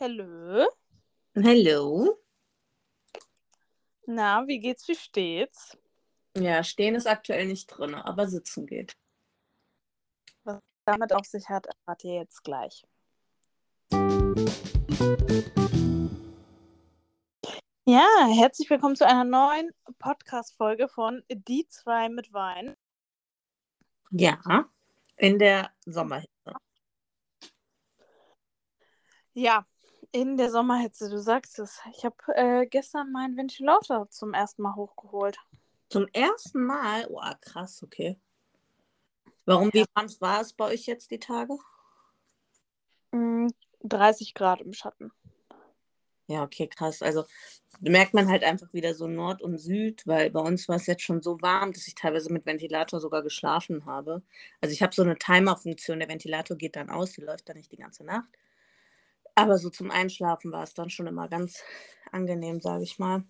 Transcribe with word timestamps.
Hallo. 0.00 0.68
Hallo. 1.34 2.22
Na, 4.06 4.46
wie 4.46 4.60
geht's, 4.60 4.86
wie 4.86 4.94
steht's? 4.94 5.76
Ja, 6.36 6.62
stehen 6.62 6.94
ist 6.94 7.08
aktuell 7.08 7.46
nicht 7.46 7.66
drin, 7.66 7.96
aber 7.96 8.28
sitzen 8.28 8.64
geht. 8.64 8.96
Was 10.44 10.60
damit 10.84 11.12
auf 11.12 11.26
sich 11.26 11.48
hat, 11.48 11.66
erfahrt 11.66 12.04
ihr 12.04 12.14
jetzt 12.14 12.44
gleich. 12.44 12.84
Ja, 17.84 18.06
herzlich 18.36 18.70
willkommen 18.70 18.94
zu 18.94 19.04
einer 19.04 19.24
neuen 19.24 19.72
Podcast-Folge 19.98 20.86
von 20.86 21.24
Die 21.28 21.66
zwei 21.66 22.08
mit 22.08 22.32
Wein. 22.32 22.76
Ja, 24.12 24.38
in 25.16 25.40
der 25.40 25.72
Sommerhitze. 25.86 26.54
Ja, 29.34 29.66
in 30.12 30.36
der 30.36 30.50
Sommerhitze, 30.50 31.10
du 31.10 31.18
sagst 31.18 31.58
es. 31.58 31.80
Ich 31.92 32.04
habe 32.04 32.16
äh, 32.34 32.66
gestern 32.66 33.12
meinen 33.12 33.36
Ventilator 33.36 34.08
zum 34.10 34.34
ersten 34.34 34.62
Mal 34.62 34.74
hochgeholt. 34.74 35.38
Zum 35.88 36.06
ersten 36.12 36.64
Mal? 36.64 37.06
Oh, 37.10 37.20
krass, 37.40 37.82
okay. 37.82 38.18
Warum, 39.44 39.70
wie 39.72 39.84
warm 39.94 40.08
war 40.20 40.40
es 40.42 40.52
bei 40.52 40.66
euch 40.66 40.86
jetzt 40.86 41.10
die 41.10 41.18
Tage? 41.18 41.56
Mm, 43.12 43.48
30 43.82 44.34
Grad 44.34 44.60
im 44.60 44.74
Schatten. 44.74 45.10
Ja, 46.26 46.42
okay, 46.42 46.68
krass. 46.68 47.00
Also 47.00 47.24
merkt 47.80 48.12
man 48.12 48.28
halt 48.28 48.44
einfach 48.44 48.72
wieder 48.74 48.94
so 48.94 49.06
Nord 49.06 49.40
und 49.40 49.56
Süd, 49.56 50.06
weil 50.06 50.30
bei 50.30 50.40
uns 50.40 50.68
war 50.68 50.76
es 50.76 50.86
jetzt 50.86 51.02
schon 51.02 51.22
so 51.22 51.40
warm, 51.40 51.72
dass 51.72 51.86
ich 51.86 51.94
teilweise 51.94 52.30
mit 52.30 52.44
Ventilator 52.44 53.00
sogar 53.00 53.22
geschlafen 53.22 53.86
habe. 53.86 54.22
Also 54.60 54.74
ich 54.74 54.82
habe 54.82 54.94
so 54.94 55.02
eine 55.02 55.16
Timer-Funktion, 55.16 56.00
der 56.00 56.08
Ventilator 56.08 56.56
geht 56.58 56.76
dann 56.76 56.90
aus, 56.90 57.12
die 57.12 57.22
läuft 57.22 57.48
dann 57.48 57.56
nicht 57.56 57.72
die 57.72 57.78
ganze 57.78 58.04
Nacht. 58.04 58.28
Aber 59.38 59.56
so 59.58 59.70
zum 59.70 59.92
Einschlafen 59.92 60.50
war 60.50 60.64
es 60.64 60.74
dann 60.74 60.90
schon 60.90 61.06
immer 61.06 61.28
ganz 61.28 61.62
angenehm, 62.10 62.60
sage 62.60 62.82
ich 62.82 62.98
mal. 62.98 63.22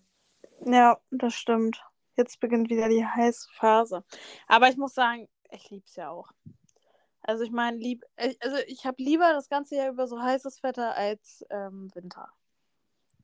Ja, 0.65 0.99
das 1.11 1.35
stimmt. 1.35 1.83
Jetzt 2.17 2.39
beginnt 2.39 2.71
wieder 2.71 2.89
die 2.89 3.05
heiße 3.05 3.47
Phase. 3.53 4.03
Aber 4.47 4.69
ich 4.69 4.77
muss 4.77 4.95
sagen, 4.95 5.29
ich 5.51 5.69
liebe 5.69 5.85
es 5.85 5.95
ja 5.95 6.09
auch. 6.09 6.31
Also 7.21 7.43
ich 7.43 7.51
meine, 7.51 7.77
lieb, 7.77 8.03
also 8.17 8.57
ich 8.65 8.85
habe 8.85 9.03
lieber 9.03 9.33
das 9.33 9.49
ganze 9.49 9.75
Jahr 9.75 9.89
über 9.89 10.07
so 10.07 10.19
heißes 10.19 10.63
Wetter 10.63 10.95
als 10.95 11.45
ähm, 11.51 11.91
Winter. 11.93 12.29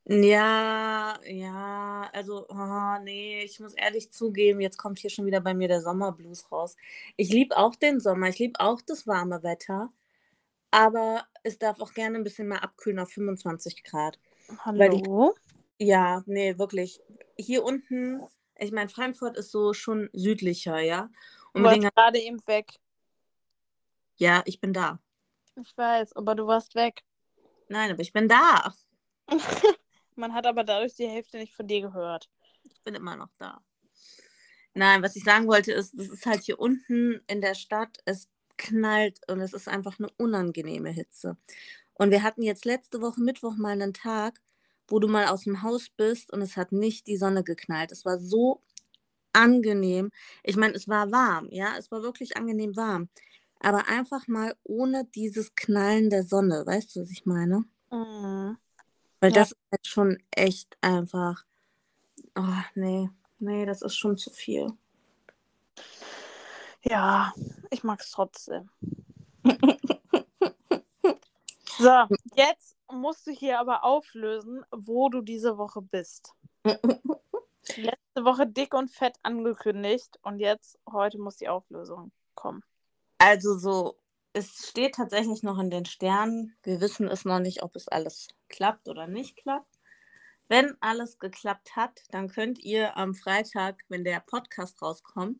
Ja, 0.08 1.16
ja, 1.26 2.08
also, 2.14 2.46
oh, 2.48 2.98
nee, 3.04 3.42
ich 3.44 3.60
muss 3.60 3.74
ehrlich 3.74 4.12
zugeben, 4.12 4.62
jetzt 4.62 4.78
kommt 4.78 5.00
hier 5.00 5.10
schon 5.10 5.26
wieder 5.26 5.42
bei 5.42 5.56
mir 5.56 5.68
der 5.68 5.82
Sommerblues 5.82 6.52
raus. 6.52 6.76
Ich 7.18 7.30
liebe 7.30 7.58
auch 7.58 7.76
den 7.76 8.00
Sommer, 8.00 8.30
ich 8.30 8.38
liebe 8.38 8.60
auch 8.60 8.82
das 8.82 9.08
warme 9.08 9.42
Wetter, 9.42 9.92
aber 10.76 11.26
es 11.44 11.58
darf 11.58 11.80
auch 11.80 11.94
gerne 11.94 12.18
ein 12.18 12.26
bisschen 12.26 12.50
mehr 12.50 12.62
abkühlen 12.62 13.00
auf 13.00 13.10
25 13.10 13.82
Grad. 13.86 14.20
Hallo? 14.60 15.34
Die, 15.80 15.86
ja, 15.86 16.22
nee, 16.26 16.58
wirklich. 16.58 17.00
Hier 17.38 17.64
unten, 17.64 18.22
ich 18.58 18.74
meine, 18.74 18.90
Frankfurt 18.90 19.38
ist 19.38 19.52
so 19.52 19.74
schon 19.74 20.10
südlicher, 20.12 20.80
ja. 20.80 21.10
Und 21.54 21.64
du 21.64 21.70
warst 21.70 21.96
gerade 21.96 22.20
eben 22.20 22.46
weg. 22.46 22.74
Ja, 24.18 24.44
ich 24.46 24.60
bin 24.60 24.74
da. 24.74 25.00
Ich 25.56 25.78
weiß, 25.78 26.14
aber 26.14 26.36
du 26.36 26.46
warst 26.46 26.76
weg. 26.76 27.04
Nein, 27.70 27.92
aber 27.92 28.02
ich 28.02 28.12
bin 28.12 28.28
da. 28.28 28.74
Man 30.16 30.34
hat 30.34 30.46
aber 30.46 30.66
dadurch 30.66 30.96
die 30.96 31.08
Hälfte 31.08 31.38
nicht 31.38 31.54
von 31.54 31.68
dir 31.68 31.80
gehört. 31.80 32.30
Ich 32.64 32.82
bin 32.82 32.96
immer 32.96 33.16
noch 33.16 33.32
da. 33.38 33.62
Nein, 34.74 35.02
was 35.02 35.16
ich 35.16 35.24
sagen 35.24 35.48
wollte, 35.48 35.72
ist, 35.72 35.98
das 35.98 36.10
ist 36.10 36.26
halt 36.26 36.44
hier 36.44 36.60
unten 36.60 37.22
in 37.28 37.40
der 37.40 37.56
Stadt, 37.56 37.98
es 38.04 38.30
knallt 38.58 39.20
und 39.30 39.40
es 39.42 39.54
ist 39.54 39.68
einfach 39.68 40.00
eine 40.00 40.10
unangenehme 40.18 40.90
Hitze. 40.90 41.38
Und 41.94 42.12
wir 42.12 42.24
hatten 42.24 42.42
jetzt 42.42 42.66
letzte 42.66 43.02
Woche 43.02 43.22
Mittwoch 43.22 43.56
mal 43.58 43.72
einen 43.72 43.94
Tag, 43.94 44.42
wo 44.88 45.00
du 45.00 45.08
mal 45.08 45.28
aus 45.28 45.44
dem 45.44 45.62
Haus 45.64 45.90
bist 45.90 46.32
und 46.32 46.42
es 46.42 46.58
hat 46.58 46.72
nicht 46.72 47.08
die 47.08 47.18
Sonne 47.18 47.44
geknallt. 47.44 47.92
Es 47.92 48.06
war 48.06 48.20
so 48.20 48.62
angenehm. 49.34 50.12
Ich 50.44 50.56
meine, 50.56 50.74
es 50.74 50.88
war 50.88 51.12
warm, 51.12 51.48
ja, 51.52 51.78
es 51.78 51.92
war 51.92 52.04
wirklich 52.04 52.38
angenehm 52.38 52.76
warm. 52.76 53.10
Aber 53.60 53.88
einfach 53.88 54.28
mal 54.28 54.56
ohne 54.64 55.06
dieses 55.06 55.56
Knallen 55.56 56.10
der 56.10 56.24
Sonne, 56.24 56.66
weißt 56.66 56.96
du, 56.96 57.02
was 57.02 57.12
ich 57.12 57.26
meine? 57.26 57.66
Mhm. 57.92 58.58
Weil 59.20 59.32
ja. 59.32 59.36
das 59.36 59.52
ist 59.52 59.58
halt 59.72 59.88
schon 59.88 60.18
echt 60.32 60.78
einfach. 60.82 61.46
Oh, 62.36 62.64
nee, 62.76 63.10
nee, 63.40 63.66
das 63.66 63.82
ist 63.82 63.96
schon 63.96 64.18
zu 64.18 64.30
viel. 64.30 64.68
Ja, 66.90 67.34
ich 67.72 67.84
mag 67.84 68.00
es 68.00 68.12
trotzdem. 68.12 68.70
so, 71.78 72.06
jetzt 72.36 72.78
musst 72.92 73.26
du 73.26 73.32
hier 73.32 73.60
aber 73.60 73.84
auflösen, 73.84 74.64
wo 74.72 75.10
du 75.10 75.22
diese 75.22 75.58
Woche 75.58 75.82
bist. 75.82 76.34
Letzte 76.64 78.24
Woche 78.24 78.48
dick 78.48 78.74
und 78.76 78.92
fett 78.92 79.18
angekündigt 79.24 80.20
und 80.22 80.40
jetzt, 80.40 80.78
heute 80.92 81.18
muss 81.18 81.38
die 81.38 81.50
Auflösung 81.50 82.12
kommen. 82.36 82.64
Also 83.18 83.58
so, 83.58 83.98
es 84.34 84.68
steht 84.70 84.96
tatsächlich 84.96 85.42
noch 85.42 85.58
in 85.58 85.72
den 85.72 85.86
Sternen. 85.86 86.56
Wir 86.62 86.82
wissen 86.82 87.08
es 87.08 87.26
noch 87.26 87.40
nicht, 87.40 87.64
ob 87.64 87.76
es 87.76 87.88
alles 87.88 88.28
klappt 88.50 88.88
oder 88.88 89.08
nicht 89.08 89.38
klappt. 89.38 89.80
Wenn 90.48 90.78
alles 90.80 91.18
geklappt 91.18 91.76
hat, 91.76 92.04
dann 92.12 92.28
könnt 92.28 92.60
ihr 92.60 92.96
am 92.98 93.16
Freitag, 93.16 93.84
wenn 93.90 94.04
der 94.04 94.20
Podcast 94.20 94.80
rauskommt, 94.82 95.40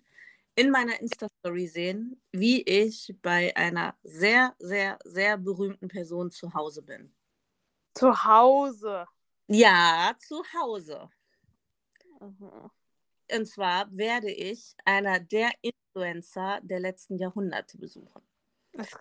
in 0.56 0.72
meiner 0.72 1.00
Insta-Story 1.00 1.68
sehen, 1.68 2.22
wie 2.32 2.62
ich 2.64 3.14
bei 3.22 3.56
einer 3.56 3.98
sehr, 4.04 4.56
sehr, 4.60 4.98
sehr 5.04 5.38
berühmten 5.38 5.88
Person 5.88 6.32
zu 6.32 6.54
Hause 6.54 6.82
bin. 6.82 7.14
Zu 7.94 8.24
Hause? 8.24 9.06
Ja, 9.48 10.16
zu 10.18 10.44
Hause. 10.54 11.10
Mhm. 12.20 12.72
Und 13.32 13.46
zwar 13.48 13.88
werde 13.92 14.32
ich 14.32 14.76
einer 14.86 15.20
der 15.20 15.52
Influencer 15.62 16.60
der 16.62 16.80
letzten 16.80 17.18
Jahrhunderte 17.18 17.78
besuchen. 17.78 18.22
Ist 18.74 18.98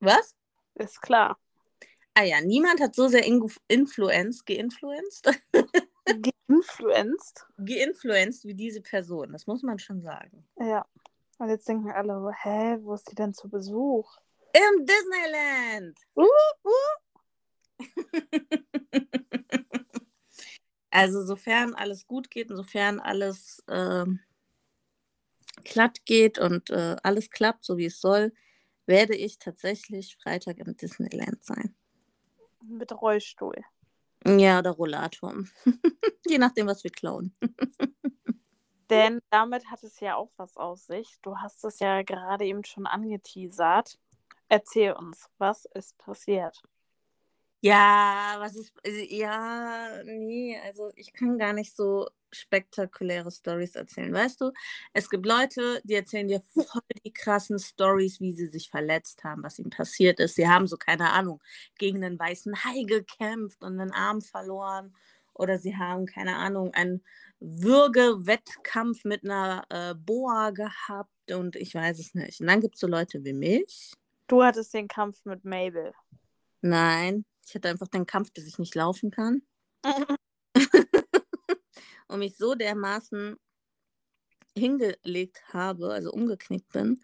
Was? 0.00 0.34
Ist 0.74 1.00
klar. 1.02 1.38
Ah 2.14 2.24
ja, 2.24 2.40
niemand 2.40 2.80
hat 2.80 2.94
so 2.94 3.08
sehr 3.08 3.24
influenced, 3.24 4.46
geinfluenced. 4.46 5.30
Geinfluenced? 6.04 7.46
Geinfluenced 7.58 8.44
wie 8.44 8.54
diese 8.54 8.80
Person, 8.80 9.32
das 9.32 9.46
muss 9.46 9.62
man 9.62 9.78
schon 9.78 10.02
sagen. 10.02 10.44
Ja. 10.58 10.86
Und 11.38 11.48
jetzt 11.48 11.68
denken 11.68 11.90
alle, 11.90 12.32
hä, 12.42 12.78
wo 12.82 12.94
ist 12.94 13.10
die 13.10 13.14
denn 13.14 13.34
zu 13.34 13.48
Besuch? 13.48 14.16
Im 14.52 14.86
Disneyland! 14.86 15.98
Uh, 16.14 16.26
uh. 16.64 17.02
also 20.90 21.24
sofern 21.24 21.74
alles 21.74 22.06
gut 22.06 22.30
geht 22.30 22.50
und 22.50 22.56
sofern 22.56 23.00
alles 23.00 23.62
äh, 23.66 24.04
glatt 25.64 26.04
geht 26.04 26.38
und 26.38 26.70
äh, 26.70 26.96
alles 27.02 27.30
klappt, 27.30 27.64
so 27.64 27.76
wie 27.76 27.86
es 27.86 28.00
soll, 28.00 28.32
werde 28.86 29.16
ich 29.16 29.38
tatsächlich 29.38 30.16
Freitag 30.16 30.58
im 30.58 30.76
Disneyland 30.76 31.42
sein. 31.42 31.74
Mit 32.62 32.92
Rollstuhl. 32.92 33.64
Ja, 34.26 34.58
oder 34.60 34.70
Rollator. 34.70 35.34
Je 36.26 36.38
nachdem, 36.38 36.66
was 36.66 36.84
wir 36.84 36.90
klauen. 36.90 37.34
Denn 38.90 39.20
damit 39.30 39.70
hat 39.70 39.82
es 39.84 40.00
ja 40.00 40.16
auch 40.16 40.30
was 40.36 40.56
aus 40.56 40.86
sich. 40.86 41.16
Du 41.22 41.38
hast 41.38 41.64
es 41.64 41.78
ja 41.78 42.02
gerade 42.02 42.44
eben 42.44 42.64
schon 42.64 42.86
angeteasert. 42.86 43.98
Erzähl 44.48 44.92
uns, 44.92 45.30
was 45.38 45.64
ist 45.64 45.96
passiert? 45.98 46.62
Ja, 47.64 48.34
was 48.40 48.56
ist. 48.56 48.72
Äh, 48.82 49.06
ja, 49.16 50.02
nee, 50.04 50.58
also 50.64 50.90
ich 50.96 51.12
kann 51.12 51.38
gar 51.38 51.52
nicht 51.52 51.76
so 51.76 52.08
spektakuläre 52.32 53.30
Stories 53.30 53.76
erzählen. 53.76 54.12
Weißt 54.12 54.40
du, 54.40 54.50
es 54.92 55.08
gibt 55.08 55.24
Leute, 55.26 55.80
die 55.84 55.94
erzählen 55.94 56.26
dir 56.26 56.40
voll 56.52 56.82
die 57.04 57.12
krassen 57.12 57.60
Stories, 57.60 58.20
wie 58.20 58.32
sie 58.32 58.46
sich 58.48 58.68
verletzt 58.68 59.22
haben, 59.22 59.44
was 59.44 59.60
ihnen 59.60 59.70
passiert 59.70 60.18
ist. 60.18 60.34
Sie 60.34 60.48
haben 60.48 60.66
so, 60.66 60.76
keine 60.76 61.10
Ahnung, 61.12 61.40
gegen 61.78 62.02
einen 62.02 62.18
weißen 62.18 62.64
Hai 62.64 62.82
gekämpft 62.82 63.62
und 63.62 63.78
einen 63.78 63.92
Arm 63.92 64.22
verloren. 64.22 64.92
Oder 65.32 65.58
sie 65.58 65.76
haben, 65.76 66.06
keine 66.06 66.36
Ahnung, 66.36 66.74
einen 66.74 67.04
Würgewettkampf 67.38 69.04
mit 69.04 69.22
einer 69.22 69.64
äh, 69.70 69.94
Boa 69.94 70.50
gehabt 70.50 71.30
und 71.30 71.54
ich 71.54 71.74
weiß 71.74 72.00
es 72.00 72.14
nicht. 72.14 72.40
Und 72.40 72.48
dann 72.48 72.60
gibt 72.60 72.74
es 72.74 72.80
so 72.80 72.88
Leute 72.88 73.24
wie 73.24 73.32
mich. 73.32 73.92
Du 74.26 74.42
hattest 74.42 74.74
den 74.74 74.88
Kampf 74.88 75.24
mit 75.24 75.44
Mabel. 75.44 75.92
Nein, 76.60 77.24
ich 77.46 77.54
hatte 77.54 77.68
einfach 77.68 77.88
den 77.88 78.06
Kampf, 78.06 78.30
dass 78.30 78.44
ich 78.44 78.58
nicht 78.58 78.74
laufen 78.74 79.10
kann. 79.10 79.42
und 82.08 82.18
mich 82.18 82.36
so 82.36 82.54
dermaßen 82.54 83.36
hingelegt 84.56 85.42
habe, 85.52 85.92
also 85.92 86.12
umgeknickt 86.12 86.72
bin, 86.72 87.00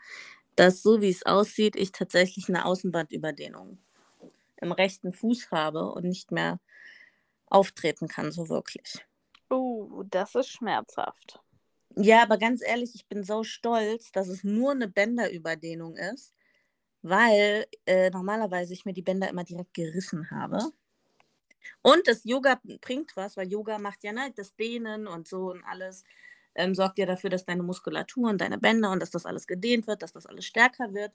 dass 0.57 0.83
so 0.83 1.01
wie 1.01 1.09
es 1.09 1.25
aussieht, 1.25 1.77
ich 1.77 1.93
tatsächlich 1.93 2.49
eine 2.49 2.65
Außenbandüberdehnung 2.65 3.79
im 4.61 4.73
rechten 4.73 5.13
Fuß 5.13 5.51
habe 5.51 5.93
und 5.93 6.05
nicht 6.05 6.33
mehr 6.33 6.61
auftreten 7.47 8.09
kann, 8.09 8.33
so 8.33 8.49
wirklich. 8.49 9.07
Oh, 9.51 10.03
das 10.11 10.35
ist 10.35 10.49
schmerzhaft. 10.49 11.41
Ja, 11.97 12.23
aber 12.23 12.39
ganz 12.39 12.63
ehrlich, 12.63 12.95
ich 12.95 13.07
bin 13.07 13.25
so 13.25 13.45
stolz, 13.45 14.13
dass 14.13 14.29
es 14.29 14.45
nur 14.45 14.73
eine 14.73 14.89
Bänderüberdehnung 14.89 15.97
ist 15.97 16.35
weil 17.03 17.67
äh, 17.87 18.11
normalerweise 18.11 18.73
ich 18.73 18.85
mir 18.85 18.93
die 18.93 19.03
Bänder 19.03 19.29
immer 19.29 19.45
direkt 19.45 19.75
gerissen 19.75 20.31
habe. 20.31 20.59
Und 21.83 22.07
das 22.09 22.25
Yoga 22.25 22.61
bringt 22.81 23.17
was, 23.17 23.37
weil 23.37 23.51
Yoga 23.51 23.79
macht 23.79 24.03
ja 24.05 24.13
ne, 24.13 24.33
das 24.35 24.55
Dehnen 24.57 25.07
und 25.07 25.29
so 25.29 25.51
und 25.51 25.63
alles. 25.65 26.05
Ähm, 26.55 26.75
sorgt 26.75 26.99
ja 26.99 27.07
dafür, 27.07 27.31
dass 27.31 27.45
deine 27.45 27.63
Muskulatur 27.63 28.29
und 28.29 28.41
deine 28.41 28.59
Bänder 28.59 28.91
und 28.91 29.01
dass 29.01 29.11
das 29.11 29.27
alles 29.27 29.47
gedehnt 29.47 29.87
wird, 29.87 30.03
dass 30.03 30.13
das 30.13 30.27
alles 30.27 30.45
stärker 30.45 30.93
wird. 30.93 31.13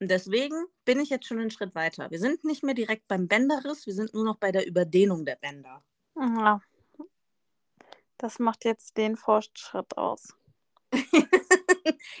Und 0.00 0.10
deswegen 0.10 0.66
bin 0.84 1.00
ich 1.00 1.10
jetzt 1.10 1.26
schon 1.26 1.38
einen 1.38 1.50
Schritt 1.50 1.74
weiter. 1.74 2.10
Wir 2.10 2.18
sind 2.18 2.44
nicht 2.44 2.62
mehr 2.62 2.74
direkt 2.74 3.08
beim 3.08 3.28
Bänderriss, 3.28 3.86
wir 3.86 3.94
sind 3.94 4.14
nur 4.14 4.24
noch 4.24 4.36
bei 4.36 4.52
der 4.52 4.66
Überdehnung 4.66 5.24
der 5.24 5.36
Bänder. 5.36 5.82
Ja. 6.16 6.60
Das 8.18 8.38
macht 8.38 8.64
jetzt 8.64 8.96
den 8.96 9.16
Fortschritt 9.16 9.96
aus. 9.98 10.34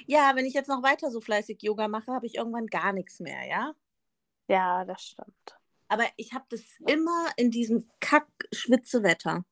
ja, 0.06 0.32
wenn 0.34 0.46
ich 0.46 0.54
jetzt 0.54 0.68
noch 0.68 0.82
weiter 0.82 1.10
so 1.10 1.20
fleißig 1.20 1.62
Yoga 1.62 1.88
mache, 1.88 2.12
habe 2.12 2.26
ich 2.26 2.36
irgendwann 2.36 2.66
gar 2.66 2.92
nichts 2.92 3.20
mehr, 3.20 3.46
ja? 3.46 3.74
Ja, 4.48 4.84
das 4.84 5.02
stimmt. 5.02 5.58
Aber 5.88 6.04
ich 6.16 6.32
habe 6.32 6.44
das 6.48 6.62
immer 6.86 7.28
in 7.36 7.50
diesem 7.50 7.88
Kack-Schwitze-Wetter. 8.00 9.44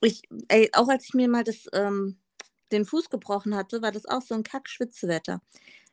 Ich, 0.00 0.22
ey, 0.48 0.70
auch 0.72 0.88
als 0.88 1.04
ich 1.04 1.14
mir 1.14 1.28
mal 1.28 1.44
das, 1.44 1.66
ähm, 1.72 2.18
den 2.72 2.84
Fuß 2.84 3.10
gebrochen 3.10 3.54
hatte, 3.54 3.82
war 3.82 3.92
das 3.92 4.06
auch 4.06 4.22
so 4.22 4.34
ein 4.34 4.42
Kack-Schwitze-Wetter. 4.42 5.40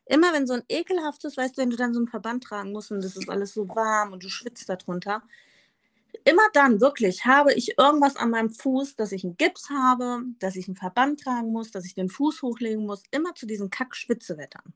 Immer 0.06 0.32
wenn 0.32 0.46
so 0.46 0.54
ein 0.54 0.64
ekelhaftes, 0.68 1.36
weißt 1.36 1.56
du, 1.56 1.62
wenn 1.62 1.70
du 1.70 1.76
dann 1.76 1.94
so 1.94 2.00
einen 2.00 2.08
Verband 2.08 2.42
tragen 2.42 2.72
musst 2.72 2.90
und 2.90 3.04
das 3.04 3.16
ist 3.16 3.28
alles 3.28 3.54
so 3.54 3.68
warm 3.68 4.12
und 4.12 4.24
du 4.24 4.28
schwitzt 4.28 4.68
darunter, 4.68 5.22
immer 6.24 6.42
dann 6.52 6.80
wirklich 6.80 7.24
habe 7.24 7.52
ich 7.52 7.78
irgendwas 7.78 8.16
an 8.16 8.30
meinem 8.30 8.50
Fuß, 8.50 8.96
dass 8.96 9.12
ich 9.12 9.24
einen 9.24 9.36
Gips 9.36 9.70
habe, 9.70 10.22
dass 10.38 10.56
ich 10.56 10.68
einen 10.68 10.76
Verband 10.76 11.20
tragen 11.20 11.52
muss, 11.52 11.70
dass 11.70 11.84
ich 11.84 11.94
den 11.94 12.08
Fuß 12.08 12.42
hochlegen 12.42 12.86
muss, 12.86 13.02
immer 13.10 13.34
zu 13.34 13.46
diesen 13.46 13.70
Kack-Schwitzewettern. 13.70 14.74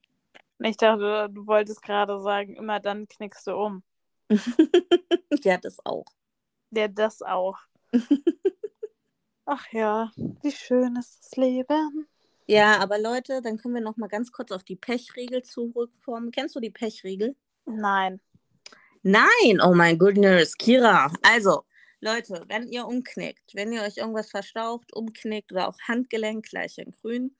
Ich 0.60 0.76
dachte, 0.76 1.28
du 1.30 1.46
wolltest 1.46 1.82
gerade 1.82 2.20
sagen, 2.20 2.56
immer 2.56 2.80
dann 2.80 3.08
knickst 3.08 3.46
du 3.46 3.54
um. 3.54 3.82
ja, 5.42 5.58
das 5.58 5.84
auch. 5.84 6.06
Ja, 6.70 6.88
das 6.88 7.22
auch. 7.22 7.58
Ach 9.46 9.66
ja, 9.72 10.10
wie 10.16 10.52
schön 10.52 10.96
ist 10.96 11.18
das 11.20 11.36
Leben. 11.36 12.08
Ja, 12.46 12.78
aber 12.80 12.98
Leute, 12.98 13.42
dann 13.42 13.56
können 13.56 13.74
wir 13.74 13.82
noch 13.82 13.96
mal 13.96 14.08
ganz 14.08 14.32
kurz 14.32 14.52
auf 14.52 14.64
die 14.64 14.76
Pechregel 14.76 15.42
zurückkommen. 15.42 16.30
Kennst 16.30 16.54
du 16.56 16.60
die 16.60 16.70
Pechregel? 16.70 17.36
Nein. 17.66 18.20
Nein, 19.06 19.60
oh 19.62 19.74
mein 19.74 19.98
goodness, 19.98 20.56
Kira. 20.56 21.12
Also, 21.20 21.66
Leute, 22.00 22.42
wenn 22.48 22.66
ihr 22.68 22.86
umknickt, 22.86 23.54
wenn 23.54 23.70
ihr 23.70 23.82
euch 23.82 23.98
irgendwas 23.98 24.30
verstaucht, 24.30 24.94
umknickt 24.94 25.52
oder 25.52 25.68
auch 25.68 25.78
Handgelenk 25.86 26.46
gleich 26.48 26.78
in 26.78 26.90
grün, 26.90 27.36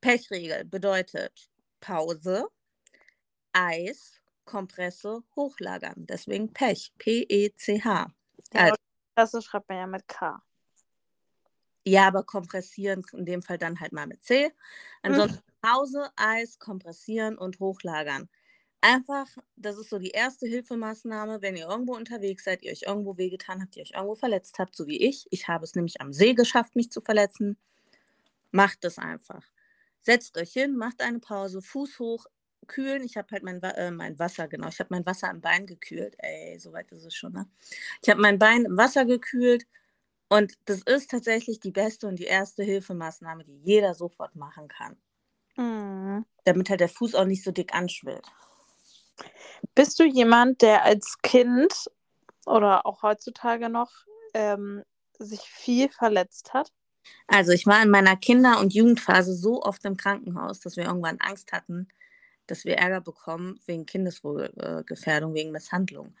Pechregel 0.00 0.64
bedeutet 0.64 1.50
Pause, 1.80 2.48
Eis, 3.52 4.18
Kompresse, 4.46 5.22
hochlagern. 5.36 6.06
Deswegen 6.06 6.54
Pech, 6.54 6.94
P-E-C-H. 6.96 8.10
Also, 8.54 8.76
das 9.14 9.44
schreibt 9.44 9.68
man 9.68 9.78
ja 9.78 9.86
mit 9.86 10.08
K. 10.08 10.42
Ja, 11.84 12.06
aber 12.06 12.22
kompressieren 12.22 13.04
in 13.12 13.26
dem 13.26 13.42
Fall 13.42 13.58
dann 13.58 13.78
halt 13.78 13.92
mal 13.92 14.06
mit 14.06 14.24
C. 14.24 14.50
Ansonsten 15.02 15.36
hm. 15.36 15.54
Pause, 15.60 16.10
Eis, 16.16 16.58
kompressieren 16.58 17.36
und 17.36 17.60
hochlagern 17.60 18.30
einfach, 18.80 19.26
das 19.56 19.78
ist 19.78 19.90
so 19.90 19.98
die 19.98 20.10
erste 20.10 20.46
Hilfemaßnahme, 20.46 21.42
wenn 21.42 21.56
ihr 21.56 21.68
irgendwo 21.68 21.94
unterwegs 21.94 22.44
seid, 22.44 22.62
ihr 22.62 22.72
euch 22.72 22.82
irgendwo 22.82 23.16
wehgetan 23.16 23.60
habt, 23.60 23.76
ihr 23.76 23.82
euch 23.82 23.92
irgendwo 23.92 24.14
verletzt 24.14 24.58
habt, 24.58 24.76
so 24.76 24.86
wie 24.86 24.98
ich. 24.98 25.26
Ich 25.30 25.48
habe 25.48 25.64
es 25.64 25.74
nämlich 25.74 26.00
am 26.00 26.12
See 26.12 26.34
geschafft, 26.34 26.76
mich 26.76 26.90
zu 26.90 27.00
verletzen. 27.00 27.56
Macht 28.50 28.84
es 28.84 28.98
einfach. 28.98 29.44
Setzt 30.00 30.38
euch 30.38 30.52
hin, 30.52 30.76
macht 30.76 31.02
eine 31.02 31.18
Pause, 31.18 31.60
Fuß 31.60 31.98
hoch, 31.98 32.26
kühlen. 32.66 33.02
Ich 33.02 33.16
habe 33.16 33.28
halt 33.32 33.42
mein, 33.42 33.62
äh, 33.62 33.90
mein 33.90 34.18
Wasser, 34.18 34.48
genau, 34.48 34.68
ich 34.68 34.78
habe 34.80 34.88
mein 34.90 35.06
Wasser 35.06 35.30
im 35.30 35.40
Bein 35.40 35.66
gekühlt. 35.66 36.14
Ey, 36.18 36.58
so 36.58 36.72
weit 36.72 36.90
ist 36.92 37.04
es 37.04 37.14
schon, 37.14 37.32
ne? 37.32 37.46
Ich 38.02 38.08
habe 38.08 38.20
mein 38.20 38.38
Bein 38.38 38.64
im 38.64 38.76
Wasser 38.76 39.04
gekühlt 39.04 39.66
und 40.28 40.54
das 40.66 40.82
ist 40.82 41.10
tatsächlich 41.10 41.60
die 41.60 41.72
beste 41.72 42.06
und 42.06 42.18
die 42.18 42.24
erste 42.24 42.62
Hilfemaßnahme, 42.62 43.44
die 43.44 43.58
jeder 43.64 43.94
sofort 43.94 44.36
machen 44.36 44.68
kann. 44.68 44.96
Mhm. 45.56 46.24
Damit 46.44 46.70
halt 46.70 46.80
der 46.80 46.88
Fuß 46.88 47.14
auch 47.14 47.24
nicht 47.24 47.42
so 47.42 47.50
dick 47.50 47.74
anschwillt. 47.74 48.26
Bist 49.74 49.98
du 49.98 50.04
jemand, 50.04 50.62
der 50.62 50.84
als 50.84 51.18
Kind 51.22 51.90
oder 52.46 52.86
auch 52.86 53.02
heutzutage 53.02 53.68
noch 53.68 53.90
ähm, 54.34 54.82
sich 55.18 55.40
viel 55.40 55.88
verletzt 55.88 56.54
hat? 56.54 56.72
Also 57.26 57.52
ich 57.52 57.66
war 57.66 57.82
in 57.82 57.90
meiner 57.90 58.16
Kinder- 58.16 58.60
und 58.60 58.74
Jugendphase 58.74 59.34
so 59.34 59.62
oft 59.62 59.84
im 59.84 59.96
Krankenhaus, 59.96 60.60
dass 60.60 60.76
wir 60.76 60.84
irgendwann 60.84 61.20
Angst 61.20 61.52
hatten, 61.52 61.88
dass 62.46 62.64
wir 62.64 62.76
Ärger 62.76 63.00
bekommen 63.00 63.60
wegen 63.66 63.86
Kindeswohlgefährdung, 63.86 65.34
wegen 65.34 65.52
Misshandlung. 65.52 66.14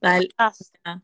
Weil 0.00 0.28
äh, 0.38 0.96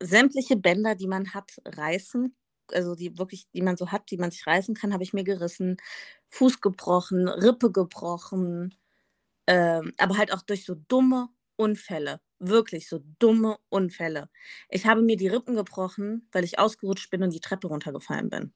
sämtliche 0.00 0.56
Bänder, 0.56 0.94
die 0.94 1.06
man 1.06 1.34
hat, 1.34 1.60
reißen. 1.64 2.34
Also 2.72 2.96
die 2.96 3.16
wirklich, 3.16 3.48
die 3.52 3.62
man 3.62 3.76
so 3.76 3.92
hat, 3.92 4.10
die 4.10 4.18
man 4.18 4.32
sich 4.32 4.46
reißen 4.46 4.74
kann, 4.74 4.92
habe 4.92 5.04
ich 5.04 5.12
mir 5.12 5.24
gerissen. 5.24 5.76
Fuß 6.30 6.60
gebrochen, 6.60 7.28
Rippe 7.28 7.70
gebrochen, 7.70 8.74
ähm, 9.46 9.92
aber 9.98 10.18
halt 10.18 10.32
auch 10.32 10.42
durch 10.42 10.64
so 10.64 10.74
dumme 10.88 11.28
Unfälle. 11.56 12.20
Wirklich 12.38 12.88
so 12.88 13.00
dumme 13.18 13.58
Unfälle. 13.68 14.28
Ich 14.68 14.86
habe 14.86 15.02
mir 15.02 15.16
die 15.16 15.28
Rippen 15.28 15.54
gebrochen, 15.56 16.28
weil 16.32 16.44
ich 16.44 16.58
ausgerutscht 16.58 17.10
bin 17.10 17.22
und 17.22 17.32
die 17.32 17.40
Treppe 17.40 17.68
runtergefallen 17.68 18.28
bin. 18.28 18.52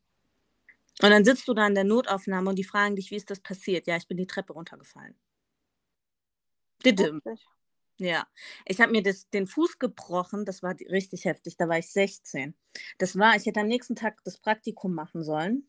Und 1.03 1.11
dann 1.11 1.25
sitzt 1.25 1.49
du 1.49 1.55
da 1.55 1.67
in 1.67 1.75
der 1.75 1.85
Notaufnahme 1.85 2.51
und 2.51 2.57
die 2.57 2.65
fragen 2.65 2.97
dich, 2.97 3.11
wie 3.11 3.17
ist 3.17 3.31
das 3.31 3.41
passiert? 3.41 3.87
Ja, 3.87 3.97
ich 3.97 4.07
bin 4.07 4.19
die 4.19 4.27
Treppe 4.27 4.53
runtergefallen. 4.53 5.15
Didim. 6.85 7.21
Ja, 7.99 8.27
ich 8.67 8.81
habe 8.81 8.93
mir 8.93 9.03
das, 9.03 9.29
den 9.29 9.47
Fuß 9.47 9.79
gebrochen, 9.79 10.47
das 10.47 10.63
war 10.63 10.75
richtig 10.91 11.27
heftig, 11.27 11.57
da 11.59 11.69
war 11.69 11.79
ich 11.79 11.93
16. 11.93 12.55
Das 12.99 13.19
war, 13.19 13.37
ich 13.37 13.45
hätte 13.45 13.61
am 13.61 13.67
nächsten 13.67 13.95
Tag 13.95 14.19
das 14.25 14.39
Praktikum 14.39 14.95
machen 14.95 15.23
sollen. 15.23 15.69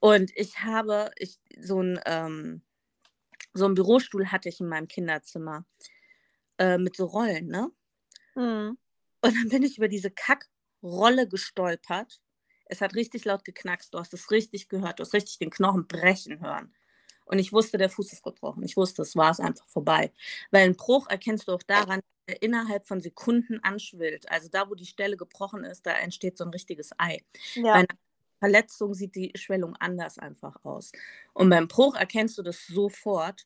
Und 0.00 0.30
ich 0.36 0.62
habe 0.62 1.10
ich, 1.18 1.38
so 1.58 1.82
ein, 1.82 1.98
ähm, 2.04 2.62
so 3.56 3.64
einen 3.64 3.74
Bürostuhl 3.74 4.30
hatte 4.32 4.48
ich 4.48 4.60
in 4.60 4.68
meinem 4.68 4.88
Kinderzimmer 4.88 5.64
äh, 6.58 6.78
mit 6.78 6.96
so 6.96 7.06
Rollen, 7.06 7.48
ne? 7.48 7.70
Mhm. 8.34 8.78
Und 9.22 9.34
dann 9.34 9.48
bin 9.48 9.62
ich 9.62 9.78
über 9.78 9.88
diese 9.88 10.10
Kackrolle 10.10 11.28
gestolpert. 11.28 12.20
Es 12.66 12.80
hat 12.80 12.94
richtig 12.94 13.24
laut 13.24 13.44
geknackst. 13.44 13.94
Du 13.94 13.98
hast 13.98 14.12
es 14.14 14.30
richtig 14.30 14.68
gehört. 14.68 14.98
Du 14.98 15.04
hast 15.04 15.14
richtig 15.14 15.38
den 15.38 15.50
Knochen 15.50 15.86
brechen 15.86 16.40
hören. 16.40 16.74
Und 17.24 17.38
ich 17.38 17.52
wusste, 17.52 17.76
der 17.78 17.90
Fuß 17.90 18.12
ist 18.12 18.22
gebrochen. 18.22 18.62
Ich 18.62 18.76
wusste, 18.76 19.02
es 19.02 19.16
war 19.16 19.30
es 19.30 19.40
einfach 19.40 19.66
vorbei. 19.66 20.12
Weil 20.50 20.64
ein 20.64 20.76
Bruch 20.76 21.08
erkennst 21.08 21.48
du 21.48 21.52
auch 21.52 21.62
daran, 21.62 22.00
der 22.28 22.42
innerhalb 22.42 22.86
von 22.86 23.00
Sekunden 23.00 23.58
anschwillt. 23.62 24.30
Also 24.30 24.48
da, 24.48 24.68
wo 24.70 24.74
die 24.74 24.86
Stelle 24.86 25.16
gebrochen 25.16 25.64
ist, 25.64 25.86
da 25.86 25.92
entsteht 25.92 26.36
so 26.38 26.44
ein 26.44 26.50
richtiges 26.50 26.90
Ei. 26.98 27.24
Ja. 27.54 27.62
Bei 27.62 27.72
einer 27.72 27.86
Verletzung 28.46 28.94
sieht 28.94 29.16
die 29.16 29.32
Schwellung 29.34 29.74
anders 29.80 30.18
einfach 30.18 30.64
aus. 30.64 30.92
Und 31.32 31.50
beim 31.50 31.66
Bruch 31.66 31.96
erkennst 31.96 32.38
du 32.38 32.42
das 32.42 32.64
sofort. 32.64 33.44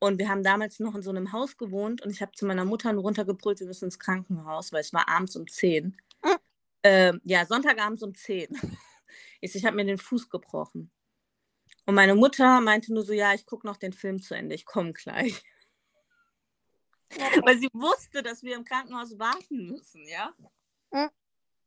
Und 0.00 0.18
wir 0.18 0.28
haben 0.28 0.42
damals 0.42 0.80
noch 0.80 0.94
in 0.94 1.00
so 1.00 1.08
einem 1.08 1.32
Haus 1.32 1.56
gewohnt 1.56 2.02
und 2.02 2.10
ich 2.10 2.20
habe 2.20 2.32
zu 2.32 2.44
meiner 2.44 2.66
Mutter 2.66 2.94
runtergebrüllt, 2.94 3.58
wir 3.58 3.66
müssen 3.66 3.86
ins 3.86 3.98
Krankenhaus, 3.98 4.70
weil 4.70 4.82
es 4.82 4.92
war 4.92 5.08
abends 5.08 5.34
um 5.34 5.48
10. 5.48 5.96
Mhm. 6.22 6.30
Ähm, 6.82 7.20
ja, 7.24 7.46
Sonntagabends 7.46 8.02
um 8.02 8.14
10. 8.14 8.48
Ich, 9.40 9.54
ich 9.54 9.64
habe 9.64 9.76
mir 9.76 9.84
den 9.84 9.98
Fuß 9.98 10.28
gebrochen. 10.30 10.90
Und 11.86 11.94
meine 11.94 12.16
Mutter 12.16 12.60
meinte 12.60 12.92
nur 12.92 13.04
so, 13.04 13.12
ja, 13.12 13.34
ich 13.34 13.46
gucke 13.46 13.66
noch 13.68 13.76
den 13.76 13.92
Film 13.92 14.20
zu 14.20 14.34
Ende, 14.34 14.56
ich 14.56 14.66
komme 14.66 14.92
gleich. 14.92 15.42
Weil 17.44 17.58
sie 17.58 17.68
wusste, 17.72 18.22
dass 18.22 18.42
wir 18.42 18.56
im 18.56 18.64
Krankenhaus 18.64 19.16
warten 19.16 19.66
müssen, 19.66 20.06
ja. 20.08 20.34
Mhm. 20.90 21.08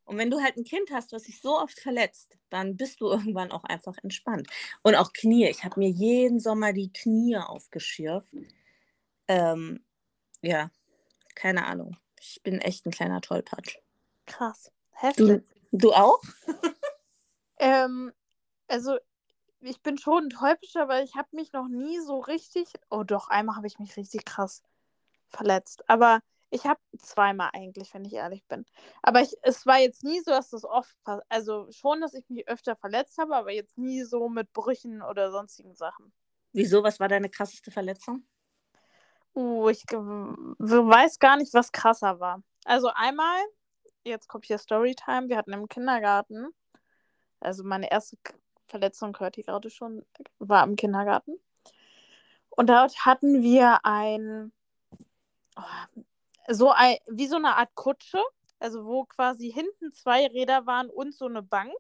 Und 0.06 0.18
wenn 0.18 0.30
du 0.30 0.42
halt 0.42 0.58
ein 0.58 0.64
Kind 0.64 0.92
hast, 0.92 1.12
was 1.14 1.24
sich 1.24 1.42
so 1.42 1.58
oft 1.58 1.80
verletzt, 1.80 2.38
dann 2.50 2.76
bist 2.76 3.02
du 3.02 3.08
irgendwann 3.12 3.52
auch 3.52 3.64
einfach 3.64 3.96
entspannt. 4.04 4.48
Und 4.84 4.96
auch 4.96 5.14
Knie. 5.14 5.48
Ich 5.48 5.64
habe 5.64 5.80
mir 5.80 5.90
jeden 5.90 6.40
Sommer 6.40 6.74
die 6.74 6.92
Knie 6.92 7.38
aufgeschirft. 7.38 8.28
Ähm, 9.28 9.84
ja, 10.42 10.72
keine 11.36 11.66
Ahnung. 11.66 11.98
Ich 12.20 12.42
bin 12.44 12.60
echt 12.60 12.86
ein 12.86 12.92
kleiner 12.92 13.22
Tollpatsch. 13.22 13.78
Krass. 14.26 14.72
Heftig. 14.92 15.44
Du, 15.72 15.78
du 15.78 15.94
auch? 15.94 16.22
ähm, 17.58 18.12
also 18.68 18.98
ich 19.62 19.82
bin 19.82 19.98
schon 19.98 20.26
ein 20.26 20.30
Tollpatsch, 20.30 20.76
aber 20.76 21.04
ich 21.04 21.16
habe 21.16 21.30
mich 21.32 21.54
noch 21.54 21.68
nie 21.68 22.00
so 22.00 22.20
richtig. 22.20 22.74
Oh 22.90 23.04
doch, 23.04 23.28
einmal 23.30 23.56
habe 23.56 23.68
ich 23.68 23.80
mich 23.80 23.96
richtig 23.98 24.26
krass 24.26 24.64
verletzt. 25.28 25.88
Aber 25.90 26.22
ich 26.52 26.66
habe 26.66 26.80
zweimal 26.98 27.50
eigentlich, 27.54 27.94
wenn 27.94 28.06
ich 28.06 28.14
ehrlich 28.14 28.46
bin. 28.48 28.66
Aber 29.02 29.22
ich, 29.22 29.34
es 29.42 29.66
war 29.66 29.80
jetzt 29.80 30.04
nie 30.04 30.20
so, 30.20 30.32
dass 30.32 30.50
das 30.50 30.66
oft, 30.66 30.96
also 31.30 31.68
schon, 31.72 32.02
dass 32.02 32.14
ich 32.14 32.30
mich 32.30 32.48
öfter 32.48 32.76
verletzt 32.76 33.18
habe, 33.18 33.36
aber 33.36 33.52
jetzt 33.52 33.78
nie 33.78 34.04
so 34.04 34.30
mit 34.30 34.52
Brüchen 34.54 35.02
oder 35.02 35.32
sonstigen 35.32 35.74
Sachen. 35.76 36.14
Wieso? 36.52 36.84
Was 36.84 37.00
war 37.00 37.08
deine 37.08 37.30
krasseste 37.30 37.72
Verletzung? 37.72 38.28
Uh, 39.34 39.70
ich 39.70 39.84
weiß 39.86 41.20
gar 41.20 41.38
nicht, 41.38 41.54
was 41.54 41.72
krasser 41.72 42.20
war. 42.20 42.44
Also 42.66 42.90
einmal, 42.94 43.40
jetzt 44.04 44.28
kommt 44.28 44.46
hier 44.46 44.58
Storytime, 44.58 45.30
wir 45.30 45.38
hatten 45.38 45.54
im 45.54 45.70
Kindergarten, 45.70 46.50
also 47.40 47.64
meine 47.64 47.90
erste 47.90 48.18
Verletzung 48.68 49.18
hört 49.20 49.38
ihr 49.38 49.46
gerade 49.46 49.70
schon, 49.70 50.06
war 50.40 50.66
im 50.66 50.76
Kindergarten. 50.76 51.40
Und 52.50 52.70
dort 52.70 53.06
hatten 53.06 53.42
wir 53.42 53.80
ein, 53.86 54.52
oh, 55.58 56.02
so 56.54 56.72
ein, 56.72 56.98
wie 57.08 57.28
so 57.28 57.36
eine 57.38 57.56
Art 57.56 57.74
Kutsche, 57.76 58.22
also 58.60 58.86
wo 58.86 59.06
quasi 59.06 59.52
hinten 59.52 59.92
zwei 59.92 60.28
Räder 60.28 60.66
waren 60.66 60.90
und 60.90 61.14
so 61.14 61.26
eine 61.26 61.42
Bank 61.42 61.76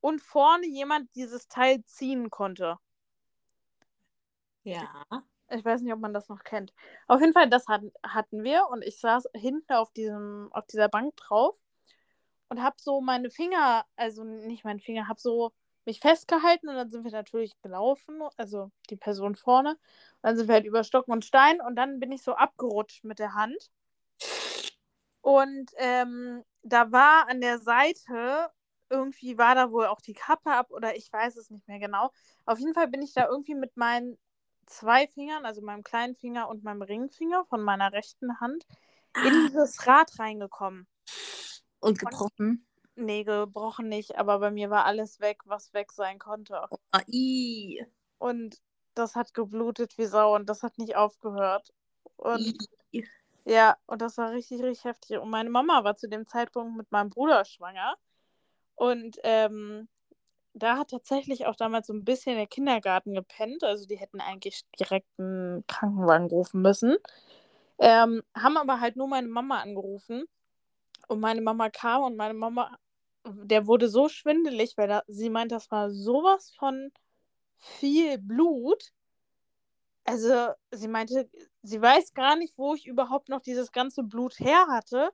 und 0.00 0.20
vorne 0.20 0.66
jemand 0.66 1.14
dieses 1.14 1.48
Teil 1.48 1.84
ziehen 1.84 2.30
konnte. 2.30 2.78
Ja. 4.64 5.04
Ich 5.50 5.64
weiß 5.64 5.82
nicht, 5.82 5.92
ob 5.92 6.00
man 6.00 6.14
das 6.14 6.28
noch 6.28 6.42
kennt. 6.42 6.72
Auf 7.06 7.20
jeden 7.20 7.32
Fall, 7.32 7.48
das 7.48 7.68
hatten, 7.68 7.92
hatten 8.02 8.42
wir 8.44 8.66
und 8.70 8.82
ich 8.82 8.98
saß 8.98 9.28
hinten 9.34 9.72
auf, 9.74 9.92
diesem, 9.92 10.48
auf 10.52 10.66
dieser 10.66 10.88
Bank 10.88 11.16
drauf 11.16 11.54
und 12.48 12.62
habe 12.62 12.76
so 12.78 13.00
meine 13.00 13.30
Finger, 13.30 13.84
also 13.96 14.24
nicht 14.24 14.64
meine 14.64 14.80
Finger, 14.80 15.08
habe 15.08 15.20
so 15.20 15.52
mich 15.84 16.00
festgehalten 16.00 16.68
und 16.68 16.76
dann 16.76 16.90
sind 16.90 17.04
wir 17.04 17.10
natürlich 17.10 17.60
gelaufen, 17.62 18.22
also 18.36 18.70
die 18.90 18.96
Person 18.96 19.36
vorne. 19.36 19.70
Und 19.72 19.78
dann 20.22 20.36
sind 20.36 20.48
wir 20.48 20.54
halt 20.54 20.66
über 20.66 20.82
Stock 20.82 21.08
und 21.08 21.24
Stein 21.24 21.60
und 21.60 21.76
dann 21.76 22.00
bin 22.00 22.10
ich 22.12 22.22
so 22.22 22.34
abgerutscht 22.34 23.04
mit 23.04 23.18
der 23.18 23.34
Hand. 23.34 23.70
Und 25.24 25.70
ähm, 25.78 26.44
da 26.62 26.92
war 26.92 27.30
an 27.30 27.40
der 27.40 27.58
Seite, 27.58 28.50
irgendwie 28.90 29.38
war 29.38 29.54
da 29.54 29.72
wohl 29.72 29.86
auch 29.86 30.02
die 30.02 30.12
Kappe 30.12 30.50
ab 30.52 30.70
oder 30.70 30.96
ich 30.96 31.10
weiß 31.10 31.36
es 31.36 31.48
nicht 31.48 31.66
mehr 31.66 31.78
genau. 31.78 32.10
Auf 32.44 32.58
jeden 32.58 32.74
Fall 32.74 32.88
bin 32.88 33.00
ich 33.00 33.14
da 33.14 33.26
irgendwie 33.26 33.54
mit 33.54 33.74
meinen 33.78 34.18
zwei 34.66 35.06
Fingern, 35.06 35.46
also 35.46 35.62
meinem 35.62 35.82
kleinen 35.82 36.14
Finger 36.14 36.50
und 36.50 36.62
meinem 36.62 36.82
Ringfinger 36.82 37.46
von 37.46 37.62
meiner 37.62 37.94
rechten 37.94 38.38
Hand, 38.38 38.66
in 39.14 39.22
Ah. 39.24 39.48
dieses 39.48 39.86
Rad 39.86 40.18
reingekommen. 40.18 40.86
Und 41.80 41.98
gebrochen. 41.98 42.66
Nee, 42.94 43.24
gebrochen 43.24 43.88
nicht, 43.88 44.18
aber 44.18 44.40
bei 44.40 44.50
mir 44.50 44.68
war 44.68 44.84
alles 44.84 45.20
weg, 45.20 45.40
was 45.46 45.72
weg 45.72 45.90
sein 45.90 46.18
konnte. 46.18 46.66
Oh, 46.70 46.98
i. 47.10 47.82
Und 48.18 48.60
das 48.92 49.16
hat 49.16 49.32
geblutet 49.32 49.96
wie 49.96 50.04
Sau 50.04 50.34
und 50.34 50.50
das 50.50 50.62
hat 50.62 50.76
nicht 50.76 50.96
aufgehört. 50.96 51.72
Und 52.16 52.68
I. 52.92 53.06
ja, 53.44 53.76
und 53.86 54.00
das 54.00 54.16
war 54.16 54.32
richtig, 54.32 54.62
richtig 54.62 54.84
heftig. 54.84 55.18
Und 55.18 55.30
meine 55.30 55.50
Mama 55.50 55.84
war 55.84 55.96
zu 55.96 56.08
dem 56.08 56.26
Zeitpunkt 56.26 56.76
mit 56.76 56.90
meinem 56.90 57.10
Bruder 57.10 57.44
schwanger. 57.44 57.96
Und 58.74 59.18
ähm, 59.22 59.88
da 60.54 60.78
hat 60.78 60.90
tatsächlich 60.90 61.46
auch 61.46 61.56
damals 61.56 61.88
so 61.88 61.92
ein 61.92 62.04
bisschen 62.04 62.36
der 62.36 62.46
Kindergarten 62.46 63.14
gepennt. 63.14 63.64
Also 63.64 63.86
die 63.86 63.96
hätten 63.98 64.20
eigentlich 64.20 64.62
direkt 64.78 65.08
einen 65.18 65.66
Krankenwagen 65.66 66.28
rufen 66.28 66.62
müssen. 66.62 66.96
Ähm, 67.78 68.22
haben 68.34 68.56
aber 68.56 68.80
halt 68.80 68.96
nur 68.96 69.08
meine 69.08 69.28
Mama 69.28 69.60
angerufen. 69.60 70.24
Und 71.08 71.20
meine 71.20 71.42
Mama 71.42 71.68
kam 71.70 72.02
und 72.02 72.16
meine 72.16 72.34
Mama, 72.34 72.78
der 73.24 73.66
wurde 73.66 73.88
so 73.88 74.08
schwindelig, 74.08 74.76
weil 74.76 74.88
da, 74.88 75.02
sie 75.06 75.28
meint, 75.28 75.52
das 75.52 75.70
war 75.70 75.90
sowas 75.90 76.54
von 76.58 76.90
viel 77.58 78.18
Blut. 78.18 78.90
Also 80.04 80.52
sie 80.70 80.88
meinte, 80.88 81.30
sie 81.62 81.80
weiß 81.80 82.14
gar 82.14 82.36
nicht, 82.36 82.58
wo 82.58 82.74
ich 82.74 82.86
überhaupt 82.86 83.28
noch 83.28 83.40
dieses 83.40 83.72
ganze 83.72 84.02
Blut 84.02 84.38
her 84.38 84.66
hatte. 84.68 85.10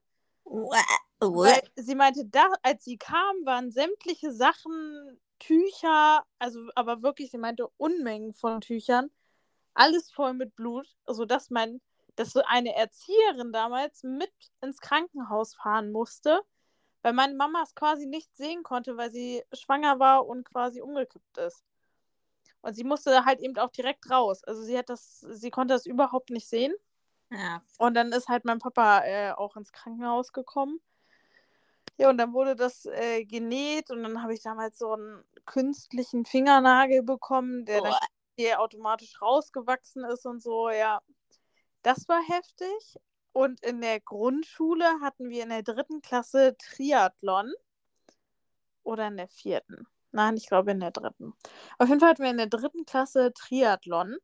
Weil 1.42 1.60
sie 1.76 1.94
meinte, 1.94 2.24
da, 2.26 2.52
als 2.62 2.84
sie 2.84 2.98
kam, 2.98 3.44
waren 3.44 3.70
sämtliche 3.70 4.32
Sachen, 4.32 5.20
Tücher, 5.38 6.24
also 6.38 6.68
aber 6.74 7.02
wirklich, 7.02 7.30
sie 7.30 7.38
meinte 7.38 7.68
Unmengen 7.78 8.34
von 8.34 8.60
Tüchern, 8.60 9.10
alles 9.74 10.10
voll 10.12 10.34
mit 10.34 10.54
Blut, 10.56 10.86
sodass 11.06 11.50
mein, 11.50 11.80
dass 12.16 12.32
so 12.32 12.42
eine 12.46 12.74
Erzieherin 12.76 13.52
damals 13.52 14.02
mit 14.02 14.32
ins 14.60 14.80
Krankenhaus 14.80 15.54
fahren 15.54 15.92
musste, 15.92 16.40
weil 17.02 17.14
meine 17.14 17.34
Mama 17.34 17.62
es 17.62 17.74
quasi 17.74 18.06
nicht 18.06 18.34
sehen 18.36 18.62
konnte, 18.62 18.96
weil 18.96 19.10
sie 19.12 19.42
schwanger 19.52 19.98
war 19.98 20.26
und 20.26 20.44
quasi 20.50 20.82
umgekippt 20.82 21.38
ist. 21.38 21.64
Und 22.62 22.74
sie 22.74 22.84
musste 22.84 23.24
halt 23.24 23.40
eben 23.40 23.56
auch 23.58 23.70
direkt 23.70 24.10
raus. 24.10 24.44
Also 24.44 24.62
sie 24.62 24.76
hat 24.76 24.88
das, 24.90 25.20
sie 25.20 25.50
konnte 25.50 25.74
das 25.74 25.86
überhaupt 25.86 26.30
nicht 26.30 26.48
sehen. 26.48 26.74
Ja. 27.30 27.62
Und 27.78 27.94
dann 27.94 28.12
ist 28.12 28.28
halt 28.28 28.44
mein 28.44 28.58
Papa 28.58 29.04
äh, 29.04 29.32
auch 29.32 29.56
ins 29.56 29.72
Krankenhaus 29.72 30.32
gekommen. 30.32 30.80
Ja, 31.96 32.10
und 32.10 32.18
dann 32.18 32.32
wurde 32.32 32.56
das 32.56 32.86
äh, 32.86 33.24
genäht 33.24 33.90
und 33.90 34.02
dann 34.02 34.22
habe 34.22 34.34
ich 34.34 34.42
damals 34.42 34.78
so 34.78 34.94
einen 34.94 35.22
künstlichen 35.44 36.24
Fingernagel 36.24 37.02
bekommen, 37.02 37.66
der 37.66 37.82
dann 37.82 37.92
Uah. 37.92 38.06
hier 38.36 38.60
automatisch 38.60 39.20
rausgewachsen 39.20 40.04
ist 40.04 40.24
und 40.26 40.42
so. 40.42 40.70
Ja, 40.70 41.02
das 41.82 42.08
war 42.08 42.22
heftig. 42.22 42.98
Und 43.32 43.60
in 43.62 43.80
der 43.80 44.00
Grundschule 44.00 44.86
hatten 45.00 45.28
wir 45.28 45.42
in 45.42 45.50
der 45.50 45.62
dritten 45.62 46.02
Klasse 46.02 46.56
Triathlon. 46.58 47.52
Oder 48.82 49.08
in 49.08 49.18
der 49.18 49.28
vierten. 49.28 49.86
Nein, 50.12 50.36
ich 50.36 50.48
glaube 50.48 50.72
in 50.72 50.80
der 50.80 50.90
dritten. 50.90 51.34
Auf 51.78 51.88
jeden 51.88 52.00
Fall 52.00 52.10
hatten 52.10 52.22
wir 52.22 52.30
in 52.30 52.36
der 52.36 52.46
dritten 52.46 52.84
Klasse 52.84 53.32
Triathlon. 53.32 54.16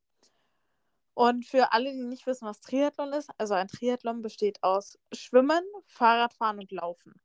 Und 1.14 1.46
für 1.46 1.72
alle, 1.72 1.92
die 1.92 2.02
nicht 2.04 2.26
wissen, 2.26 2.46
was 2.46 2.60
Triathlon 2.60 3.12
ist, 3.12 3.30
also 3.38 3.54
ein 3.54 3.68
Triathlon 3.68 4.20
besteht 4.20 4.62
aus 4.62 4.98
Schwimmen, 5.12 5.64
Fahrradfahren 5.86 6.58
und 6.58 6.70
Laufen. 6.72 7.20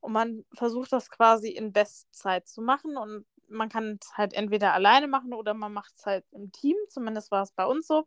Und 0.00 0.12
man 0.12 0.44
versucht 0.54 0.92
das 0.92 1.10
quasi 1.10 1.50
in 1.50 1.72
Bestzeit 1.72 2.48
zu 2.48 2.62
machen 2.62 2.96
und 2.96 3.26
man 3.48 3.68
kann 3.68 3.98
es 4.00 4.16
halt 4.16 4.32
entweder 4.32 4.72
alleine 4.72 5.08
machen 5.08 5.34
oder 5.34 5.52
man 5.54 5.72
macht 5.72 5.94
es 5.94 6.06
halt 6.06 6.24
im 6.32 6.52
Team. 6.52 6.76
Zumindest 6.88 7.30
war 7.30 7.42
es 7.42 7.52
bei 7.52 7.66
uns 7.66 7.86
so. 7.86 8.06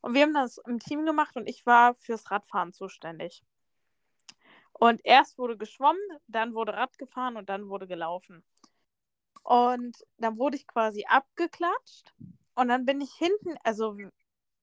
Und 0.00 0.14
wir 0.14 0.22
haben 0.22 0.34
das 0.34 0.58
im 0.66 0.78
Team 0.78 1.04
gemacht 1.04 1.36
und 1.36 1.48
ich 1.48 1.66
war 1.66 1.94
fürs 1.94 2.30
Radfahren 2.30 2.72
zuständig. 2.72 3.42
Und 4.72 5.00
erst 5.04 5.38
wurde 5.38 5.56
geschwommen, 5.56 6.00
dann 6.28 6.54
wurde 6.54 6.74
Rad 6.74 6.98
gefahren 6.98 7.36
und 7.36 7.48
dann 7.48 7.68
wurde 7.68 7.86
gelaufen. 7.86 8.44
Und 9.46 9.96
dann 10.18 10.38
wurde 10.38 10.56
ich 10.56 10.66
quasi 10.66 11.04
abgeklatscht 11.06 12.12
und 12.56 12.66
dann 12.66 12.84
bin 12.84 13.00
ich 13.00 13.12
hinten, 13.14 13.54
also 13.62 13.96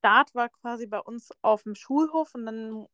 Start 0.00 0.34
war 0.34 0.50
quasi 0.50 0.86
bei 0.86 0.98
uns 0.98 1.30
auf 1.40 1.62
dem 1.62 1.74
Schulhof 1.74 2.34
und 2.34 2.44
dann 2.44 2.86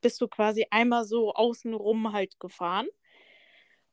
bist 0.00 0.20
du 0.20 0.28
quasi 0.28 0.68
einmal 0.70 1.04
so 1.04 1.34
außenrum 1.34 2.12
halt 2.12 2.38
gefahren. 2.38 2.86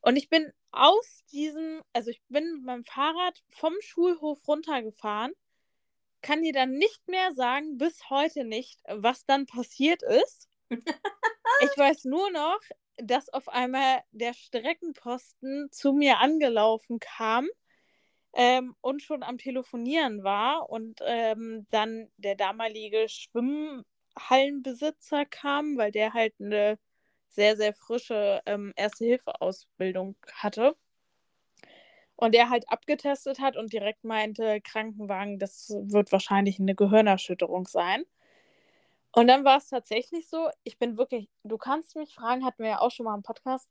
Und 0.02 0.18
ich 0.18 0.30
bin 0.30 0.54
aus 0.70 1.24
diesem, 1.32 1.82
also 1.94 2.12
ich 2.12 2.22
bin 2.30 2.58
mit 2.58 2.64
meinem 2.64 2.84
Fahrrad 2.84 3.42
vom 3.50 3.74
Schulhof 3.80 4.48
runtergefahren, 4.48 5.32
kann 6.22 6.44
dir 6.44 6.54
dann 6.54 6.74
nicht 6.74 7.08
mehr 7.08 7.34
sagen, 7.34 7.80
bis 7.80 8.08
heute 8.12 8.44
nicht, 8.44 8.80
was 8.88 9.26
dann 9.26 9.48
passiert 9.48 10.04
ist. 10.04 10.48
ich 10.70 11.76
weiß 11.76 12.06
nur 12.06 12.30
noch, 12.30 12.60
dass 12.98 13.30
auf 13.30 13.48
einmal 13.50 14.02
der 14.12 14.34
Streckenposten 14.34 15.72
zu 15.72 15.94
mir 15.94 16.20
angelaufen 16.20 17.00
kam 17.00 17.48
ähm, 18.34 18.76
und 18.82 19.02
schon 19.02 19.24
am 19.24 19.38
Telefonieren 19.38 20.24
war 20.24 20.70
und 20.70 21.00
ähm, 21.06 21.68
dann 21.72 22.10
der 22.18 22.36
damalige 22.36 23.08
Schwimmhallenbesitzer 23.10 25.26
kam, 25.26 25.78
weil 25.78 25.92
der 25.92 26.14
halt 26.14 26.34
eine 26.40 26.78
sehr, 27.30 27.58
sehr 27.58 27.74
frische 27.74 28.42
ähm, 28.46 28.74
Erste-Hilfe-Ausbildung 28.76 30.16
hatte. 30.34 30.76
Und 32.16 32.36
der 32.36 32.50
halt 32.50 32.70
abgetestet 32.70 33.40
hat 33.40 33.58
und 33.58 33.74
direkt 33.74 34.04
meinte, 34.04 34.62
Krankenwagen, 34.62 35.40
das 35.40 35.70
wird 35.70 36.12
wahrscheinlich 36.12 36.60
eine 36.60 36.76
Gehirnerschütterung 36.76 37.68
sein. 37.68 38.04
Und 39.14 39.28
dann 39.28 39.44
war 39.44 39.58
es 39.58 39.68
tatsächlich 39.68 40.30
so, 40.30 40.50
ich 40.64 40.78
bin 40.78 40.98
wirklich, 40.98 41.30
du 41.44 41.58
kannst 41.58 41.96
mich 41.96 42.14
fragen, 42.14 42.46
hatten 42.46 42.64
wir 42.64 42.70
ja 42.70 42.80
auch 42.80 42.92
schon 42.92 43.06
mal 43.06 43.16
im 43.16 43.24
Podcast, 43.24 43.70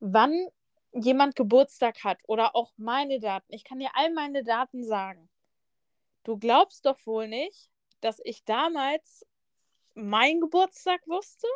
wann 0.00 0.48
jemand 0.92 1.36
Geburtstag 1.36 2.04
hat 2.04 2.18
oder 2.26 2.54
auch 2.54 2.72
meine 2.76 3.20
Daten. 3.20 3.52
Ich 3.52 3.64
kann 3.64 3.78
dir 3.78 3.90
all 3.94 4.12
meine 4.12 4.44
Daten 4.44 4.84
sagen. 4.84 5.28
Du 6.24 6.38
glaubst 6.38 6.84
doch 6.86 6.98
wohl 7.06 7.28
nicht, 7.28 7.70
dass 8.00 8.20
ich 8.24 8.44
damals 8.44 9.26
meinen 9.94 10.40
Geburtstag 10.40 11.06
wusste. 11.06 11.46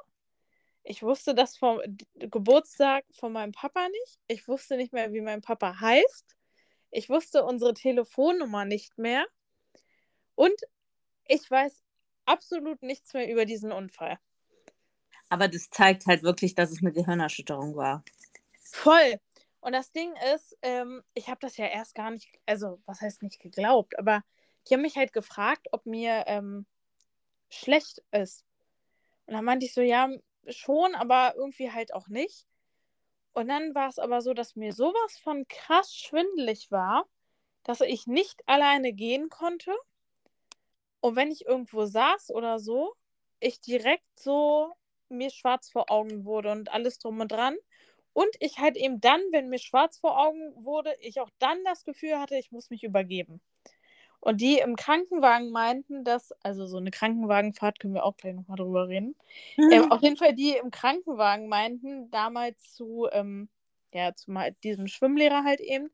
Ich 0.83 1.03
wusste 1.03 1.35
das 1.35 1.57
vom 1.57 1.81
Geburtstag 2.15 3.05
von 3.13 3.33
meinem 3.33 3.53
Papa 3.53 3.89
nicht. 3.89 4.19
Ich 4.29 4.49
wusste 4.49 4.77
nicht 4.77 4.93
mehr, 4.93 5.13
wie 5.13 5.21
mein 5.21 5.43
Papa 5.43 5.79
heißt. 5.81 6.37
Ich 6.91 7.11
wusste 7.11 7.45
unsere 7.45 7.75
Telefonnummer 7.75 8.65
nicht 8.65 8.97
mehr. 8.99 9.27
Und 10.35 10.55
ich 11.27 11.51
weiß 11.51 11.83
absolut 12.31 12.83
nichts 12.83 13.13
mehr 13.13 13.31
über 13.31 13.45
diesen 13.45 13.73
Unfall. 13.73 14.19
Aber 15.29 15.49
das 15.49 15.71
zeigt 15.71 16.07
halt 16.07 16.23
wirklich, 16.23 16.55
dass 16.55 16.71
es 16.71 16.81
eine 16.81 16.93
Gehirnerschütterung 16.93 17.77
war. 17.77 18.05
Voll. 18.63 19.21
Und 19.61 19.73
das 19.73 19.93
Ding 19.93 20.15
ist, 20.35 20.57
ähm, 20.63 21.03
ich 21.15 21.29
habe 21.29 21.39
das 21.41 21.57
ja 21.57 21.67
erst 21.67 21.95
gar 21.95 22.11
nicht, 22.11 22.29
also 22.47 22.81
was 22.87 23.01
heißt 23.01 23.23
nicht 23.23 23.41
geglaubt, 23.41 23.99
aber 23.99 24.23
die 24.67 24.75
haben 24.75 24.83
mich 24.83 24.97
halt 24.97 25.13
gefragt, 25.13 25.69
ob 25.73 25.87
mir 25.87 26.25
ähm, 26.27 26.67
schlecht 27.51 28.03
ist. 28.11 28.45
Und 29.27 29.35
dann 29.35 29.45
meinte 29.45 29.67
ich 29.67 29.75
so, 29.75 29.83
ja, 29.83 30.09
schon, 30.49 30.95
aber 30.95 31.35
irgendwie 31.37 31.71
halt 31.71 31.93
auch 31.93 32.09
nicht. 32.09 32.47
Und 33.33 33.49
dann 33.49 33.75
war 33.75 33.89
es 33.89 33.99
aber 33.99 34.23
so, 34.23 34.35
dass 34.35 34.57
mir 34.57 34.73
sowas 34.73 35.19
von 35.23 35.47
krass 35.47 35.95
schwindelig 35.95 36.71
war, 36.71 37.07
dass 37.63 37.81
ich 37.81 38.07
nicht 38.07 38.43
alleine 38.47 38.93
gehen 38.93 39.29
konnte. 39.29 39.73
Und 41.01 41.17
wenn 41.17 41.31
ich 41.31 41.47
irgendwo 41.47 41.87
saß 41.87 42.31
oder 42.31 42.59
so, 42.59 42.95
ich 43.41 43.61
direkt 43.61 44.05
so 44.19 44.73
mir 45.09 45.31
schwarz 45.31 45.71
vor 45.71 45.91
Augen 45.91 46.25
wurde 46.25 46.53
und 46.53 46.73
alles 46.73 46.99
drum 46.99 47.21
und 47.21 47.33
dran. 47.33 47.57
Und 48.13 48.31
ich 48.41 48.59
halt 48.59 48.77
eben 48.77 49.01
dann, 49.01 49.21
wenn 49.31 49.49
mir 49.49 49.59
schwarz 49.59 49.99
vor 49.99 50.19
Augen 50.19 50.53
wurde, 50.65 50.95
ich 51.01 51.21
auch 51.21 51.31
dann 51.39 51.63
das 51.65 51.85
Gefühl 51.85 52.19
hatte, 52.19 52.37
ich 52.37 52.51
muss 52.53 52.71
mich 52.71 52.83
übergeben. 52.83 53.41
Und 54.21 54.43
die 54.43 54.59
im 54.59 54.77
Krankenwagen 54.77 55.51
meinten, 55.51 56.05
dass, 56.05 56.33
also 56.43 56.67
so 56.67 56.77
eine 56.77 56.91
Krankenwagenfahrt 56.91 57.79
können 57.79 57.95
wir 57.95 58.05
auch 58.05 58.17
gleich 58.17 58.35
nochmal 58.35 58.59
drüber 58.59 58.89
reden. 58.89 59.17
Ähm, 59.57 59.91
auf 59.93 60.03
jeden 60.03 60.19
Fall, 60.19 60.35
die 60.35 60.57
im 60.57 60.71
Krankenwagen 60.71 61.49
meinten, 61.49 62.11
damals 62.11 62.75
zu, 62.75 63.09
ähm, 63.13 63.49
ja, 63.95 64.15
zu 64.15 64.33
diesem 64.63 64.89
Schwimmlehrer 64.89 65.45
halt 65.45 65.61
eben, 65.61 65.91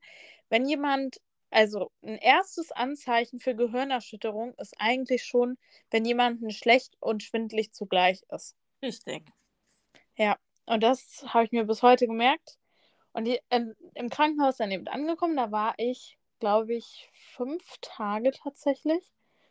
wenn 0.48 0.66
jemand, 0.66 1.20
also 1.50 1.90
ein 2.02 2.18
erstes 2.18 2.72
Anzeichen 2.72 3.38
für 3.38 3.54
Gehirnerschütterung 3.54 4.54
ist 4.54 4.74
eigentlich 4.78 5.24
schon, 5.24 5.58
wenn 5.90 6.04
jemand 6.04 6.40
schlecht 6.54 6.96
und 7.00 7.22
schwindlig 7.22 7.72
zugleich 7.72 8.22
ist. 8.30 8.56
Richtig. 8.82 9.24
Ja, 10.16 10.36
und 10.66 10.82
das 10.82 11.24
habe 11.28 11.44
ich 11.44 11.52
mir 11.52 11.64
bis 11.64 11.82
heute 11.82 12.06
gemerkt. 12.06 12.58
Und 13.12 13.24
die, 13.24 13.40
in, 13.50 13.74
im 13.94 14.10
Krankenhaus 14.10 14.56
dann 14.56 14.70
eben 14.70 14.88
angekommen, 14.88 15.36
da 15.36 15.50
war 15.50 15.74
ich, 15.78 16.18
glaube 16.38 16.74
ich, 16.74 17.10
fünf 17.34 17.62
Tage 17.80 18.30
tatsächlich. 18.32 19.10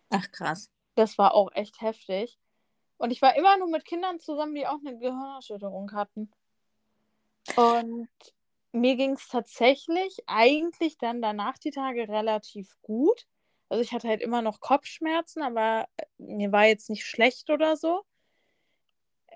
Ach 0.10 0.30
krass. 0.32 0.70
Das 0.96 1.18
war 1.18 1.34
auch 1.34 1.52
echt 1.54 1.82
heftig. 1.82 2.38
Und 2.98 3.12
ich 3.12 3.22
war 3.22 3.36
immer 3.36 3.58
nur 3.58 3.70
mit 3.70 3.86
Kindern 3.86 4.20
zusammen, 4.20 4.56
die 4.56 4.68
auch 4.68 4.80
eine 4.86 4.98
Gehirnerschütterung 4.98 5.92
hatten. 5.94 6.32
Und 7.56 8.10
mir 8.75 8.96
ging 8.96 9.13
es 9.13 9.27
tatsächlich 9.27 10.20
eigentlich 10.27 10.98
dann 10.98 11.22
danach 11.22 11.58
die 11.58 11.72
Tage 11.72 12.08
relativ 12.08 12.75
gut. 12.82 13.25
Also 13.70 13.82
ich 13.82 13.91
hatte 13.94 14.08
halt 14.08 14.22
immer 14.22 14.41
noch 14.41 14.60
Kopfschmerzen, 14.60 15.41
aber 15.41 15.88
äh, 15.98 16.05
mir 16.17 16.51
war 16.51 16.65
jetzt 16.65 16.89
nicht 16.89 17.05
schlecht 17.05 17.50
oder 17.50 17.77
so. 17.77 18.03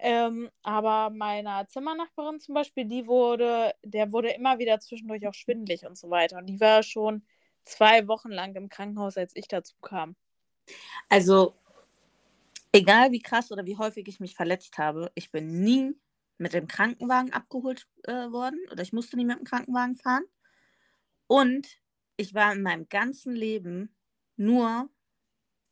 Ähm, 0.01 0.49
aber 0.61 1.09
meiner 1.09 1.67
Zimmernachbarin 1.67 2.39
zum 2.39 2.55
Beispiel, 2.55 2.85
die 2.85 3.07
wurde, 3.07 3.73
der 3.83 4.11
wurde 4.11 4.29
immer 4.29 4.59
wieder 4.59 4.79
zwischendurch 4.79 5.27
auch 5.27 5.33
schwindelig 5.33 5.85
und 5.85 5.97
so 5.97 6.09
weiter. 6.09 6.37
Und 6.37 6.45
die 6.45 6.59
war 6.59 6.83
schon 6.83 7.25
zwei 7.63 8.07
Wochen 8.07 8.29
lang 8.29 8.55
im 8.55 8.69
Krankenhaus, 8.69 9.17
als 9.17 9.35
ich 9.35 9.47
dazu 9.47 9.75
kam. 9.81 10.15
Also, 11.09 11.55
egal 12.71 13.11
wie 13.11 13.21
krass 13.21 13.51
oder 13.51 13.65
wie 13.65 13.77
häufig 13.77 14.07
ich 14.07 14.19
mich 14.19 14.35
verletzt 14.35 14.77
habe, 14.77 15.11
ich 15.15 15.31
bin 15.31 15.61
nie 15.61 15.95
mit 16.39 16.53
dem 16.53 16.67
Krankenwagen 16.67 17.31
abgeholt 17.33 17.87
äh, 18.03 18.31
worden 18.31 18.59
oder 18.71 18.81
ich 18.81 18.93
musste 18.93 19.17
nie 19.17 19.25
mit 19.25 19.37
dem 19.37 19.45
Krankenwagen 19.45 19.95
fahren. 19.95 20.23
Und 21.27 21.67
ich 22.17 22.33
war 22.33 22.53
in 22.53 22.63
meinem 22.63 22.89
ganzen 22.89 23.35
Leben 23.35 23.95
nur 24.35 24.89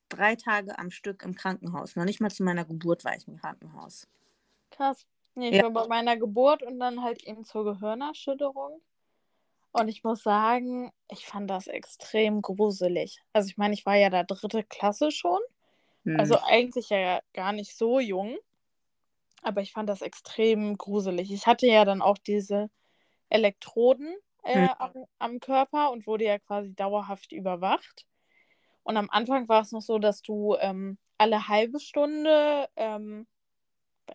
drei 0.10 0.36
Tage 0.36 0.78
am 0.78 0.92
Stück 0.92 1.24
im 1.24 1.36
Krankenhaus. 1.36 1.96
Noch 1.96 2.06
nicht 2.06 2.22
mal 2.22 2.30
zu 2.30 2.44
meiner 2.44 2.66
Geburt 2.66 3.04
war 3.06 3.16
ich 3.16 3.28
im 3.28 3.38
Krankenhaus. 3.38 4.08
Krass. 4.70 5.08
Nee, 5.36 5.50
ich 5.50 5.56
ja. 5.56 5.64
war 5.64 5.72
bei 5.72 5.88
meiner 5.88 6.18
Geburt 6.18 6.64
und 6.64 6.80
dann 6.80 7.02
halt 7.02 7.24
eben 7.24 7.44
zur 7.44 7.64
Gehirnerschütterung. 7.64 8.82
Und 9.72 9.88
ich 9.88 10.04
muss 10.04 10.24
sagen, 10.24 10.92
ich 11.12 11.26
fand 11.26 11.50
das 11.50 11.68
extrem 11.68 12.42
gruselig. 12.42 13.22
Also 13.34 13.48
ich 13.48 13.58
meine, 13.58 13.74
ich 13.74 13.86
war 13.86 13.96
ja 13.96 14.10
da 14.10 14.24
dritte 14.24 14.64
Klasse 14.64 15.12
schon. 15.12 15.40
Hm. 16.04 16.20
Also 16.20 16.40
eigentlich 16.42 16.90
ja 16.90 17.22
gar 17.34 17.52
nicht 17.52 17.78
so 17.78 18.00
jung. 18.00 18.38
Aber 19.42 19.62
ich 19.62 19.72
fand 19.72 19.90
das 19.90 20.02
extrem 20.02 20.78
gruselig. 20.78 21.32
Ich 21.32 21.48
hatte 21.48 21.68
ja 21.68 21.86
dann 21.86 22.02
auch 22.02 22.18
diese 22.18 22.70
Elektroden 23.30 24.16
äh, 24.44 24.68
hm. 24.68 24.70
am, 24.80 25.06
am, 25.20 25.40
Körper 25.40 25.92
und 25.92 26.08
wurde 26.08 26.26
ja 26.26 26.40
quasi 26.40 26.74
dauerhaft 26.74 27.32
überwacht. 27.32 28.06
Und 28.84 28.98
am 28.98 29.10
Anfang 29.10 29.48
war 29.50 29.62
es 29.62 29.72
noch 29.72 29.82
so, 29.82 30.00
dass 30.00 30.22
du 30.22 30.56
ähm, 30.60 30.98
alle 31.18 31.48
halbe 31.48 31.80
Stunde 31.80 32.70
ähm, 32.76 33.28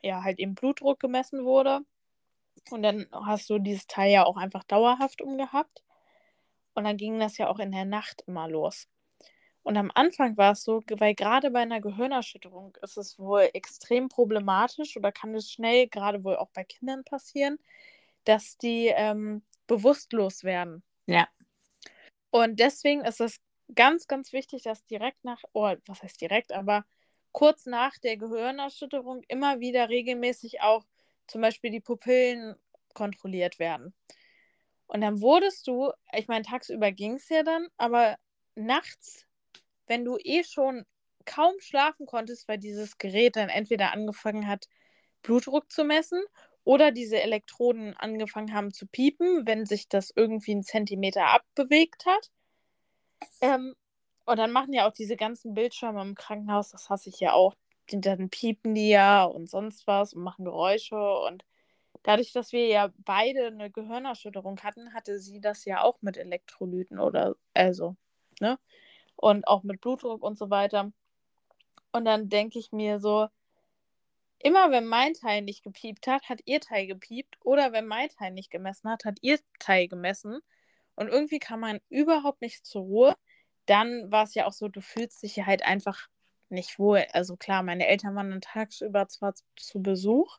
ja 0.02 0.22
halt 0.22 0.38
eben 0.38 0.54
Blutdruck 0.54 1.00
gemessen 1.00 1.44
wurde. 1.44 1.80
Und 2.70 2.82
dann 2.82 3.06
hast 3.12 3.50
du 3.50 3.58
dieses 3.58 3.86
Teil 3.86 4.12
ja 4.12 4.24
auch 4.24 4.36
einfach 4.36 4.64
dauerhaft 4.64 5.20
umgehabt. 5.20 5.82
Und 6.74 6.84
dann 6.84 6.96
ging 6.96 7.18
das 7.18 7.36
ja 7.38 7.48
auch 7.48 7.58
in 7.58 7.72
der 7.72 7.84
Nacht 7.84 8.24
immer 8.26 8.48
los. 8.48 8.88
Und 9.62 9.76
am 9.76 9.90
Anfang 9.94 10.36
war 10.36 10.52
es 10.52 10.64
so, 10.64 10.82
weil 10.98 11.14
gerade 11.14 11.50
bei 11.50 11.60
einer 11.60 11.80
Gehirnerschütterung 11.80 12.76
ist 12.82 12.96
es 12.96 13.18
wohl 13.18 13.48
extrem 13.52 14.08
problematisch 14.08 14.96
oder 14.96 15.12
kann 15.12 15.34
es 15.34 15.50
schnell, 15.50 15.88
gerade 15.88 16.24
wohl 16.24 16.36
auch 16.36 16.50
bei 16.50 16.64
Kindern 16.64 17.04
passieren, 17.04 17.58
dass 18.24 18.58
die 18.58 18.88
ähm, 18.88 19.42
bewusstlos 19.68 20.42
werden. 20.42 20.82
Ja. 21.06 21.28
Und 22.30 22.58
deswegen 22.58 23.04
ist 23.04 23.20
es 23.20 23.40
ganz, 23.74 24.08
ganz 24.08 24.32
wichtig, 24.32 24.62
dass 24.62 24.84
direkt 24.86 25.24
nach, 25.24 25.42
oh, 25.52 25.74
was 25.86 26.02
heißt 26.02 26.20
direkt, 26.20 26.52
aber 26.52 26.84
kurz 27.30 27.66
nach 27.66 27.96
der 27.98 28.16
Gehirnerschütterung 28.16 29.22
immer 29.28 29.60
wieder 29.60 29.88
regelmäßig 29.88 30.60
auch 30.60 30.84
zum 31.26 31.40
Beispiel 31.40 31.70
die 31.70 31.80
Pupillen 31.80 32.56
kontrolliert 32.94 33.58
werden. 33.58 33.94
Und 34.86 35.00
dann 35.00 35.22
wurdest 35.22 35.66
du, 35.66 35.90
ich 36.12 36.28
meine, 36.28 36.44
tagsüber 36.44 36.92
ging 36.92 37.14
es 37.14 37.28
ja 37.28 37.42
dann, 37.42 37.68
aber 37.78 38.18
nachts, 38.54 39.26
wenn 39.92 40.06
du 40.06 40.16
eh 40.16 40.42
schon 40.42 40.86
kaum 41.26 41.52
schlafen 41.58 42.06
konntest, 42.06 42.48
weil 42.48 42.56
dieses 42.56 42.96
Gerät 42.96 43.36
dann 43.36 43.50
entweder 43.50 43.92
angefangen 43.92 44.48
hat, 44.48 44.68
Blutdruck 45.20 45.70
zu 45.70 45.84
messen 45.84 46.22
oder 46.64 46.92
diese 46.92 47.20
Elektroden 47.20 47.94
angefangen 47.98 48.54
haben 48.54 48.72
zu 48.72 48.86
piepen, 48.86 49.46
wenn 49.46 49.66
sich 49.66 49.90
das 49.90 50.10
irgendwie 50.16 50.52
einen 50.52 50.62
Zentimeter 50.62 51.26
abbewegt 51.26 52.06
hat. 52.06 52.30
Ähm, 53.42 53.74
und 54.24 54.38
dann 54.38 54.50
machen 54.50 54.72
ja 54.72 54.88
auch 54.88 54.94
diese 54.94 55.16
ganzen 55.16 55.52
Bildschirme 55.52 56.00
im 56.00 56.14
Krankenhaus, 56.14 56.70
das 56.70 56.88
hasse 56.88 57.10
ich 57.10 57.20
ja 57.20 57.34
auch. 57.34 57.54
Dann 57.90 58.30
piepen 58.30 58.74
die 58.74 58.88
ja 58.88 59.24
und 59.24 59.50
sonst 59.50 59.86
was 59.86 60.14
und 60.14 60.22
machen 60.22 60.46
Geräusche. 60.46 60.96
Und 60.96 61.44
dadurch, 62.02 62.32
dass 62.32 62.52
wir 62.52 62.66
ja 62.66 62.90
beide 62.96 63.48
eine 63.48 63.70
Gehirnerschütterung 63.70 64.58
hatten, 64.62 64.94
hatte 64.94 65.18
sie 65.18 65.42
das 65.42 65.66
ja 65.66 65.82
auch 65.82 66.00
mit 66.00 66.16
Elektrolyten 66.16 66.98
oder 66.98 67.36
also, 67.52 67.96
ne? 68.40 68.58
Und 69.16 69.46
auch 69.46 69.62
mit 69.62 69.80
Blutdruck 69.80 70.22
und 70.22 70.36
so 70.38 70.50
weiter. 70.50 70.92
Und 71.92 72.04
dann 72.04 72.28
denke 72.28 72.58
ich 72.58 72.72
mir 72.72 72.98
so, 72.98 73.28
immer 74.38 74.70
wenn 74.70 74.86
mein 74.86 75.14
Teil 75.14 75.42
nicht 75.42 75.62
gepiept 75.62 76.06
hat, 76.06 76.28
hat 76.28 76.40
ihr 76.44 76.60
Teil 76.60 76.86
gepiept. 76.86 77.36
Oder 77.40 77.72
wenn 77.72 77.86
mein 77.86 78.08
Teil 78.08 78.32
nicht 78.32 78.50
gemessen 78.50 78.90
hat, 78.90 79.04
hat 79.04 79.18
ihr 79.20 79.38
Teil 79.58 79.88
gemessen. 79.88 80.40
Und 80.94 81.08
irgendwie 81.08 81.38
kam 81.38 81.60
man 81.60 81.80
überhaupt 81.88 82.42
nicht 82.42 82.66
zur 82.66 82.82
Ruhe 82.82 83.16
dann 83.66 84.10
war 84.10 84.24
es 84.24 84.34
ja 84.34 84.46
auch 84.46 84.52
so, 84.52 84.68
du 84.68 84.80
fühlst 84.80 85.22
dich 85.22 85.38
halt 85.44 85.64
einfach 85.64 86.08
nicht 86.48 86.78
wohl. 86.78 87.06
Also 87.12 87.36
klar, 87.36 87.62
meine 87.62 87.86
Eltern 87.86 88.14
waren 88.14 88.30
dann 88.30 88.40
tagsüber 88.40 89.08
zwar 89.08 89.34
zu 89.56 89.82
Besuch, 89.82 90.38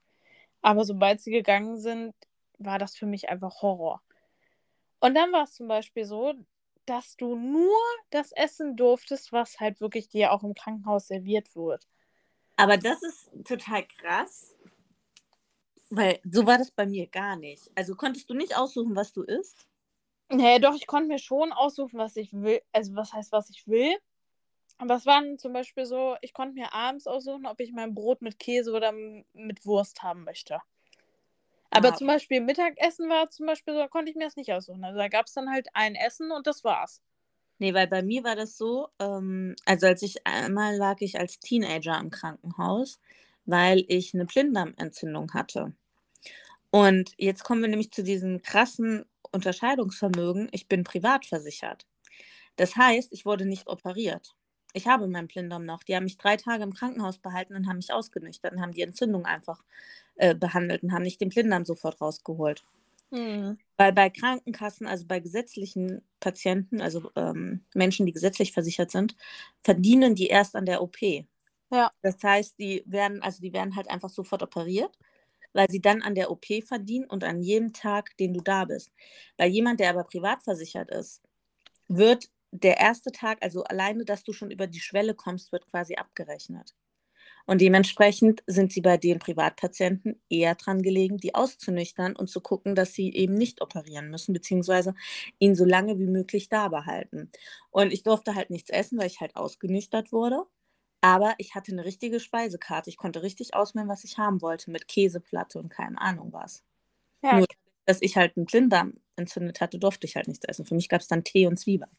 aber 0.62 0.86
sobald 0.86 1.22
sie 1.22 1.32
gegangen 1.32 1.80
sind, 1.80 2.14
war 2.60 2.80
das 2.80 2.96
für 2.96 3.06
mich 3.06 3.30
einfach 3.30 3.62
Horror. 3.62 4.02
Und 5.00 5.16
dann 5.16 5.32
war 5.32 5.44
es 5.44 5.54
zum 5.54 5.68
Beispiel 5.68 6.06
so, 6.06 6.34
dass 6.86 7.16
du 7.18 7.36
nur 7.36 7.78
das 8.10 8.32
essen 8.32 8.76
durftest, 8.76 9.32
was 9.32 9.60
halt 9.60 9.82
wirklich 9.82 10.10
dir 10.10 10.32
auch 10.32 10.44
im 10.44 10.54
Krankenhaus 10.54 11.08
serviert 11.08 11.56
wird. 11.56 11.88
Aber 12.56 12.78
das 12.78 13.02
ist 13.04 13.30
total 13.46 13.86
krass, 13.88 14.56
weil 15.90 16.20
so 16.24 16.46
war 16.46 16.58
das 16.58 16.72
bei 16.72 16.86
mir 16.86 17.08
gar 17.08 17.36
nicht. 17.36 17.72
Also 17.76 17.96
konntest 17.96 18.30
du 18.30 18.34
nicht 18.34 18.58
aussuchen, 18.58 18.96
was 18.96 19.14
du 19.14 19.24
isst? 19.24 19.68
Nee, 20.30 20.60
doch, 20.60 20.74
ich 20.76 20.88
konnte 20.88 21.08
mir 21.08 21.20
schon 21.20 21.52
aussuchen, 21.52 22.00
was 22.00 22.16
ich 22.16 22.34
will. 22.34 22.62
Also, 22.72 22.96
was 22.96 23.14
heißt, 23.14 23.32
was 23.32 23.50
ich 23.50 23.68
will? 23.68 23.96
Aber 24.78 24.96
es 24.96 25.06
waren 25.06 25.38
zum 25.38 25.54
Beispiel 25.54 25.86
so, 25.86 26.16
ich 26.22 26.34
konnte 26.34 26.56
mir 26.56 26.74
abends 26.74 27.06
aussuchen, 27.06 27.46
ob 27.46 27.60
ich 27.60 27.72
mein 27.72 27.94
Brot 27.94 28.22
mit 28.22 28.40
Käse 28.40 28.74
oder 28.74 28.92
mit 28.92 29.66
Wurst 29.66 30.02
haben 30.02 30.24
möchte. 30.24 30.60
Aber 31.74 31.90
ah. 31.90 31.96
zum 31.96 32.08
Beispiel 32.08 32.40
Mittagessen 32.42 33.10
war 33.10 33.30
zum 33.30 33.48
Beispiel 33.48 33.74
so, 33.74 33.80
da 33.80 33.88
konnte 33.88 34.12
ich 34.12 34.16
mir 34.16 34.26
das 34.26 34.36
nicht 34.36 34.54
aussuchen. 34.54 34.84
Also 34.84 34.98
da 34.98 35.08
gab 35.08 35.26
es 35.26 35.34
dann 35.34 35.50
halt 35.50 35.68
ein 35.74 35.96
Essen 35.96 36.32
und 36.32 36.46
das 36.46 36.64
war's. 36.64 37.02
Nee, 37.60 37.74
weil 37.74 37.88
bei 37.88 38.04
mir 38.04 38.24
war 38.24 38.36
das 38.36 38.58
so, 38.58 38.90
ähm, 39.00 39.56
also 39.66 39.88
als 39.88 40.02
ich 40.02 40.26
einmal 40.26 40.76
lag 40.76 40.98
ich 41.00 41.20
als 41.20 41.40
Teenager 41.40 42.00
im 42.00 42.10
Krankenhaus, 42.10 43.00
weil 43.46 43.86
ich 43.88 44.14
eine 44.14 44.26
Blinddarmentzündung 44.26 45.34
hatte. 45.34 45.74
Und 46.72 47.14
jetzt 47.18 47.44
kommen 47.44 47.62
wir 47.62 47.70
nämlich 47.70 47.92
zu 47.92 48.04
diesen 48.04 48.42
krassen 48.42 49.06
Unterscheidungsvermögen, 49.32 50.50
ich 50.52 50.68
bin 50.68 50.84
privat 50.84 51.26
versichert. 51.26 51.86
Das 52.56 52.76
heißt, 52.76 53.14
ich 53.14 53.26
wurde 53.26 53.46
nicht 53.46 53.68
operiert. 53.68 54.36
Ich 54.74 54.88
habe 54.88 55.08
meinen 55.08 55.28
Blinddarm 55.28 55.66
noch. 55.66 55.84
Die 55.84 55.96
haben 55.96 56.04
mich 56.04 56.18
drei 56.18 56.36
Tage 56.36 56.64
im 56.64 56.74
Krankenhaus 56.74 57.20
behalten 57.20 57.56
und 57.56 57.68
haben 57.68 57.78
mich 57.78 57.94
ausgenüchtert 57.94 58.54
und 58.54 58.62
haben 58.62 58.74
die 58.74 58.82
Entzündung 58.82 59.26
einfach 59.26 59.64
äh, 60.16 60.36
behandelt 60.36 60.84
und 60.84 60.92
haben 60.92 61.04
nicht 61.04 61.22
den 61.22 61.30
Blinddarm 61.30 61.66
sofort 61.66 62.02
rausgeholt. 62.02 62.64
Hm. 63.12 63.60
Weil 63.78 63.94
bei 63.94 64.10
Krankenkassen, 64.10 64.88
also 64.88 65.06
bei 65.06 65.20
gesetzlichen 65.20 66.02
Patienten, 66.20 66.82
also 66.82 67.12
ähm, 67.16 67.64
Menschen, 67.76 68.06
die 68.06 68.12
gesetzlich 68.12 68.52
versichert 68.52 68.90
sind, 68.92 69.16
verdienen 69.62 70.16
die 70.16 70.28
erst 70.28 70.56
an 70.56 70.66
der 70.66 70.82
OP. 70.82 70.98
Ja. 71.72 71.92
Das 72.02 72.18
heißt, 72.24 72.58
die 72.60 72.84
werden, 72.86 73.22
also 73.22 73.42
die 73.42 73.54
werden 73.54 73.76
halt 73.76 73.90
einfach 73.90 74.10
sofort 74.10 74.42
operiert 74.42 74.98
weil 75.54 75.70
sie 75.70 75.82
dann 75.82 76.02
an 76.02 76.16
der 76.16 76.32
OP 76.32 76.46
verdienen 76.66 77.06
und 77.06 77.24
an 77.24 77.42
jedem 77.42 77.74
Tag, 77.74 78.18
den 78.18 78.34
du 78.34 78.42
da 78.42 78.66
bist. 78.66 78.92
Bei 79.38 79.48
jemand, 79.48 79.80
der 79.80 79.92
aber 79.92 80.04
privat 80.04 80.44
versichert 80.44 80.90
ist, 80.90 81.22
wird 81.88 82.30
der 82.54 82.78
erste 82.78 83.12
Tag, 83.12 83.40
also 83.42 83.64
alleine, 83.64 84.06
dass 84.06 84.24
du 84.24 84.32
schon 84.34 84.52
über 84.52 84.68
die 84.68 84.80
Schwelle 84.80 85.16
kommst, 85.16 85.52
wird 85.52 85.66
quasi 85.70 85.96
abgerechnet. 85.96 86.76
Und 87.46 87.60
dementsprechend 87.62 88.42
sind 88.48 88.72
sie 88.72 88.82
bei 88.82 88.98
den 88.98 89.20
Privatpatienten 89.20 90.22
eher 90.30 90.56
dran 90.56 90.82
gelegen, 90.82 91.18
die 91.18 91.36
auszunüchtern 91.36 92.16
und 92.16 92.30
zu 92.30 92.40
gucken, 92.40 92.74
dass 92.76 92.94
sie 92.94 93.14
eben 93.14 93.34
nicht 93.34 93.62
operieren 93.62 94.10
müssen, 94.10 94.34
beziehungsweise 94.34 94.96
ihn 95.40 95.56
so 95.56 95.66
lange 95.66 96.00
wie 96.00 96.08
möglich 96.08 96.48
da 96.48 96.70
behalten. 96.70 97.32
Und 97.70 97.92
ich 97.92 98.04
durfte 98.04 98.36
halt 98.36 98.50
nichts 98.50 98.70
essen, 98.70 98.98
weil 98.98 99.08
ich 99.08 99.20
halt 99.20 99.36
ausgenüchtert 99.36 100.12
wurde. 100.14 100.44
Aber 101.02 101.36
ich 101.38 101.54
hatte 101.54 101.74
eine 101.74 101.84
richtige 101.84 102.22
Speisekarte. 102.22 102.90
Ich 102.90 102.98
konnte 102.98 103.24
richtig 103.24 103.56
auswählen, 103.56 103.90
was 103.90 104.06
ich 104.06 104.18
haben 104.18 104.42
wollte, 104.42 104.72
mit 104.72 104.88
Käseplatte 104.88 105.60
und 105.60 105.70
keine 105.70 106.00
Ahnung 106.00 106.32
was. 106.32 106.64
Ja. 107.22 107.40
Nur, 107.40 107.48
dass 107.86 108.02
ich 108.02 108.16
halt 108.16 108.38
einen 108.38 108.46
Blinddarm 108.46 108.94
entzündet 109.18 109.60
hatte, 109.60 109.80
durfte 109.80 110.08
ich 110.08 110.16
halt 110.16 110.30
nichts 110.30 110.46
essen. 110.46 110.66
Für 110.66 110.76
mich 110.76 110.88
gab 110.88 111.02
es 111.02 111.08
dann 111.10 111.26
Tee 111.26 111.48
und 111.48 111.58
Zwieback. 111.58 111.90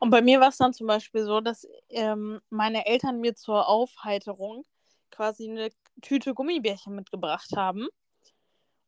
Und 0.00 0.10
bei 0.10 0.22
mir 0.22 0.40
war 0.40 0.48
es 0.48 0.56
dann 0.56 0.72
zum 0.72 0.86
Beispiel 0.86 1.24
so, 1.24 1.40
dass 1.40 1.66
ähm, 1.88 2.40
meine 2.50 2.86
Eltern 2.86 3.20
mir 3.20 3.34
zur 3.34 3.68
Aufheiterung 3.68 4.64
quasi 5.10 5.48
eine 5.48 5.70
Tüte 6.00 6.34
Gummibärchen 6.34 6.94
mitgebracht 6.94 7.50
haben. 7.56 7.86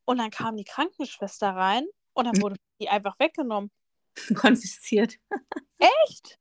Und 0.05 0.17
dann 0.17 0.31
kam 0.31 0.57
die 0.57 0.65
Krankenschwester 0.65 1.49
rein 1.49 1.85
und 2.13 2.25
dann 2.25 2.41
wurde 2.41 2.55
die 2.81 2.89
einfach 2.89 3.17
weggenommen. 3.19 3.71
Konfisziert. 4.35 5.15
Echt? 5.77 6.39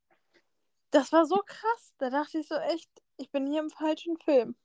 Das 0.90 1.12
war 1.12 1.27
so 1.27 1.40
krass. 1.44 1.92
Da 1.99 2.11
dachte 2.11 2.38
ich 2.38 2.49
so 2.49 2.55
echt, 2.57 2.88
ich 3.16 3.31
bin 3.31 3.47
hier 3.47 3.61
im 3.61 3.70
falschen 3.70 4.16
Film. 4.18 4.57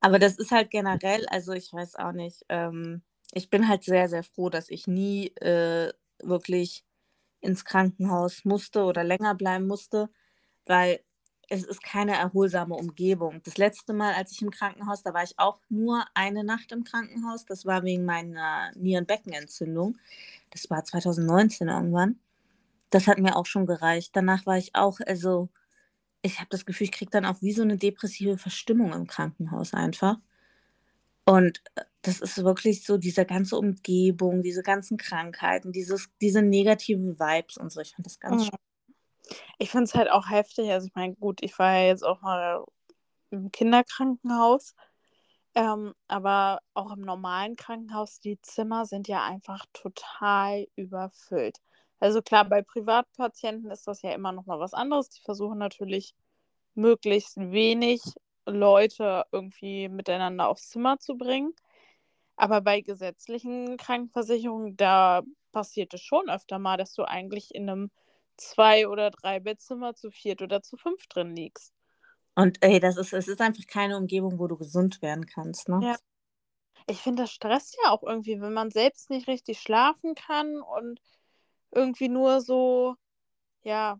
Aber 0.00 0.18
das 0.18 0.36
ist 0.36 0.50
halt 0.50 0.70
generell, 0.70 1.26
also 1.28 1.52
ich 1.52 1.72
weiß 1.72 1.96
auch 1.96 2.12
nicht, 2.12 2.44
ähm, 2.48 3.02
ich 3.32 3.50
bin 3.50 3.68
halt 3.68 3.84
sehr, 3.84 4.08
sehr 4.08 4.22
froh, 4.22 4.48
dass 4.48 4.70
ich 4.70 4.86
nie 4.86 5.28
äh, 5.36 5.92
wirklich 6.20 6.84
ins 7.40 7.64
Krankenhaus 7.64 8.44
musste 8.44 8.84
oder 8.84 9.04
länger 9.04 9.34
bleiben 9.34 9.66
musste, 9.66 10.10
weil 10.66 11.00
es 11.48 11.64
ist 11.64 11.82
keine 11.82 12.14
erholsame 12.14 12.74
Umgebung. 12.74 13.40
Das 13.44 13.56
letzte 13.56 13.94
Mal, 13.94 14.12
als 14.14 14.32
ich 14.32 14.42
im 14.42 14.50
Krankenhaus, 14.50 15.02
da 15.02 15.14
war 15.14 15.22
ich 15.22 15.38
auch 15.38 15.60
nur 15.70 16.04
eine 16.14 16.44
Nacht 16.44 16.72
im 16.72 16.84
Krankenhaus. 16.84 17.46
Das 17.46 17.64
war 17.64 17.84
wegen 17.84 18.04
meiner 18.04 18.70
Nierenbeckenentzündung. 18.76 19.96
Das 20.50 20.68
war 20.68 20.84
2019 20.84 21.68
irgendwann. 21.68 22.18
Das 22.90 23.06
hat 23.06 23.18
mir 23.18 23.36
auch 23.36 23.46
schon 23.46 23.66
gereicht. 23.66 24.14
Danach 24.14 24.44
war 24.46 24.58
ich 24.58 24.74
auch, 24.74 25.00
also 25.06 25.48
ich 26.22 26.38
habe 26.38 26.48
das 26.50 26.66
Gefühl, 26.66 26.86
ich 26.86 26.92
kriege 26.92 27.10
dann 27.10 27.24
auch 27.24 27.40
wie 27.42 27.52
so 27.52 27.62
eine 27.62 27.78
depressive 27.78 28.38
Verstimmung 28.38 28.92
im 28.92 29.06
Krankenhaus 29.06 29.72
einfach. 29.74 30.18
Und 31.24 31.62
äh, 31.76 31.82
das 32.08 32.20
ist 32.20 32.42
wirklich 32.42 32.84
so 32.84 32.96
diese 32.96 33.24
ganze 33.24 33.56
Umgebung, 33.56 34.42
diese 34.42 34.62
ganzen 34.62 34.96
Krankheiten, 34.96 35.72
dieses, 35.72 36.08
diese 36.20 36.42
negativen 36.42 37.18
Vibes 37.18 37.56
und 37.56 37.70
so. 37.70 37.80
Ich 37.80 37.94
finde 37.94 38.08
das 38.08 38.18
ganz 38.18 38.46
mhm. 38.46 38.58
Ich 39.58 39.70
finde 39.70 39.84
es 39.84 39.94
halt 39.94 40.10
auch 40.10 40.30
heftig. 40.30 40.70
Also 40.70 40.86
ich 40.86 40.94
meine, 40.94 41.14
gut, 41.14 41.42
ich 41.42 41.58
war 41.58 41.74
ja 41.74 41.88
jetzt 41.88 42.04
auch 42.04 42.22
mal 42.22 42.64
im 43.30 43.52
Kinderkrankenhaus. 43.52 44.74
Ähm, 45.54 45.92
aber 46.06 46.60
auch 46.74 46.92
im 46.92 47.00
normalen 47.00 47.56
Krankenhaus, 47.56 48.20
die 48.20 48.40
Zimmer 48.42 48.86
sind 48.86 49.08
ja 49.08 49.24
einfach 49.24 49.66
total 49.72 50.66
überfüllt. 50.76 51.58
Also 52.00 52.22
klar, 52.22 52.44
bei 52.44 52.62
Privatpatienten 52.62 53.70
ist 53.70 53.88
das 53.88 54.02
ja 54.02 54.12
immer 54.12 54.32
noch 54.32 54.46
mal 54.46 54.60
was 54.60 54.72
anderes. 54.72 55.08
Die 55.10 55.20
versuchen 55.20 55.58
natürlich 55.58 56.14
möglichst 56.74 57.36
wenig 57.36 58.00
Leute 58.46 59.24
irgendwie 59.32 59.88
miteinander 59.88 60.48
aufs 60.48 60.68
Zimmer 60.70 60.98
zu 61.00 61.16
bringen. 61.16 61.54
Aber 62.38 62.60
bei 62.60 62.80
gesetzlichen 62.80 63.76
Krankenversicherungen, 63.76 64.76
da 64.76 65.22
passiert 65.50 65.92
es 65.92 66.02
schon 66.02 66.30
öfter 66.30 66.60
mal, 66.60 66.76
dass 66.76 66.94
du 66.94 67.02
eigentlich 67.02 67.52
in 67.52 67.68
einem 67.68 67.90
zwei- 68.36 68.86
oder 68.86 69.10
drei 69.10 69.40
Bettzimmer 69.40 69.94
zu 69.96 70.12
viert 70.12 70.40
oder 70.40 70.62
zu 70.62 70.76
fünf 70.76 71.08
drin 71.08 71.34
liegst. 71.34 71.74
Und 72.36 72.58
ey, 72.62 72.78
das 72.78 72.96
ist, 72.96 73.12
es 73.12 73.26
ist 73.26 73.40
einfach 73.40 73.66
keine 73.66 73.96
Umgebung, 73.96 74.38
wo 74.38 74.46
du 74.46 74.56
gesund 74.56 75.02
werden 75.02 75.26
kannst, 75.26 75.68
ne? 75.68 75.80
Ja. 75.82 75.96
Ich 76.86 76.98
finde, 76.98 77.24
das 77.24 77.32
stresst 77.32 77.76
ja 77.82 77.90
auch 77.90 78.04
irgendwie, 78.04 78.40
wenn 78.40 78.52
man 78.52 78.70
selbst 78.70 79.10
nicht 79.10 79.26
richtig 79.26 79.60
schlafen 79.60 80.14
kann 80.14 80.62
und 80.62 81.00
irgendwie 81.72 82.08
nur 82.08 82.40
so, 82.40 82.94
ja, 83.64 83.98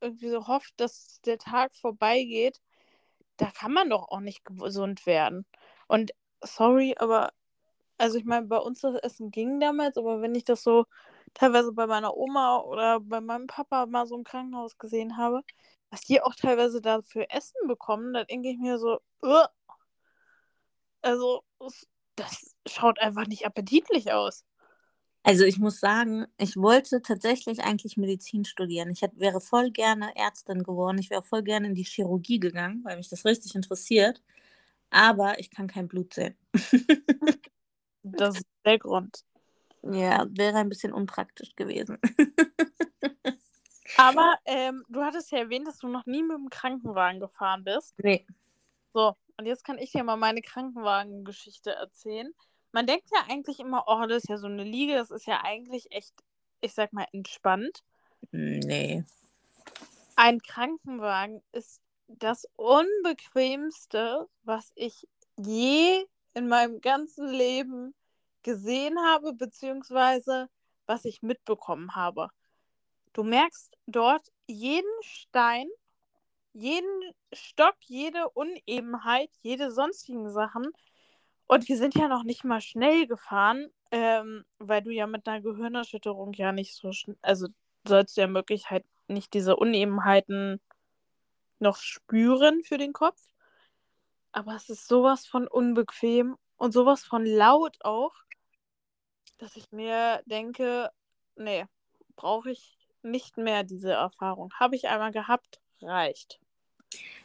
irgendwie 0.00 0.30
so 0.30 0.48
hofft, 0.48 0.72
dass 0.78 1.20
der 1.26 1.38
Tag 1.38 1.74
vorbeigeht, 1.74 2.60
da 3.36 3.50
kann 3.50 3.72
man 3.72 3.90
doch 3.90 4.08
auch 4.08 4.20
nicht 4.20 4.44
gesund 4.44 5.04
werden. 5.04 5.44
Und 5.86 6.12
sorry, 6.42 6.94
aber 6.98 7.30
also 8.02 8.18
ich 8.18 8.24
meine, 8.24 8.46
bei 8.48 8.58
uns 8.58 8.80
das 8.80 8.96
Essen 8.96 9.30
ging 9.30 9.60
damals, 9.60 9.96
aber 9.96 10.20
wenn 10.20 10.34
ich 10.34 10.42
das 10.42 10.64
so 10.64 10.86
teilweise 11.34 11.72
bei 11.72 11.86
meiner 11.86 12.16
Oma 12.16 12.58
oder 12.58 12.98
bei 12.98 13.20
meinem 13.20 13.46
Papa 13.46 13.86
mal 13.86 14.06
so 14.06 14.16
im 14.16 14.24
Krankenhaus 14.24 14.76
gesehen 14.76 15.16
habe, 15.16 15.42
was 15.88 16.00
die 16.00 16.20
auch 16.20 16.34
teilweise 16.34 16.80
dafür 16.80 17.26
Essen 17.30 17.68
bekommen, 17.68 18.12
da 18.12 18.24
denke 18.24 18.48
ich 18.50 18.58
mir 18.58 18.78
so, 18.80 18.98
Ugh! 19.22 19.46
also 21.02 21.44
das 22.16 22.56
schaut 22.66 22.98
einfach 23.00 23.28
nicht 23.28 23.46
appetitlich 23.46 24.12
aus. 24.12 24.44
Also 25.22 25.44
ich 25.44 25.60
muss 25.60 25.78
sagen, 25.78 26.26
ich 26.38 26.56
wollte 26.56 27.02
tatsächlich 27.02 27.62
eigentlich 27.62 27.96
Medizin 27.96 28.44
studieren. 28.44 28.90
Ich 28.90 29.02
hätte, 29.02 29.20
wäre 29.20 29.40
voll 29.40 29.70
gerne 29.70 30.10
Ärztin 30.16 30.64
geworden. 30.64 30.98
Ich 30.98 31.10
wäre 31.10 31.22
voll 31.22 31.44
gerne 31.44 31.68
in 31.68 31.76
die 31.76 31.84
Chirurgie 31.84 32.40
gegangen, 32.40 32.80
weil 32.82 32.96
mich 32.96 33.10
das 33.10 33.24
richtig 33.24 33.54
interessiert. 33.54 34.20
Aber 34.90 35.38
ich 35.38 35.50
kann 35.52 35.68
kein 35.68 35.86
Blut 35.86 36.14
sehen. 36.14 36.34
das 38.02 38.36
ist 38.36 38.46
der 38.64 38.78
Grund. 38.78 39.24
Ja, 39.82 40.26
wäre 40.30 40.58
ein 40.58 40.68
bisschen 40.68 40.92
unpraktisch 40.92 41.54
gewesen. 41.56 41.98
Aber 43.96 44.36
ähm, 44.44 44.84
du 44.88 45.02
hattest 45.02 45.32
ja 45.32 45.38
erwähnt, 45.38 45.66
dass 45.66 45.78
du 45.78 45.88
noch 45.88 46.06
nie 46.06 46.22
mit 46.22 46.36
dem 46.36 46.50
Krankenwagen 46.50 47.20
gefahren 47.20 47.64
bist. 47.64 47.94
Nee. 48.02 48.26
So, 48.94 49.16
und 49.36 49.46
jetzt 49.46 49.64
kann 49.64 49.78
ich 49.78 49.92
dir 49.92 50.04
mal 50.04 50.16
meine 50.16 50.40
Krankenwagengeschichte 50.40 51.72
erzählen 51.72 52.32
man 52.72 52.86
denkt 52.86 53.08
ja 53.12 53.24
eigentlich 53.28 53.60
immer, 53.60 53.84
oh, 53.86 54.06
das 54.06 54.24
ist 54.24 54.28
ja 54.28 54.38
so 54.38 54.46
eine 54.46 54.64
Liege, 54.64 54.94
das 54.94 55.10
ist 55.10 55.26
ja 55.26 55.42
eigentlich 55.44 55.92
echt, 55.92 56.14
ich 56.60 56.72
sag 56.72 56.92
mal, 56.92 57.06
entspannt. 57.12 57.84
Nee. 58.32 59.04
Ein 60.16 60.40
Krankenwagen 60.40 61.42
ist 61.52 61.80
das 62.08 62.46
unbequemste, 62.56 64.28
was 64.42 64.72
ich 64.74 65.06
je 65.36 66.04
in 66.34 66.48
meinem 66.48 66.80
ganzen 66.80 67.28
Leben 67.28 67.94
gesehen 68.42 68.98
habe, 68.98 69.34
beziehungsweise 69.34 70.48
was 70.86 71.04
ich 71.04 71.22
mitbekommen 71.22 71.94
habe. 71.94 72.28
Du 73.12 73.22
merkst 73.22 73.76
dort 73.86 74.26
jeden 74.46 74.90
Stein, 75.02 75.68
jeden 76.52 77.14
Stock, 77.32 77.76
jede 77.82 78.28
Unebenheit, 78.30 79.30
jede 79.42 79.70
sonstigen 79.70 80.30
Sachen. 80.30 80.66
Und 81.46 81.68
wir 81.68 81.76
sind 81.76 81.94
ja 81.94 82.08
noch 82.08 82.24
nicht 82.24 82.44
mal 82.44 82.60
schnell 82.60 83.06
gefahren, 83.06 83.68
ähm, 83.90 84.44
weil 84.58 84.82
du 84.82 84.90
ja 84.90 85.06
mit 85.06 85.26
einer 85.28 85.42
Gehirnerschütterung 85.42 86.32
ja 86.34 86.52
nicht 86.52 86.74
so 86.74 86.92
schnell, 86.92 87.16
also 87.22 87.48
sollst 87.86 88.16
du 88.16 88.22
ja 88.22 88.26
möglich 88.26 88.70
halt 88.70 88.84
nicht 89.08 89.34
diese 89.34 89.56
Unebenheiten 89.56 90.60
noch 91.58 91.76
spüren 91.76 92.62
für 92.62 92.78
den 92.78 92.92
Kopf. 92.92 93.20
Aber 94.32 94.56
es 94.56 94.68
ist 94.68 94.88
sowas 94.88 95.26
von 95.26 95.46
unbequem 95.46 96.36
und 96.56 96.72
sowas 96.72 97.04
von 97.04 97.24
laut 97.26 97.76
auch, 97.84 98.14
dass 99.38 99.56
ich 99.56 99.70
mir 99.72 100.22
denke, 100.26 100.90
nee, 101.36 101.66
brauche 102.16 102.50
ich 102.50 102.78
nicht 103.02 103.36
mehr 103.36 103.64
diese 103.64 103.92
Erfahrung. 103.92 104.52
Habe 104.54 104.76
ich 104.76 104.88
einmal 104.88 105.12
gehabt, 105.12 105.60
reicht. 105.80 106.40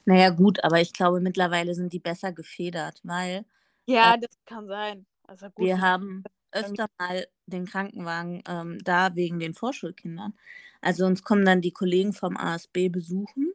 Naja, 0.05 0.29
gut, 0.29 0.63
aber 0.63 0.81
ich 0.81 0.93
glaube, 0.93 1.19
mittlerweile 1.19 1.75
sind 1.75 1.93
die 1.93 1.99
besser 1.99 2.31
gefedert, 2.31 3.01
weil 3.03 3.45
ja, 3.85 4.15
äh, 4.15 4.19
das 4.19 4.37
kann 4.45 4.67
sein. 4.67 5.05
Also 5.23 5.49
gut, 5.49 5.65
wir 5.65 5.81
haben 5.81 6.23
öfter 6.51 6.87
mal 6.97 7.27
den 7.45 7.65
Krankenwagen 7.65 8.43
ähm, 8.47 8.79
da 8.83 9.15
wegen 9.15 9.39
den 9.39 9.53
Vorschulkindern. 9.53 10.33
Also 10.81 11.05
uns 11.05 11.23
kommen 11.23 11.45
dann 11.45 11.61
die 11.61 11.71
Kollegen 11.71 12.13
vom 12.13 12.37
ASB 12.37 12.89
besuchen 12.89 13.53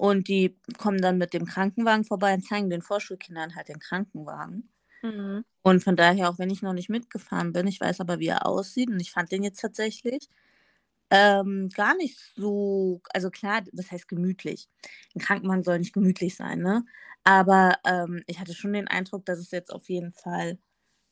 und 0.00 0.28
die 0.28 0.56
kommen 0.78 1.02
dann 1.02 1.18
mit 1.18 1.34
dem 1.34 1.44
Krankenwagen 1.44 2.04
vorbei 2.04 2.32
und 2.32 2.42
zeigen 2.42 2.70
den 2.70 2.80
Vorschulkindern 2.80 3.54
halt 3.54 3.68
den 3.68 3.80
Krankenwagen. 3.80 4.70
Mhm. 5.02 5.44
Und 5.60 5.84
von 5.84 5.94
daher, 5.94 6.30
auch 6.30 6.38
wenn 6.38 6.48
ich 6.48 6.62
noch 6.62 6.72
nicht 6.72 6.88
mitgefahren 6.88 7.52
bin, 7.52 7.66
ich 7.66 7.82
weiß 7.82 8.00
aber, 8.00 8.18
wie 8.18 8.28
er 8.28 8.46
aussieht 8.46 8.88
und 8.88 8.98
ich 8.98 9.12
fand 9.12 9.30
den 9.30 9.42
jetzt 9.42 9.60
tatsächlich 9.60 10.30
ähm, 11.10 11.68
gar 11.74 11.94
nicht 11.96 12.18
so, 12.34 13.02
also 13.12 13.28
klar, 13.28 13.60
das 13.72 13.90
heißt 13.90 14.08
gemütlich. 14.08 14.70
Ein 15.14 15.20
Krankenwagen 15.20 15.64
soll 15.64 15.78
nicht 15.78 15.92
gemütlich 15.92 16.34
sein, 16.34 16.60
ne? 16.60 16.86
Aber 17.22 17.76
ähm, 17.84 18.22
ich 18.26 18.40
hatte 18.40 18.54
schon 18.54 18.72
den 18.72 18.88
Eindruck, 18.88 19.26
dass 19.26 19.38
es 19.38 19.50
jetzt 19.50 19.70
auf 19.70 19.90
jeden 19.90 20.14
Fall 20.14 20.56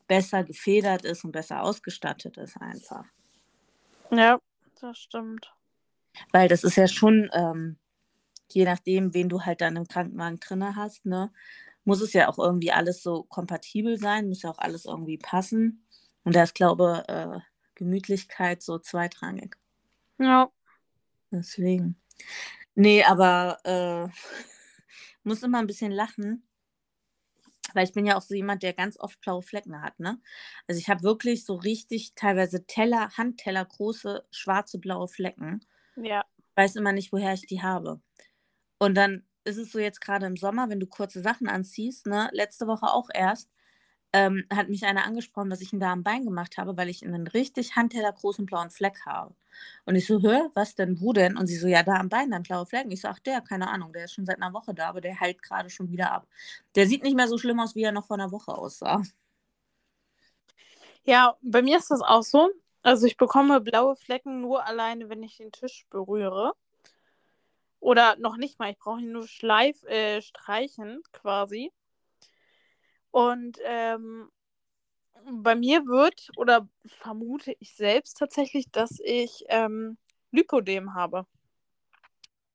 besser 0.07 0.45
gefedert 0.45 1.05
ist 1.05 1.25
und 1.25 1.33
besser 1.33 1.63
ausgestattet 1.63 2.39
ist 2.39 2.57
einfach. 2.57 3.05
Ja, 4.11 4.41
das 4.81 4.97
stimmt. 4.97 5.53
Weil 6.33 6.49
das 6.49 6.65
ist 6.65 6.77
ja 6.77 6.89
schon, 6.89 7.29
ähm, 7.35 7.77
je 8.55 8.65
nachdem, 8.65 9.15
wen 9.15 9.29
du 9.29 9.43
halt 9.43 9.61
dann 9.61 9.77
im 9.77 9.87
Krankenwagen 9.87 10.41
drin 10.41 10.77
hast, 10.77 11.07
ne, 11.07 11.33
muss 11.85 12.01
es 12.01 12.13
ja 12.13 12.29
auch 12.29 12.39
irgendwie 12.39 12.73
alles 12.73 13.03
so 13.03 13.25
kompatibel 13.25 13.99
sein, 13.99 14.29
muss 14.29 14.43
ja 14.43 14.51
auch 14.51 14.59
alles 14.59 14.85
irgendwie 14.85 15.19
passen. 15.19 15.87
Und 16.25 16.37
da 16.37 16.43
ist, 16.43 16.55
glaube 16.55 17.05
ich, 17.07 17.15
äh, 17.15 17.41
Gemütlichkeit 17.75 18.63
so 18.63 18.79
zweitrangig. 18.79 19.57
Ja. 20.19 20.51
Deswegen. 21.31 21.97
Nee, 22.75 23.05
aber 23.05 23.59
äh, 23.65 24.09
muss 25.23 25.43
immer 25.43 25.59
ein 25.59 25.67
bisschen 25.67 25.93
lachen, 25.93 26.47
weil 27.75 27.85
ich 27.85 27.93
bin 27.93 28.07
ja 28.07 28.17
auch 28.17 28.23
so 28.23 28.35
jemand, 28.35 28.63
der 28.63 28.73
ganz 28.73 28.99
oft 28.99 29.21
blaue 29.21 29.43
Flecken 29.43 29.81
hat, 29.81 29.99
ne? 30.01 30.21
Also 30.67 30.79
ich 30.79 30.89
habe 30.89 31.03
wirklich 31.03 31.45
so 31.45 31.55
richtig 31.55 32.15
teilweise 32.15 32.67
Teller, 32.67 33.11
Handteller 33.17 33.65
große 33.65 34.27
schwarze 34.31 34.79
blaue 34.79 35.09
Flecken. 35.09 35.61
Ja. 35.97 36.25
Weiß 36.55 36.77
immer 36.77 36.93
nicht, 36.93 37.13
woher 37.13 37.35
ich 37.35 37.47
die 37.47 37.63
habe. 37.63 38.01
Und 38.79 38.95
dann 38.97 39.25
ist 39.45 39.59
es 39.59 39.73
so 39.73 39.79
jetzt 39.79 40.01
gerade 40.01 40.27
im 40.27 40.37
Sommer, 40.37 40.69
wenn 40.71 40.81
du 40.81 40.87
kurze 40.87 41.21
Sachen 41.23 41.49
anziehst, 41.49 42.07
ne? 42.07 42.29
Letzte 42.33 42.67
Woche 42.67 42.87
auch 42.93 43.09
erst, 43.13 43.51
ähm, 44.13 44.45
hat 44.53 44.69
mich 44.69 44.85
einer 44.87 45.05
angesprochen, 45.05 45.51
was 45.51 45.61
ich 45.61 45.73
ihm 45.73 45.81
da 45.81 45.93
am 45.93 46.03
Bein 46.03 46.25
gemacht 46.25 46.57
habe, 46.59 46.77
weil 46.77 46.89
ich 46.89 47.05
einen 47.05 47.27
richtig 47.27 47.77
Handteller 47.77 48.13
großen 48.13 48.47
blauen 48.47 48.71
Fleck 48.71 49.05
habe. 49.07 49.35
Und 49.85 49.97
ich 49.97 50.07
so, 50.07 50.23
hör, 50.23 50.51
was 50.55 50.75
denn, 50.75 51.01
wo 51.01 51.13
denn? 51.13 51.37
Und 51.37 51.47
sie 51.47 51.57
so, 51.57 51.67
ja, 51.69 51.83
da 51.83 51.95
am 51.97 52.09
Bein, 52.09 52.31
dann 52.31 52.43
blaue 52.43 52.67
Flecken. 52.67 52.91
Ich 52.91 53.03
so, 53.03 53.09
ach, 53.09 53.19
der, 53.21 53.41
keine 53.43 53.69
Ahnung, 53.69 53.93
der 53.93 54.05
ist 54.05 54.15
schon 54.15 54.27
seit 54.27 54.37
einer 54.41 54.53
Woche 54.55 54.75
da, 54.75 54.89
aber 54.89 55.01
der 55.01 55.19
heilt 55.21 55.43
gerade 55.43 55.71
schon 55.71 55.91
wieder 55.91 56.13
ab. 56.13 56.27
Der 56.77 56.87
sieht 56.87 57.03
nicht 57.03 57.17
mehr 57.17 57.29
so 57.29 57.39
schlimm 57.39 57.61
aus, 57.61 57.75
wie 57.75 57.83
er 57.83 57.93
noch 57.93 58.07
vor 58.07 58.17
einer 58.19 58.33
Woche 58.33 58.53
aussah. 58.57 59.03
Ja, 61.05 61.37
bei 61.43 61.63
mir 61.63 61.79
ist 61.79 61.91
das 61.91 62.01
auch 62.03 62.23
so. 62.23 62.51
Also 62.83 63.07
ich 63.07 63.17
bekomme 63.17 63.61
blaue 63.61 63.97
Flecken 63.97 64.41
nur 64.41 64.65
alleine, 64.67 65.09
wenn 65.09 65.23
ich 65.23 65.37
den 65.39 65.53
Tisch 65.53 65.87
berühre. 65.91 66.55
Oder 67.81 68.17
noch 68.17 68.37
nicht 68.37 68.59
mal, 68.59 68.71
ich 68.71 68.79
brauche 68.79 69.01
ihn 69.01 69.13
nur 69.13 69.27
schleif, 69.27 69.83
äh, 69.85 70.21
streichen 70.21 71.03
quasi. 71.13 71.71
Und 73.11 73.59
ähm, 73.65 74.31
bei 75.31 75.55
mir 75.55 75.87
wird, 75.87 76.29
oder 76.37 76.69
vermute 76.87 77.55
ich 77.59 77.75
selbst 77.75 78.19
tatsächlich, 78.19 78.71
dass 78.71 78.99
ich 79.01 79.45
ähm, 79.49 79.97
Lipodem 80.31 80.95
habe. 80.95 81.27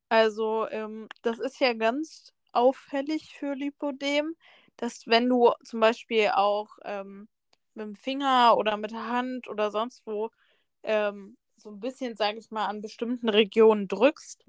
Also 0.10 0.68
ähm, 0.70 1.10
das 1.24 1.40
ist 1.40 1.60
ja 1.60 1.74
ganz 1.74 2.34
auffällig 2.52 3.34
für 3.38 3.56
Lipodem, 3.56 4.36
dass 4.78 5.08
wenn 5.08 5.28
du 5.28 5.52
zum 5.64 5.80
Beispiel 5.80 6.30
auch 6.36 6.78
ähm, 6.84 7.28
mit 7.74 7.86
dem 7.88 7.96
Finger 7.96 8.56
oder 8.58 8.78
mit 8.78 8.92
der 8.92 9.08
Hand 9.08 9.48
oder 9.48 9.72
sonst 9.72 10.06
wo 10.06 10.30
ähm, 10.84 11.38
so 11.58 11.70
ein 11.70 11.80
bisschen, 11.80 12.16
sage 12.16 12.38
ich 12.38 12.52
mal, 12.52 12.68
an 12.68 12.82
bestimmten 12.82 13.30
Regionen 13.30 13.88
drückst, 13.88 14.46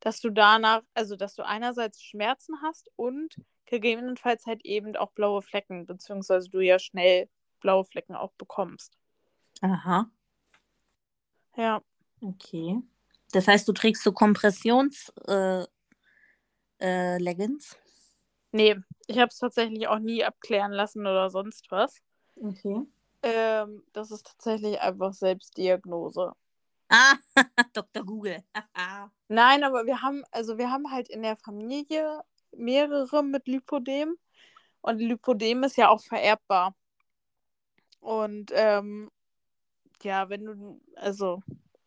dass 0.00 0.20
du 0.20 0.30
danach, 0.30 0.82
also 0.94 1.16
dass 1.16 1.34
du 1.34 1.44
einerseits 1.44 2.02
Schmerzen 2.02 2.62
hast 2.62 2.90
und 2.96 3.36
gegebenenfalls 3.66 4.46
halt 4.46 4.64
eben 4.64 4.96
auch 4.96 5.12
blaue 5.12 5.42
Flecken, 5.42 5.86
beziehungsweise 5.86 6.48
du 6.48 6.60
ja 6.60 6.78
schnell 6.78 7.28
blaue 7.60 7.84
Flecken 7.84 8.14
auch 8.14 8.32
bekommst. 8.32 8.96
Aha. 9.60 10.10
Ja. 11.56 11.82
Okay. 12.20 12.80
Das 13.32 13.46
heißt, 13.46 13.68
du 13.68 13.72
trägst 13.72 14.02
so 14.02 14.12
Kompressions-Leggings? 14.12 15.66
Äh, 16.80 17.14
äh, 17.14 17.48
nee, 18.52 18.76
ich 19.06 19.18
habe 19.18 19.28
es 19.28 19.38
tatsächlich 19.38 19.88
auch 19.88 19.98
nie 19.98 20.24
abklären 20.24 20.72
lassen 20.72 21.00
oder 21.00 21.28
sonst 21.28 21.70
was. 21.70 22.00
Okay. 22.36 22.86
Ähm, 23.22 23.82
das 23.92 24.10
ist 24.10 24.26
tatsächlich 24.26 24.80
einfach 24.80 25.12
Selbstdiagnose. 25.12 26.32
Ah, 26.88 27.16
Dr. 27.74 28.04
Google. 28.04 28.42
Nein, 29.28 29.64
aber 29.64 29.86
wir 29.86 30.02
haben, 30.02 30.24
also 30.30 30.58
wir 30.58 30.70
haben 30.70 30.90
halt 30.90 31.08
in 31.08 31.22
der 31.22 31.36
Familie 31.36 32.22
mehrere 32.52 33.22
mit 33.22 33.46
Lipodem. 33.46 34.16
Und 34.80 34.98
Lipodem 34.98 35.64
ist 35.64 35.76
ja 35.76 35.88
auch 35.88 36.00
vererbbar. 36.00 36.74
Und 38.00 38.52
ähm, 38.54 39.10
ja, 40.02 40.28
wenn 40.28 40.44
du, 40.44 40.80
also 40.96 41.42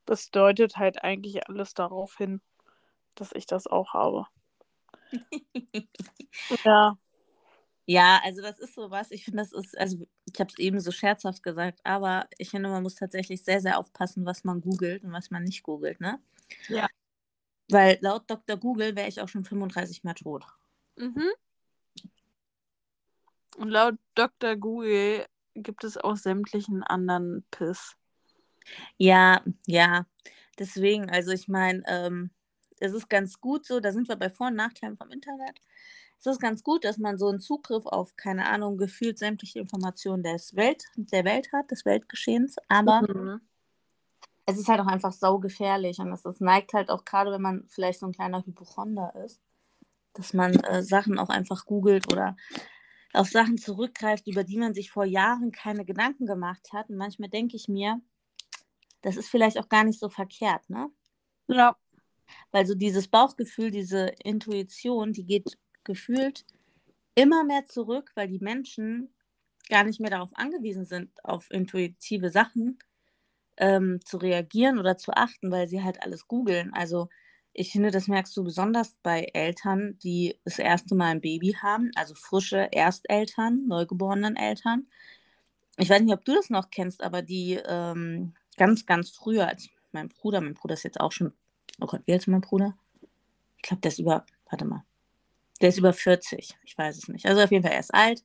das 0.06 0.30
deutet 0.30 0.78
halt 0.78 1.04
eigentlich 1.04 1.48
alles 1.48 1.74
darauf 1.74 2.18
hin, 2.18 2.42
dass 3.16 3.32
ich 3.32 3.46
das 3.46 3.68
auch 3.68 3.94
habe. 3.94 4.28
ja. 6.66 6.98
Ja, 7.86 8.22
also 8.24 8.42
das 8.42 8.60
ist 8.60 8.76
sowas. 8.76 9.12
Ich 9.12 9.26
finde, 9.26 9.40
das 9.40 9.52
ist, 9.52 9.78
also 9.78 10.08
ich 10.34 10.40
habe 10.40 10.50
es 10.50 10.60
eben 10.60 10.80
so 10.80 10.92
scherzhaft 10.92 11.44
gesagt, 11.44 11.80
aber 11.84 12.28
ich 12.38 12.50
finde, 12.50 12.70
man 12.70 12.84
muss 12.84 12.96
tatsächlich 12.96 13.44
sehr, 13.44 13.62
sehr 13.62 13.78
aufpassen, 13.78 14.26
was 14.26 14.44
man 14.44 14.62
googelt 14.62 15.04
und 15.04 15.12
was 15.12 15.32
man 15.32 15.44
nicht 15.44 15.64
googelt, 15.64 16.00
ne? 16.00 16.20
Ja. 16.68 16.88
Weil 17.70 17.98
laut 18.02 18.30
Dr. 18.30 18.58
Google 18.58 18.96
wäre 18.96 19.08
ich 19.08 19.22
auch 19.22 19.30
schon 19.30 19.46
35 19.46 20.04
Mal 20.04 20.14
tot. 20.14 20.46
Mhm. 20.98 21.30
Und 23.58 23.70
laut 23.70 23.96
Dr. 24.16 24.56
Google 24.56 25.26
gibt 25.56 25.84
es 25.84 25.98
auch 25.98 26.16
sämtlichen 26.16 26.84
anderen 26.84 27.44
Piss. 27.52 27.96
Ja, 28.98 29.42
ja. 29.68 30.06
Deswegen, 30.60 31.10
also 31.10 31.32
ich 31.32 31.48
meine, 31.48 31.84
ähm, 31.88 32.32
es 32.80 32.94
ist 32.94 33.10
ganz 33.10 33.40
gut 33.40 33.66
so, 33.66 33.80
da 33.80 33.92
sind 33.92 34.08
wir 34.08 34.16
bei 34.16 34.30
Vor- 34.30 34.48
und 34.48 34.56
Nachteilen 34.56 34.98
vom 34.98 35.12
Internet. 35.12 35.60
Es 36.22 36.28
ist 36.28 36.40
ganz 36.40 36.62
gut, 36.62 36.86
dass 36.86 37.00
man 37.00 37.18
so 37.18 37.30
einen 37.30 37.40
Zugriff 37.40 37.88
auf, 37.88 38.16
keine 38.16 38.48
Ahnung, 38.48 38.78
gefühlt 38.78 39.18
sämtliche 39.18 39.58
Informationen 39.58 40.22
des 40.22 40.56
Welt, 40.56 40.84
der 40.96 41.26
Welt 41.26 41.52
hat, 41.52 41.72
des 41.72 41.84
Weltgeschehens, 41.84 42.58
aber 42.70 43.02
mhm. 43.02 43.42
es 44.46 44.60
ist 44.60 44.68
halt 44.68 44.80
auch 44.82 44.86
einfach 44.86 45.14
saugefährlich 45.14 45.98
und 45.98 46.14
es 46.14 46.40
neigt 46.40 46.74
halt 46.74 46.92
auch 46.92 47.06
gerade, 47.06 47.32
wenn 47.32 47.42
man 47.42 47.66
vielleicht 47.70 48.00
so 48.00 48.06
ein 48.06 48.12
kleiner 48.12 48.46
Hypochonder 48.46 49.16
ist, 49.26 49.42
dass 50.14 50.34
man 50.34 50.54
äh, 50.54 50.84
Sachen 50.84 51.18
auch 51.18 51.30
einfach 51.30 51.66
googelt 51.66 52.14
oder 52.14 52.36
auf 53.14 53.30
Sachen 53.30 53.58
zurückgreift, 53.58 54.28
über 54.28 54.44
die 54.44 54.58
man 54.58 54.76
sich 54.76 54.92
vor 54.92 55.06
Jahren 55.06 55.52
keine 55.52 55.86
Gedanken 55.86 56.28
gemacht 56.28 56.70
hat. 56.72 56.90
Und 56.90 56.98
manchmal 56.98 57.30
denke 57.30 57.56
ich 57.56 57.68
mir, 57.68 58.00
das 59.02 59.18
ist 59.18 59.28
vielleicht 59.28 59.58
auch 59.58 59.70
gar 59.70 59.84
nicht 59.84 60.00
so 60.00 60.08
verkehrt, 60.08 60.70
ne? 60.70 60.90
Ja. 61.48 61.76
Weil 62.52 62.66
so 62.66 62.76
dieses 62.76 63.08
Bauchgefühl, 63.08 63.72
diese 63.72 64.12
Intuition, 64.24 65.12
die 65.12 65.26
geht 65.26 65.58
gefühlt 65.84 66.46
immer 67.16 67.44
mehr 67.44 67.66
zurück, 67.66 68.12
weil 68.16 68.28
die 68.28 68.40
Menschen 68.40 69.10
gar 69.70 69.84
nicht 69.84 70.00
mehr 70.00 70.12
darauf 70.12 70.32
angewiesen 70.34 70.86
sind, 70.86 71.12
auf 71.24 71.50
intuitive 71.52 72.30
Sachen 72.30 72.80
ähm, 73.58 74.00
zu 74.06 74.18
reagieren 74.18 74.80
oder 74.80 74.98
zu 74.98 75.14
achten, 75.14 75.52
weil 75.52 75.68
sie 75.68 75.84
halt 75.84 76.02
alles 76.04 76.28
googeln. 76.28 76.74
Also 76.74 77.10
ich 77.54 77.72
finde, 77.72 77.92
das 77.92 78.08
merkst 78.08 78.36
du 78.36 78.44
besonders 78.44 78.98
bei 79.04 79.30
Eltern, 79.34 79.98
die 80.04 80.38
das 80.46 80.60
erste 80.60 80.96
Mal 80.96 81.12
ein 81.12 81.22
Baby 81.22 81.54
haben, 81.62 81.92
also 81.96 82.16
frische 82.16 82.72
Ersteltern, 82.72 83.68
neugeborenen 83.68 84.36
Eltern. 84.36 84.88
Ich 85.78 85.90
weiß 85.90 86.02
nicht, 86.02 86.14
ob 86.14 86.24
du 86.24 86.34
das 86.34 86.50
noch 86.50 86.70
kennst, 86.70 87.04
aber 87.04 87.22
die 87.22 87.60
ähm, 87.66 88.34
ganz, 88.58 88.86
ganz 88.86 89.10
früher, 89.10 89.48
als 89.48 89.70
mein 89.92 90.10
Bruder, 90.10 90.42
mein 90.42 90.54
Bruder 90.54 90.76
ist 90.76 90.84
jetzt 90.84 91.00
auch 91.00 91.12
schon, 91.12 91.34
oh 91.80 91.88
Gott, 91.88 92.02
wie 92.06 92.14
alt 92.14 92.22
ist 92.22 92.28
mein 92.28 92.42
Bruder? 92.42 92.78
Ich 93.58 93.64
glaube, 93.64 93.82
der 93.82 93.92
ist 93.92 94.00
über, 94.00 94.26
warte 94.50 94.66
mal, 94.66 94.86
der 95.62 95.70
ist 95.70 95.78
über 95.78 95.94
40, 95.94 96.58
ich 96.64 96.78
weiß 96.78 96.98
es 96.98 97.08
nicht. 97.08 97.26
Also 97.26 97.42
auf 97.42 97.52
jeden 97.52 97.64
Fall, 97.64 97.74
er 97.74 97.80
ist 97.80 97.94
alt. 97.94 98.24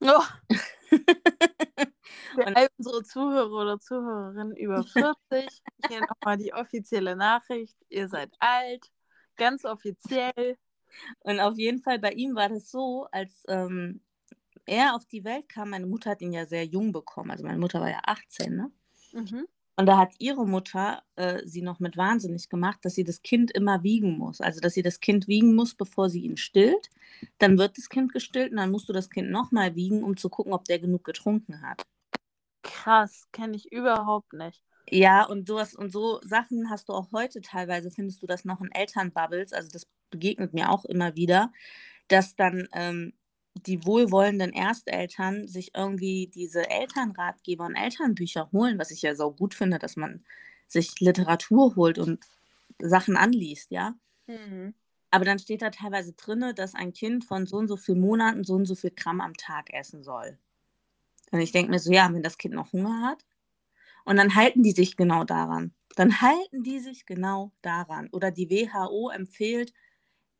Oh. 0.00 0.22
All 2.36 2.68
unsere 2.78 3.02
Zuhörer 3.04 3.52
oder 3.52 3.78
Zuhörerinnen 3.78 4.56
über 4.56 4.82
40, 4.84 5.62
hier 5.88 6.00
nochmal 6.00 6.36
die 6.36 6.52
offizielle 6.52 7.16
Nachricht. 7.16 7.76
Ihr 7.88 8.08
seid 8.08 8.34
alt, 8.40 8.90
ganz 9.36 9.64
offiziell. 9.64 10.58
Und 11.20 11.40
auf 11.40 11.56
jeden 11.56 11.80
Fall 11.82 11.98
bei 11.98 12.12
ihm 12.12 12.34
war 12.34 12.48
das 12.48 12.70
so, 12.70 13.06
als 13.10 13.44
ähm, 13.48 14.00
er 14.66 14.94
auf 14.94 15.06
die 15.06 15.24
Welt 15.24 15.48
kam, 15.48 15.70
meine 15.70 15.86
Mutter 15.86 16.10
hat 16.10 16.22
ihn 16.22 16.32
ja 16.32 16.46
sehr 16.46 16.64
jung 16.64 16.92
bekommen, 16.92 17.30
also 17.30 17.44
meine 17.44 17.58
Mutter 17.58 17.80
war 17.80 17.90
ja 17.90 18.00
18, 18.04 18.54
ne? 18.54 18.70
Mhm. 19.12 19.46
Und 19.76 19.86
da 19.86 19.98
hat 19.98 20.14
ihre 20.18 20.46
Mutter 20.46 21.02
äh, 21.16 21.40
sie 21.44 21.62
noch 21.62 21.80
mit 21.80 21.96
wahnsinnig 21.96 22.48
gemacht, 22.48 22.78
dass 22.82 22.94
sie 22.94 23.02
das 23.04 23.22
Kind 23.22 23.50
immer 23.50 23.82
wiegen 23.82 24.16
muss. 24.18 24.40
Also, 24.40 24.60
dass 24.60 24.74
sie 24.74 24.82
das 24.82 25.00
Kind 25.00 25.26
wiegen 25.26 25.54
muss, 25.54 25.74
bevor 25.74 26.08
sie 26.08 26.22
ihn 26.22 26.36
stillt. 26.36 26.90
Dann 27.38 27.58
wird 27.58 27.76
das 27.76 27.88
Kind 27.88 28.12
gestillt 28.12 28.52
und 28.52 28.58
dann 28.58 28.70
musst 28.70 28.88
du 28.88 28.92
das 28.92 29.10
Kind 29.10 29.30
nochmal 29.30 29.74
wiegen, 29.74 30.04
um 30.04 30.16
zu 30.16 30.28
gucken, 30.28 30.52
ob 30.52 30.64
der 30.64 30.78
genug 30.78 31.02
getrunken 31.04 31.60
hat. 31.62 31.82
Krass, 32.62 33.26
kenne 33.32 33.56
ich 33.56 33.72
überhaupt 33.72 34.32
nicht. 34.32 34.62
Ja, 34.90 35.24
und 35.24 35.46
sowas 35.48 35.74
und 35.74 35.90
so 35.90 36.20
Sachen 36.22 36.70
hast 36.70 36.88
du 36.88 36.92
auch 36.92 37.10
heute 37.12 37.40
teilweise, 37.40 37.90
findest 37.90 38.22
du 38.22 38.26
das 38.26 38.44
noch 38.44 38.60
in 38.60 38.70
Elternbubbles, 38.70 39.52
also 39.52 39.68
das 39.72 39.86
begegnet 40.10 40.52
mir 40.52 40.70
auch 40.70 40.84
immer 40.84 41.16
wieder, 41.16 41.52
dass 42.08 42.36
dann 42.36 42.68
ähm, 42.72 43.14
die 43.54 43.84
wohlwollenden 43.86 44.52
Ersteltern 44.52 45.46
sich 45.46 45.74
irgendwie 45.74 46.26
diese 46.26 46.68
Elternratgeber 46.68 47.66
und 47.66 47.76
Elternbücher 47.76 48.50
holen, 48.52 48.78
was 48.78 48.90
ich 48.90 49.02
ja 49.02 49.14
so 49.14 49.30
gut 49.30 49.54
finde, 49.54 49.78
dass 49.78 49.96
man 49.96 50.24
sich 50.66 50.98
Literatur 51.00 51.76
holt 51.76 51.98
und 51.98 52.24
Sachen 52.80 53.16
anliest, 53.16 53.70
ja. 53.70 53.94
Mhm. 54.26 54.74
Aber 55.10 55.24
dann 55.24 55.38
steht 55.38 55.62
da 55.62 55.70
teilweise 55.70 56.12
drin, 56.14 56.52
dass 56.56 56.74
ein 56.74 56.92
Kind 56.92 57.24
von 57.24 57.46
so 57.46 57.58
und 57.58 57.68
so 57.68 57.76
vielen 57.76 58.00
Monaten 58.00 58.42
so 58.42 58.54
und 58.54 58.66
so 58.66 58.74
viel 58.74 58.90
Gramm 58.90 59.20
am 59.20 59.34
Tag 59.34 59.72
essen 59.72 60.02
soll. 60.02 60.36
Und 61.30 61.40
ich 61.40 61.52
denke 61.52 61.70
mir 61.70 61.78
so, 61.78 61.92
ja, 61.92 62.12
wenn 62.12 62.22
das 62.22 62.38
Kind 62.38 62.54
noch 62.54 62.72
Hunger 62.72 63.02
hat. 63.02 63.24
Und 64.04 64.16
dann 64.16 64.34
halten 64.34 64.62
die 64.62 64.72
sich 64.72 64.96
genau 64.96 65.22
daran. 65.24 65.72
Dann 65.94 66.20
halten 66.20 66.64
die 66.64 66.80
sich 66.80 67.06
genau 67.06 67.52
daran. 67.62 68.08
Oder 68.10 68.32
die 68.32 68.50
WHO 68.50 69.10
empfiehlt, 69.10 69.72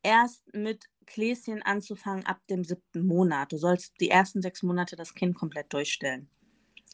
erst 0.03 0.53
mit 0.53 0.89
Gläschen 1.07 1.63
anzufangen 1.63 2.27
ab 2.27 2.41
dem 2.49 2.65
siebten 2.65 3.07
Monat. 3.07 3.53
Du 3.53 3.57
sollst 3.57 3.95
die 4.01 4.11
ersten 4.11 4.43
sechs 4.43 4.63
Monate 4.63 4.97
das 4.97 5.15
Kind 5.15 5.35
komplett 5.35 5.73
durchstellen. 5.73 6.29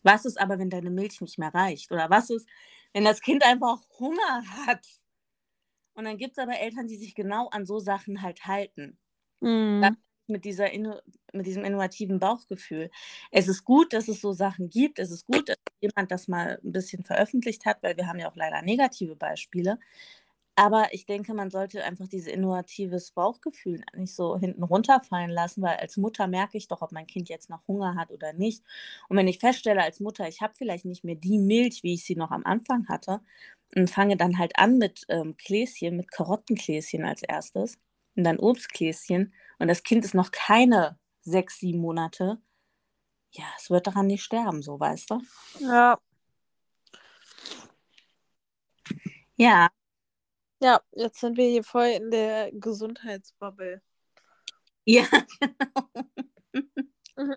Was 0.03 0.25
ist 0.25 0.41
aber, 0.41 0.59
wenn 0.59 0.71
deine 0.71 0.91
Milch 0.91 1.21
nicht 1.21 1.39
mehr 1.39 1.55
reicht? 1.55 1.93
Oder 1.93 2.09
was 2.11 2.31
ist, 2.31 2.49
wenn 2.93 3.05
das 3.05 3.21
Kind 3.21 3.45
einfach 3.45 3.81
Hunger 3.99 4.43
hat? 4.67 4.87
Und 5.95 6.05
dann 6.05 6.17
gibt 6.17 6.33
es 6.33 6.39
aber 6.39 6.59
Eltern, 6.59 6.87
die 6.87 6.97
sich 6.97 7.15
genau 7.15 7.49
an 7.49 7.67
so 7.67 7.79
Sachen 7.79 8.23
halt 8.23 8.47
halten. 8.47 8.99
Mhm. 9.41 9.97
Mit, 10.27 10.45
dieser, 10.45 10.69
mit 11.33 11.47
diesem 11.47 11.65
innovativen 11.65 12.21
Bauchgefühl. 12.21 12.91
Es 13.31 13.49
ist 13.49 13.65
gut, 13.65 13.93
dass 13.93 14.09
es 14.09 14.21
so 14.21 14.33
Sachen 14.33 14.71
gibt. 14.71 14.99
Es 14.99 15.11
ist 15.11 15.27
gut, 15.27 15.49
dass 15.49 15.57
jemand 15.81 16.11
das 16.11 16.29
mal 16.29 16.61
ein 16.63 16.73
bisschen 16.73 17.03
veröffentlicht 17.03 17.67
hat, 17.67 17.83
weil 17.83 17.97
wir 17.97 18.07
haben 18.07 18.19
ja 18.19 18.31
auch 18.31 18.37
leider 18.37 18.63
negative 18.63 19.17
Beispiele. 19.17 19.79
Aber 20.57 20.93
ich 20.93 21.07
denke, 21.07 21.33
man 21.33 21.51
sollte 21.51 21.85
einfach 21.85 22.07
dieses 22.09 22.33
innovatives 22.33 23.13
Bauchgefühl 23.13 23.83
nicht 23.95 24.15
so 24.15 24.39
hinten 24.39 24.63
runterfallen 24.63 25.31
lassen, 25.31 25.63
weil 25.63 25.77
als 25.77 25.97
Mutter 25.97 26.27
merke 26.27 26.59
ich 26.59 26.69
doch, 26.69 26.83
ob 26.83 26.93
mein 26.93 27.07
Kind 27.07 27.29
jetzt 27.31 27.49
noch 27.49 27.67
Hunger 27.67 27.95
hat 27.95 28.11
oder 28.11 28.33
nicht. 28.35 28.63
Und 29.09 29.17
wenn 29.17 29.29
ich 29.29 29.39
feststelle 29.39 29.83
als 29.83 30.01
Mutter, 30.01 30.29
ich 30.29 30.43
habe 30.43 30.53
vielleicht 30.57 30.85
nicht 30.85 31.03
mehr 31.05 31.15
die 31.15 31.39
Milch, 31.39 31.83
wie 31.83 31.95
ich 31.95 32.05
sie 32.05 32.17
noch 32.17 32.31
am 32.31 32.45
Anfang 32.45 32.89
hatte, 32.89 33.21
und 33.77 33.91
fange 33.91 34.17
dann 34.17 34.39
halt 34.39 34.59
an 34.59 34.79
mit 34.79 35.05
ähm, 35.09 35.37
Gläschen, 35.37 35.97
mit 35.97 36.11
Karottenkläschen 36.11 37.05
als 37.05 37.23
erstes 37.23 37.79
und 38.17 38.25
dann 38.25 38.39
Obstkläschen 38.39 39.33
und 39.59 39.69
das 39.69 39.83
Kind 39.83 40.05
ist 40.05 40.15
noch 40.15 40.33
keine 40.33 40.99
sechs, 41.23 41.61
sieben 41.61 41.81
Monate, 41.81 42.41
ja, 43.33 43.45
es 43.57 43.71
wird 43.71 43.87
daran 43.87 44.07
nicht 44.07 44.23
sterben, 44.25 44.63
so 44.63 44.81
weißt 44.81 45.11
du. 45.11 45.21
Ja. 45.61 45.99
Ja, 49.37 49.71
Ja, 50.63 50.81
jetzt 50.93 51.21
sind 51.21 51.37
wir 51.39 51.49
hier 51.49 51.65
voll 51.65 51.87
in 51.89 52.11
der 52.11 52.51
Gesundheitsbubble. 52.53 53.81
Ja, 54.87 55.05
genau. 55.41 55.89
Mhm. 57.17 57.35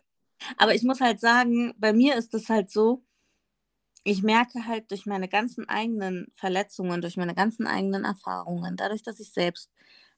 Aber 0.58 0.76
ich 0.76 0.84
muss 0.84 1.02
halt 1.02 1.20
sagen, 1.20 1.74
bei 1.78 1.94
mir 1.94 2.16
ist 2.18 2.34
es 2.34 2.50
halt 2.50 2.72
so, 2.72 3.04
ich 4.04 4.22
merke 4.24 4.66
halt 4.68 4.92
durch 4.92 5.06
meine 5.06 5.28
ganzen 5.30 5.68
eigenen 5.70 6.28
Verletzungen, 6.36 7.02
durch 7.02 7.18
meine 7.18 7.36
ganzen 7.36 7.68
eigenen 7.68 8.04
Erfahrungen, 8.06 8.76
dadurch, 8.78 9.04
dass 9.04 9.20
ich 9.20 9.32
selbst 9.34 9.70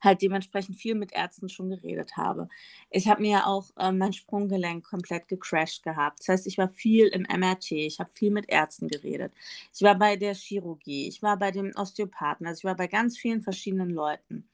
halt 0.06 0.22
dementsprechend 0.22 0.78
viel 0.78 0.96
mit 0.96 1.12
Ärzten 1.12 1.50
schon 1.50 1.70
geredet 1.70 2.16
habe. 2.18 2.48
Ich 2.90 3.08
habe 3.08 3.22
mir 3.22 3.32
ja 3.32 3.46
auch 3.46 3.72
äh, 3.78 3.92
mein 3.92 4.14
Sprunggelenk 4.14 4.86
komplett 4.86 5.28
gecrashed 5.28 5.84
gehabt. 5.84 6.20
Das 6.20 6.30
heißt, 6.30 6.48
ich 6.48 6.58
war 6.58 6.70
viel 6.70 7.08
im 7.08 7.24
MRT, 7.24 7.72
ich 7.72 8.00
habe 8.00 8.10
viel 8.14 8.32
mit 8.32 8.50
Ärzten 8.50 8.88
geredet. 8.88 9.34
Ich 9.74 9.82
war 9.82 9.96
bei 9.96 10.16
der 10.16 10.36
Chirurgie, 10.36 11.08
ich 11.08 11.22
war 11.22 11.38
bei 11.38 11.52
dem 11.52 11.72
Osteopathen, 11.76 12.48
also 12.48 12.60
ich 12.60 12.64
war 12.64 12.76
bei 12.76 12.88
ganz 12.88 13.18
vielen 13.18 13.42
verschiedenen 13.42 13.90
Leuten. 13.90 14.48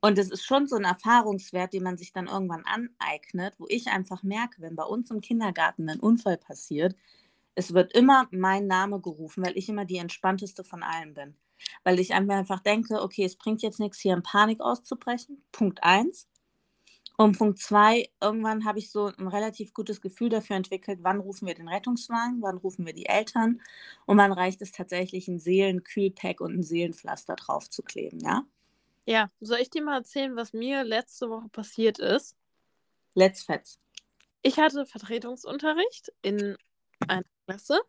Und 0.00 0.18
es 0.18 0.30
ist 0.30 0.44
schon 0.44 0.66
so 0.66 0.76
ein 0.76 0.84
Erfahrungswert, 0.84 1.72
den 1.72 1.84
man 1.84 1.96
sich 1.96 2.12
dann 2.12 2.26
irgendwann 2.26 2.64
aneignet, 2.64 3.54
wo 3.58 3.66
ich 3.68 3.86
einfach 3.86 4.24
merke, 4.24 4.60
wenn 4.60 4.74
bei 4.74 4.82
uns 4.82 5.10
im 5.12 5.20
Kindergarten 5.20 5.88
ein 5.88 6.00
Unfall 6.00 6.36
passiert, 6.38 6.96
es 7.54 7.72
wird 7.74 7.92
immer 7.92 8.28
mein 8.32 8.66
Name 8.66 9.00
gerufen, 9.00 9.44
weil 9.44 9.56
ich 9.56 9.68
immer 9.68 9.84
die 9.84 9.98
entspannteste 9.98 10.64
von 10.64 10.82
allen 10.82 11.14
bin. 11.14 11.36
Weil 11.84 11.98
ich 11.98 12.14
einfach 12.14 12.60
denke, 12.60 13.02
okay, 13.02 13.24
es 13.24 13.36
bringt 13.36 13.62
jetzt 13.62 13.80
nichts, 13.80 14.00
hier 14.00 14.14
in 14.14 14.22
Panik 14.22 14.60
auszubrechen. 14.60 15.42
Punkt 15.52 15.82
eins. 15.82 16.28
Und 17.16 17.38
Punkt 17.38 17.58
zwei, 17.58 18.08
irgendwann 18.20 18.64
habe 18.64 18.78
ich 18.78 18.90
so 18.90 19.06
ein 19.06 19.28
relativ 19.28 19.74
gutes 19.74 20.00
Gefühl 20.00 20.30
dafür 20.30 20.56
entwickelt, 20.56 21.00
wann 21.02 21.20
rufen 21.20 21.46
wir 21.46 21.54
den 21.54 21.68
Rettungswagen, 21.68 22.40
wann 22.40 22.56
rufen 22.56 22.86
wir 22.86 22.94
die 22.94 23.06
Eltern 23.06 23.60
und 24.06 24.16
wann 24.16 24.32
reicht 24.32 24.62
es 24.62 24.72
tatsächlich, 24.72 25.28
ein 25.28 25.38
Seelenkühlpack 25.38 26.40
und 26.40 26.54
ein 26.54 26.62
Seelenpflaster 26.62 27.36
drauf 27.36 27.68
zu 27.68 27.82
kleben, 27.82 28.18
ja? 28.20 28.44
Ja, 29.04 29.30
soll 29.40 29.58
ich 29.58 29.68
dir 29.68 29.82
mal 29.82 29.98
erzählen, 29.98 30.36
was 30.36 30.52
mir 30.52 30.84
letzte 30.84 31.28
Woche 31.28 31.48
passiert 31.48 31.98
ist? 31.98 32.36
Let's 33.14 33.42
fetz. 33.42 33.78
Ich 34.42 34.58
hatte 34.58 34.86
Vertretungsunterricht 34.86 36.12
in 36.22 36.56
einer 37.06 37.24
Klasse 37.46 37.80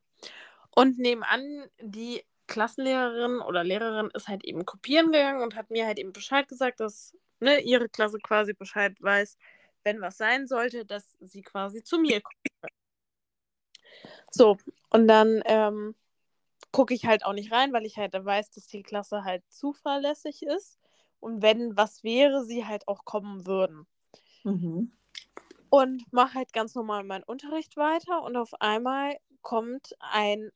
und 0.76 1.00
nebenan 1.00 1.66
die 1.82 2.24
Klassenlehrerin 2.48 3.40
oder 3.40 3.64
Lehrerin 3.64 4.10
ist 4.14 4.28
halt 4.28 4.44
eben 4.44 4.66
kopieren 4.66 5.12
gegangen 5.12 5.42
und 5.42 5.56
hat 5.56 5.70
mir 5.72 5.86
halt 5.86 6.00
eben 6.00 6.14
Bescheid 6.14 6.48
gesagt, 6.48 6.80
dass 6.80 7.16
ne, 7.40 7.60
ihre 7.62 7.90
Klasse 7.90 8.20
quasi 8.20 8.54
Bescheid 8.54 8.96
weiß, 9.00 9.38
wenn 9.84 10.02
was 10.02 10.18
sein 10.18 10.48
sollte, 10.48 10.86
dass 10.86 11.18
sie 11.20 11.42
quasi 11.42 11.84
zu 11.84 12.00
mir 12.00 12.22
kommt. 12.22 12.38
So, 14.32 14.58
und 14.90 15.08
dann 15.08 15.42
ähm, 15.46 15.96
gucke 16.72 16.94
ich 16.94 17.06
halt 17.06 17.26
auch 17.26 17.34
nicht 17.34 17.52
rein, 17.52 17.72
weil 17.72 17.86
ich 17.86 17.98
halt 17.98 18.14
weiß, 18.14 18.52
dass 18.52 18.68
die 18.68 18.84
Klasse 18.84 19.24
halt 19.24 19.44
zuverlässig 19.50 20.44
ist. 20.44 20.80
Und 21.20 21.42
wenn 21.42 21.78
was 21.78 22.04
wäre, 22.04 22.44
sie 22.44 22.66
halt 22.66 22.88
auch 22.88 23.06
kommen 23.06 23.46
würden. 23.46 23.88
Mhm. 24.44 24.92
Und 25.70 26.12
mache 26.12 26.36
halt 26.36 26.52
ganz 26.54 26.76
normal 26.76 27.04
meinen 27.04 27.24
Unterricht 27.24 27.78
weiter. 27.78 28.24
Und 28.24 28.36
auf 28.36 28.54
einmal 28.60 29.18
kommt 29.42 29.96
ein 30.00 30.52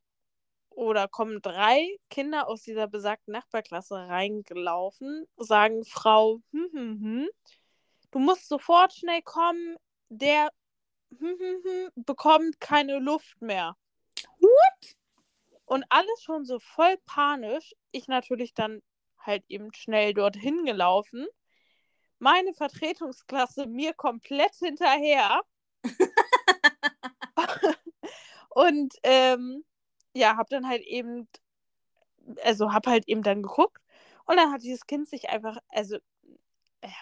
oder 0.77 1.07
kommen 1.07 1.41
drei 1.41 1.97
Kinder 2.11 2.47
aus 2.47 2.61
dieser 2.61 2.87
besagten 2.87 3.31
Nachbarklasse 3.31 3.95
reingelaufen, 3.95 5.27
sagen 5.37 5.83
Frau, 5.85 6.39
hm, 6.51 6.69
hm, 6.71 7.01
hm, 7.01 7.29
du 8.11 8.19
musst 8.19 8.47
sofort 8.47 8.93
schnell 8.93 9.23
kommen, 9.23 9.77
der 10.09 10.51
hm, 11.17 11.35
hm, 11.39 11.63
hm, 11.63 11.89
bekommt 12.05 12.59
keine 12.59 12.99
Luft 12.99 13.41
mehr. 13.41 13.75
What? 14.39 14.95
Und 15.65 15.83
alles 15.89 16.21
schon 16.21 16.45
so 16.45 16.59
voll 16.59 16.95
panisch. 17.07 17.73
Ich 17.91 18.07
natürlich 18.07 18.53
dann 18.53 18.83
halt 19.19 19.43
eben 19.47 19.73
schnell 19.73 20.13
dorthin 20.13 20.63
gelaufen. 20.63 21.25
Meine 22.19 22.53
Vertretungsklasse 22.53 23.65
mir 23.65 23.93
komplett 23.93 24.53
hinterher. 24.55 25.41
Und 28.49 28.93
ähm, 29.03 29.63
ja, 30.17 30.37
hab 30.37 30.49
dann 30.49 30.67
halt 30.67 30.83
eben, 30.83 31.27
also 32.43 32.73
hab 32.73 32.87
halt 32.87 33.07
eben 33.07 33.23
dann 33.23 33.43
geguckt. 33.43 33.81
Und 34.25 34.37
dann 34.37 34.51
hat 34.51 34.63
dieses 34.63 34.85
Kind 34.87 35.07
sich 35.09 35.29
einfach, 35.29 35.57
also, 35.69 35.97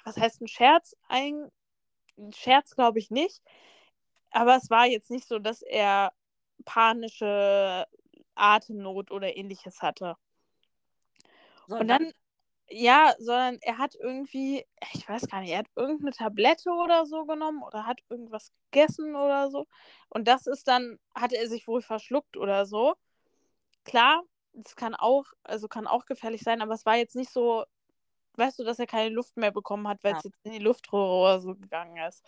was 0.05 0.17
heißt 0.17 0.41
ein 0.41 0.47
Scherz? 0.47 0.95
Ein, 1.07 1.51
ein 2.17 2.33
Scherz 2.33 2.75
glaube 2.75 2.99
ich 2.99 3.11
nicht. 3.11 3.41
Aber 4.31 4.55
es 4.57 4.69
war 4.69 4.85
jetzt 4.87 5.09
nicht 5.11 5.27
so, 5.27 5.39
dass 5.39 5.61
er 5.61 6.13
panische 6.65 7.85
Atemnot 8.35 9.11
oder 9.11 9.35
ähnliches 9.37 9.81
hatte. 9.81 10.15
So, 11.67 11.77
Und 11.77 11.87
dann, 11.87 12.11
ja, 12.69 13.13
sondern 13.19 13.59
er 13.61 13.77
hat 13.77 13.95
irgendwie, 13.95 14.65
ich 14.93 15.07
weiß 15.07 15.27
gar 15.29 15.41
nicht, 15.41 15.51
er 15.51 15.59
hat 15.59 15.67
irgendeine 15.75 16.11
Tablette 16.11 16.69
oder 16.71 17.05
so 17.05 17.25
genommen 17.25 17.63
oder 17.63 17.85
hat 17.85 17.99
irgendwas 18.09 18.51
gegessen 18.71 19.15
oder 19.15 19.51
so. 19.51 19.67
Und 20.09 20.27
das 20.27 20.47
ist 20.47 20.67
dann, 20.67 20.99
hatte 21.15 21.37
er 21.37 21.47
sich 21.49 21.67
wohl 21.67 21.81
verschluckt 21.81 22.37
oder 22.37 22.65
so. 22.65 22.95
Klar, 23.85 24.23
das 24.53 24.75
kann 24.75 24.95
auch, 24.95 25.25
also 25.43 25.67
kann 25.67 25.87
auch 25.87 26.05
gefährlich 26.05 26.41
sein, 26.43 26.61
aber 26.61 26.73
es 26.73 26.85
war 26.85 26.97
jetzt 26.97 27.15
nicht 27.15 27.31
so, 27.31 27.65
weißt 28.35 28.59
du, 28.59 28.63
dass 28.63 28.79
er 28.79 28.87
keine 28.87 29.09
Luft 29.13 29.37
mehr 29.37 29.51
bekommen 29.51 29.87
hat, 29.87 29.99
weil 30.03 30.13
Ja. 30.13 30.17
es 30.19 30.23
jetzt 30.23 30.39
in 30.45 30.51
die 30.53 30.59
Luftröhre 30.59 31.13
oder 31.23 31.41
so 31.41 31.55
gegangen 31.55 31.97
ist. 31.97 32.23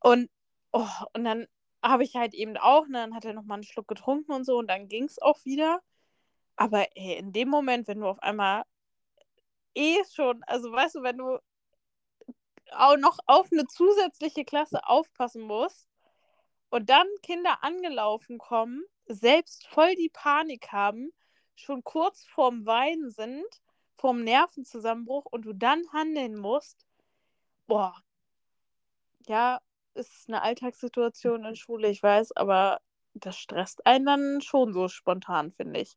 Und, 0.00 0.30
oh, 0.72 0.86
und 1.14 1.24
dann 1.24 1.46
habe 1.82 2.04
ich 2.04 2.16
halt 2.16 2.34
eben 2.34 2.56
auch, 2.56 2.86
ne, 2.86 2.98
dann 2.98 3.14
hat 3.14 3.24
er 3.24 3.32
nochmal 3.34 3.56
einen 3.56 3.64
Schluck 3.64 3.88
getrunken 3.88 4.32
und 4.32 4.44
so 4.44 4.58
und 4.58 4.68
dann 4.68 4.88
ging 4.88 5.04
es 5.04 5.20
auch 5.20 5.44
wieder. 5.44 5.80
Aber 6.56 6.86
ey, 6.96 7.14
in 7.18 7.32
dem 7.32 7.48
Moment, 7.50 7.88
wenn 7.88 8.00
du 8.00 8.08
auf 8.08 8.20
einmal 8.22 8.64
eh 9.74 10.02
schon, 10.14 10.42
also 10.44 10.72
weißt 10.72 10.96
du, 10.96 11.02
wenn 11.02 11.18
du 11.18 11.38
auch 12.72 12.96
noch 12.96 13.18
auf 13.26 13.48
eine 13.52 13.66
zusätzliche 13.66 14.44
Klasse 14.44 14.86
aufpassen 14.86 15.42
musst 15.42 15.88
und 16.70 16.90
dann 16.90 17.06
Kinder 17.22 17.62
angelaufen 17.64 18.38
kommen, 18.38 18.84
selbst 19.06 19.66
voll 19.68 19.94
die 19.96 20.10
Panik 20.10 20.72
haben, 20.72 21.12
schon 21.56 21.84
kurz 21.84 22.24
vorm 22.24 22.66
Weinen 22.66 23.10
sind, 23.10 23.46
vorm 23.96 24.24
Nervenzusammenbruch 24.24 25.26
und 25.26 25.42
du 25.44 25.52
dann 25.52 25.82
handeln 25.92 26.36
musst, 26.36 26.86
boah, 27.66 27.94
ja, 29.26 29.60
ist 29.94 30.28
eine 30.28 30.42
Alltagssituation 30.42 31.44
in 31.44 31.56
Schule, 31.56 31.88
ich 31.88 32.02
weiß, 32.02 32.32
aber 32.36 32.80
das 33.14 33.36
stresst 33.38 33.84
einen 33.86 34.06
dann 34.06 34.40
schon 34.40 34.72
so 34.72 34.88
spontan, 34.88 35.52
finde 35.52 35.80
ich. 35.80 35.96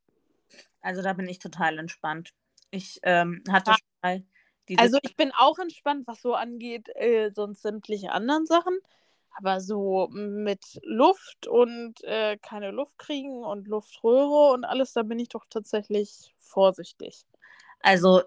Also 0.81 1.01
da 1.01 1.13
bin 1.13 1.27
ich 1.27 1.39
total 1.39 1.79
entspannt. 1.79 2.33
Ich 2.71 2.99
ähm, 3.03 3.43
hatte 3.49 3.71
Ja. 3.71 3.77
schon 3.77 3.87
mal 4.01 4.23
diese 4.67 4.83
Also 4.83 4.97
ich 5.03 5.15
bin 5.15 5.31
auch 5.37 5.57
entspannt, 5.59 6.05
was 6.07 6.21
so 6.21 6.33
angeht, 6.35 6.89
äh, 6.95 7.31
sonst 7.31 7.61
sämtliche 7.61 8.11
anderen 8.11 8.45
Sachen. 8.45 8.77
Aber 9.37 9.59
so 9.59 10.07
mit 10.11 10.79
Luft 10.83 11.47
und 11.47 12.01
äh, 12.03 12.37
keine 12.37 12.71
Luft 12.71 12.97
kriegen 12.97 13.43
und 13.43 13.67
Luftröhre 13.67 14.53
und 14.53 14.63
alles, 14.63 14.93
da 14.93 15.03
bin 15.03 15.19
ich 15.19 15.29
doch 15.29 15.45
tatsächlich 15.49 16.33
vorsichtig. 16.37 17.25
Also, 17.81 18.21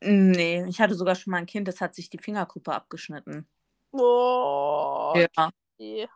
nee, 0.00 0.64
ich 0.68 0.80
hatte 0.80 0.94
sogar 0.94 1.14
schon 1.14 1.30
mal 1.30 1.38
ein 1.38 1.46
Kind, 1.46 1.68
das 1.68 1.80
hat 1.80 1.94
sich 1.94 2.10
die 2.10 2.18
Fingerkuppe 2.18 2.72
abgeschnitten. 2.74 3.46
Oh, 3.92 5.12
Ja. 5.16 5.50
okay. 5.78 6.08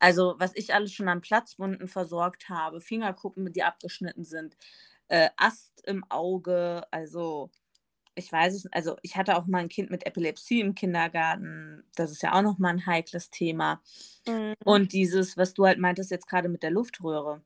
Also, 0.00 0.34
was 0.38 0.54
ich 0.56 0.74
alles 0.74 0.92
schon 0.92 1.08
an 1.08 1.20
Platzwunden 1.20 1.86
versorgt 1.88 2.48
habe, 2.48 2.80
Fingerkuppen, 2.80 3.52
die 3.52 3.62
abgeschnitten 3.62 4.24
sind, 4.24 4.56
äh, 5.08 5.30
Ast 5.36 5.80
im 5.86 6.04
Auge, 6.10 6.84
also 6.90 7.50
ich 8.14 8.30
weiß 8.30 8.54
es, 8.54 8.66
also 8.72 8.96
ich 9.02 9.16
hatte 9.16 9.36
auch 9.36 9.46
mal 9.46 9.58
ein 9.58 9.68
Kind 9.68 9.90
mit 9.90 10.06
Epilepsie 10.06 10.60
im 10.60 10.74
Kindergarten, 10.74 11.84
das 11.96 12.10
ist 12.10 12.22
ja 12.22 12.34
auch 12.34 12.42
nochmal 12.42 12.72
ein 12.72 12.86
heikles 12.86 13.30
Thema. 13.30 13.80
Mhm. 14.26 14.54
Und 14.64 14.92
dieses, 14.92 15.36
was 15.36 15.54
du 15.54 15.66
halt 15.66 15.78
meintest 15.78 16.10
jetzt 16.10 16.28
gerade 16.28 16.48
mit 16.48 16.62
der 16.62 16.70
Luftröhre. 16.70 17.42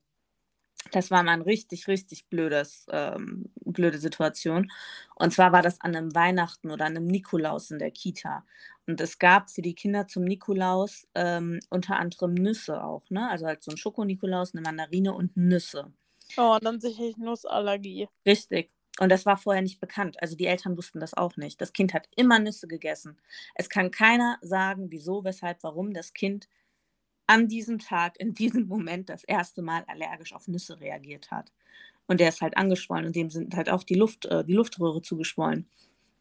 Das 0.93 1.11
war 1.11 1.23
mal 1.25 1.33
eine 1.33 1.47
richtig, 1.47 1.89
richtig 1.89 2.29
blödes, 2.29 2.87
ähm, 2.91 3.51
blöde 3.65 3.99
Situation. 3.99 4.71
Und 5.17 5.33
zwar 5.33 5.51
war 5.51 5.63
das 5.63 5.81
an 5.81 5.97
einem 5.97 6.15
Weihnachten 6.15 6.71
oder 6.71 6.85
an 6.85 6.97
einem 6.97 7.09
Nikolaus 7.09 7.71
in 7.73 7.81
der 7.81 7.91
Kita. 7.91 8.45
Und 8.87 9.01
es 9.01 9.19
gab 9.19 9.51
für 9.51 9.63
die 9.63 9.75
Kinder 9.75 10.07
zum 10.07 10.23
Nikolaus 10.25 11.09
ähm, 11.15 11.59
unter 11.71 11.97
anderem 11.97 12.35
Nüsse 12.35 12.85
auch, 12.85 13.03
ne? 13.11 13.29
Also 13.29 13.47
halt 13.47 13.65
so 13.65 13.73
ein 13.73 13.77
Schoko-Nikolaus, 13.77 14.55
eine 14.55 14.63
Mandarine 14.63 15.13
und 15.13 15.37
Nüsse. 15.37 15.93
Oh, 16.37 16.59
dann 16.61 16.81
sicherlich 16.81 17.17
Nussallergie. 17.17 18.09
Richtig. 18.25 18.71
Und 18.99 19.11
das 19.11 19.27
war 19.27 19.37
vorher 19.37 19.63
nicht 19.63 19.81
bekannt. 19.81 20.17
Also 20.23 20.37
die 20.37 20.47
Eltern 20.47 20.77
wussten 20.77 21.01
das 21.01 21.15
auch 21.15 21.37
nicht. 21.37 21.61
Das 21.61 21.73
Kind 21.73 21.93
hat 21.93 22.09
immer 22.17 22.39
Nüsse 22.39 22.67
gegessen. 22.67 23.19
Es 23.55 23.69
kann 23.69 23.91
keiner 23.91 24.39
sagen, 24.41 24.87
wieso, 24.91 25.25
weshalb, 25.25 25.63
warum 25.63 25.93
das 25.93 26.15
Kind 26.15 26.49
an 27.27 27.49
diesem 27.49 27.79
Tag, 27.79 28.19
in 28.19 28.35
diesem 28.35 28.67
Moment 28.69 29.09
das 29.09 29.25
erste 29.25 29.63
Mal 29.63 29.85
allergisch 29.87 30.33
auf 30.33 30.49
Nüsse 30.49 30.81
reagiert 30.81 31.31
hat. 31.31 31.53
Und 32.07 32.21
der 32.21 32.29
ist 32.29 32.41
halt 32.41 32.57
angeschwollen 32.57 33.07
und 33.07 33.17
dem 33.17 33.31
sind 33.31 33.55
halt 33.57 33.69
auch 33.69 33.83
die, 33.83 33.97
Luft, 33.97 34.27
äh, 34.27 34.45
die 34.45 34.55
Luftröhre 34.55 35.03
zugeschwollen. 35.03 35.69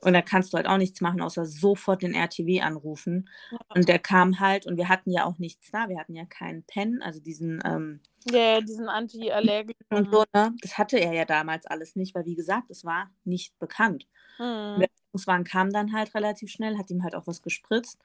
Und 0.01 0.13
da 0.13 0.21
kannst 0.21 0.51
du 0.51 0.57
halt 0.57 0.67
auch 0.67 0.77
nichts 0.77 0.99
machen, 1.01 1.21
außer 1.21 1.45
sofort 1.45 2.01
den 2.01 2.13
RTW 2.13 2.61
anrufen. 2.61 3.29
Und 3.69 3.87
der 3.87 3.99
kam 3.99 4.39
halt, 4.39 4.65
und 4.65 4.77
wir 4.77 4.89
hatten 4.89 5.11
ja 5.11 5.25
auch 5.25 5.39
nichts 5.39 5.71
da. 5.71 5.89
Wir 5.89 5.99
hatten 5.99 6.15
ja 6.15 6.25
keinen 6.25 6.63
Pen, 6.63 7.01
also 7.01 7.19
diesen. 7.19 7.61
Ähm, 7.65 8.01
ja, 8.25 8.61
diesen 8.61 8.89
Anti-Allergiker. 8.89 9.95
Und 9.95 10.11
so, 10.11 10.23
ne? 10.33 10.53
Das 10.61 10.77
hatte 10.77 10.99
er 10.99 11.13
ja 11.13 11.25
damals 11.25 11.65
alles 11.65 11.95
nicht, 11.95 12.15
weil 12.15 12.25
wie 12.25 12.35
gesagt, 12.35 12.71
es 12.71 12.83
war 12.83 13.11
nicht 13.23 13.57
bekannt. 13.59 14.07
Mhm. 14.39 14.79
Der 14.79 14.89
Rettungswagen 14.89 15.45
kam 15.45 15.71
dann 15.71 15.93
halt 15.93 16.13
relativ 16.15 16.49
schnell, 16.51 16.77
hat 16.77 16.89
ihm 16.89 17.03
halt 17.03 17.15
auch 17.15 17.27
was 17.27 17.41
gespritzt. 17.41 17.99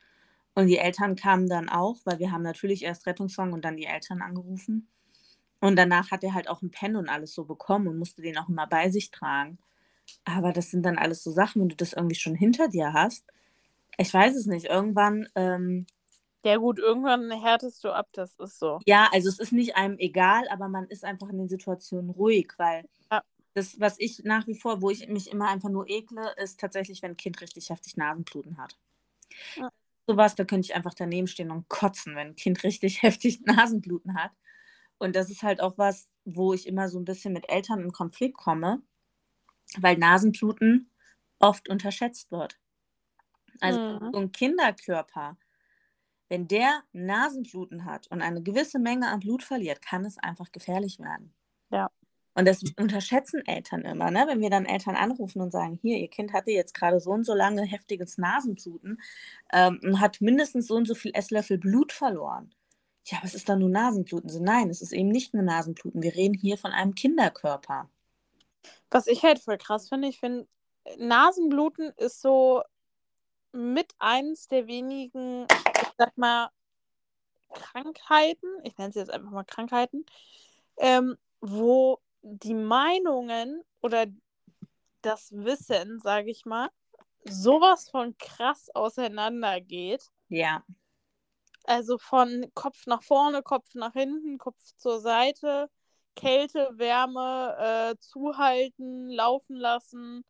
Und 0.54 0.66
die 0.66 0.78
Eltern 0.78 1.16
kamen 1.16 1.48
dann 1.48 1.68
auch, 1.68 1.96
weil 2.04 2.18
wir 2.18 2.32
haben 2.32 2.42
natürlich 2.42 2.82
erst 2.82 3.06
Rettungswagen 3.06 3.52
und 3.52 3.64
dann 3.64 3.76
die 3.76 3.86
Eltern 3.86 4.20
angerufen. 4.20 4.88
Und 5.60 5.76
danach 5.76 6.10
hat 6.10 6.24
er 6.24 6.34
halt 6.34 6.48
auch 6.48 6.62
einen 6.62 6.70
Pen 6.70 6.96
und 6.96 7.08
alles 7.08 7.34
so 7.34 7.44
bekommen 7.44 7.86
und 7.88 7.98
musste 7.98 8.22
den 8.22 8.36
auch 8.38 8.48
immer 8.48 8.66
bei 8.66 8.90
sich 8.90 9.10
tragen. 9.10 9.58
Aber 10.24 10.52
das 10.52 10.70
sind 10.70 10.82
dann 10.84 10.98
alles 10.98 11.22
so 11.22 11.30
Sachen, 11.30 11.62
wenn 11.62 11.68
du 11.68 11.76
das 11.76 11.92
irgendwie 11.92 12.16
schon 12.16 12.34
hinter 12.34 12.68
dir 12.68 12.92
hast. 12.92 13.24
Ich 13.96 14.12
weiß 14.12 14.34
es 14.34 14.46
nicht. 14.46 14.66
Irgendwann. 14.66 15.28
Ähm, 15.34 15.86
ja, 16.44 16.56
gut, 16.56 16.78
irgendwann 16.78 17.30
härtest 17.30 17.84
du 17.84 17.90
ab, 17.90 18.08
das 18.12 18.38
ist 18.38 18.58
so. 18.58 18.80
Ja, 18.86 19.08
also 19.12 19.28
es 19.28 19.38
ist 19.38 19.52
nicht 19.52 19.76
einem 19.76 19.98
egal, 19.98 20.48
aber 20.48 20.68
man 20.68 20.86
ist 20.86 21.04
einfach 21.04 21.28
in 21.28 21.38
den 21.38 21.48
Situationen 21.48 22.10
ruhig, 22.10 22.52
weil 22.56 22.84
ja. 23.10 23.22
das, 23.54 23.78
was 23.78 23.98
ich 23.98 24.22
nach 24.24 24.46
wie 24.46 24.54
vor, 24.54 24.80
wo 24.80 24.90
ich 24.90 25.06
mich 25.08 25.30
immer 25.30 25.48
einfach 25.48 25.68
nur 25.68 25.88
ekle, 25.88 26.34
ist 26.36 26.60
tatsächlich, 26.60 27.02
wenn 27.02 27.12
ein 27.12 27.16
Kind 27.16 27.40
richtig 27.40 27.70
heftig 27.70 27.96
Nasenbluten 27.96 28.58
hat. 28.58 28.76
Ja 29.56 29.70
sowas, 30.10 30.34
da 30.34 30.44
könnte 30.44 30.66
ich 30.66 30.74
einfach 30.74 30.94
daneben 30.94 31.26
stehen 31.26 31.50
und 31.50 31.68
kotzen, 31.68 32.16
wenn 32.16 32.28
ein 32.28 32.36
Kind 32.36 32.62
richtig 32.64 33.02
heftig 33.02 33.40
Nasenbluten 33.42 34.14
hat. 34.14 34.32
Und 34.98 35.16
das 35.16 35.30
ist 35.30 35.42
halt 35.42 35.60
auch 35.60 35.78
was, 35.78 36.08
wo 36.24 36.52
ich 36.52 36.66
immer 36.66 36.88
so 36.88 36.98
ein 36.98 37.04
bisschen 37.04 37.32
mit 37.32 37.48
Eltern 37.48 37.80
in 37.80 37.92
Konflikt 37.92 38.36
komme, 38.36 38.82
weil 39.78 39.96
Nasenbluten 39.96 40.90
oft 41.38 41.68
unterschätzt 41.68 42.30
wird. 42.30 42.58
Also 43.60 43.80
mhm. 43.80 44.10
so 44.12 44.18
ein 44.18 44.32
Kinderkörper, 44.32 45.36
wenn 46.30 46.48
der 46.48 46.82
Nasenbluten 46.92 47.84
hat 47.84 48.06
und 48.08 48.22
eine 48.22 48.42
gewisse 48.42 48.78
Menge 48.78 49.08
an 49.08 49.20
Blut 49.20 49.42
verliert, 49.42 49.82
kann 49.82 50.04
es 50.04 50.16
einfach 50.16 50.52
gefährlich 50.52 50.98
werden. 51.00 51.34
Ja. 51.70 51.90
Und 52.34 52.46
das 52.46 52.62
unterschätzen 52.78 53.44
Eltern 53.44 53.82
immer, 53.82 54.10
ne? 54.12 54.24
wenn 54.28 54.40
wir 54.40 54.48
dann 54.48 54.64
Eltern 54.64 54.94
anrufen 54.94 55.42
und 55.42 55.50
sagen, 55.50 55.78
hier, 55.82 55.98
ihr 55.98 56.08
Kind 56.08 56.32
hatte 56.32 56.52
jetzt 56.52 56.72
gerade 56.74 57.00
so 57.00 57.10
und 57.10 57.24
so 57.24 57.34
lange 57.34 57.62
heftiges 57.62 58.16
Nasenbluten 58.16 59.02
ähm, 59.52 59.80
und 59.82 60.00
hat 60.00 60.20
mindestens 60.20 60.68
so 60.68 60.76
und 60.76 60.86
so 60.86 60.94
viel 60.94 61.10
Esslöffel 61.14 61.58
Blut 61.58 61.92
verloren. 61.92 62.54
Ja, 63.06 63.18
was 63.22 63.34
ist 63.34 63.48
da 63.48 63.56
nur 63.56 63.68
Nasenbluten? 63.68 64.30
So, 64.30 64.40
nein, 64.40 64.70
es 64.70 64.80
ist 64.80 64.92
eben 64.92 65.08
nicht 65.08 65.34
nur 65.34 65.42
Nasenbluten. 65.42 66.02
Wir 66.02 66.14
reden 66.14 66.34
hier 66.34 66.56
von 66.56 66.70
einem 66.70 66.94
Kinderkörper. 66.94 67.90
Was 68.90 69.08
ich 69.08 69.24
halt 69.24 69.40
voll 69.40 69.58
krass 69.58 69.88
finde, 69.88 70.06
ich 70.06 70.20
finde, 70.20 70.46
Nasenbluten 70.98 71.92
ist 71.96 72.20
so 72.20 72.62
mit 73.52 73.92
eins 73.98 74.46
der 74.48 74.68
wenigen, 74.68 75.46
ich 75.82 75.88
sag 75.98 76.16
mal, 76.16 76.50
Krankheiten, 77.52 78.48
ich 78.62 78.76
nenne 78.78 78.92
sie 78.92 79.00
jetzt 79.00 79.10
einfach 79.10 79.30
mal 79.30 79.44
Krankheiten, 79.44 80.06
ähm, 80.76 81.16
wo 81.40 82.00
die 82.22 82.54
Meinungen 82.54 83.62
oder 83.80 84.06
das 85.02 85.32
Wissen, 85.32 85.98
sage 86.00 86.30
ich 86.30 86.44
mal, 86.44 86.70
sowas 87.24 87.88
von 87.88 88.16
krass 88.18 88.68
auseinandergeht. 88.74 90.04
Ja. 90.28 90.62
Also 91.64 91.98
von 91.98 92.50
Kopf 92.54 92.86
nach 92.86 93.02
vorne, 93.02 93.42
Kopf 93.42 93.74
nach 93.74 93.92
hinten, 93.92 94.38
Kopf 94.38 94.58
zur 94.76 95.00
Seite, 95.00 95.70
Kälte, 96.16 96.70
Wärme, 96.74 97.56
äh, 97.58 97.98
zuhalten, 97.98 99.08
laufen 99.10 99.56
lassen. 99.56 100.24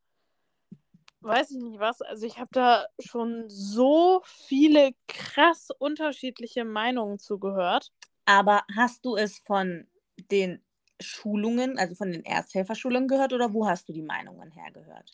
Weiß 1.22 1.50
ich 1.50 1.58
nicht 1.58 1.78
was. 1.78 2.00
Also 2.00 2.26
ich 2.26 2.38
habe 2.38 2.48
da 2.52 2.86
schon 2.98 3.44
so 3.48 4.22
viele 4.24 4.92
krass 5.06 5.68
unterschiedliche 5.78 6.64
Meinungen 6.64 7.18
zugehört. 7.18 7.92
Aber 8.24 8.64
hast 8.74 9.04
du 9.04 9.16
es 9.16 9.38
von 9.38 9.86
den 10.30 10.62
Schulungen, 11.00 11.78
also 11.78 11.94
von 11.94 12.10
den 12.12 12.24
Ersthelferschulungen 12.24 13.08
gehört 13.08 13.32
oder 13.34 13.52
wo 13.52 13.66
hast 13.66 13.88
du 13.88 13.92
die 13.92 14.02
Meinungen 14.02 14.50
hergehört? 14.50 15.12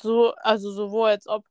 So, 0.00 0.34
also 0.42 0.70
sowohl 0.72 1.10
als 1.10 1.26
ob 1.26 1.44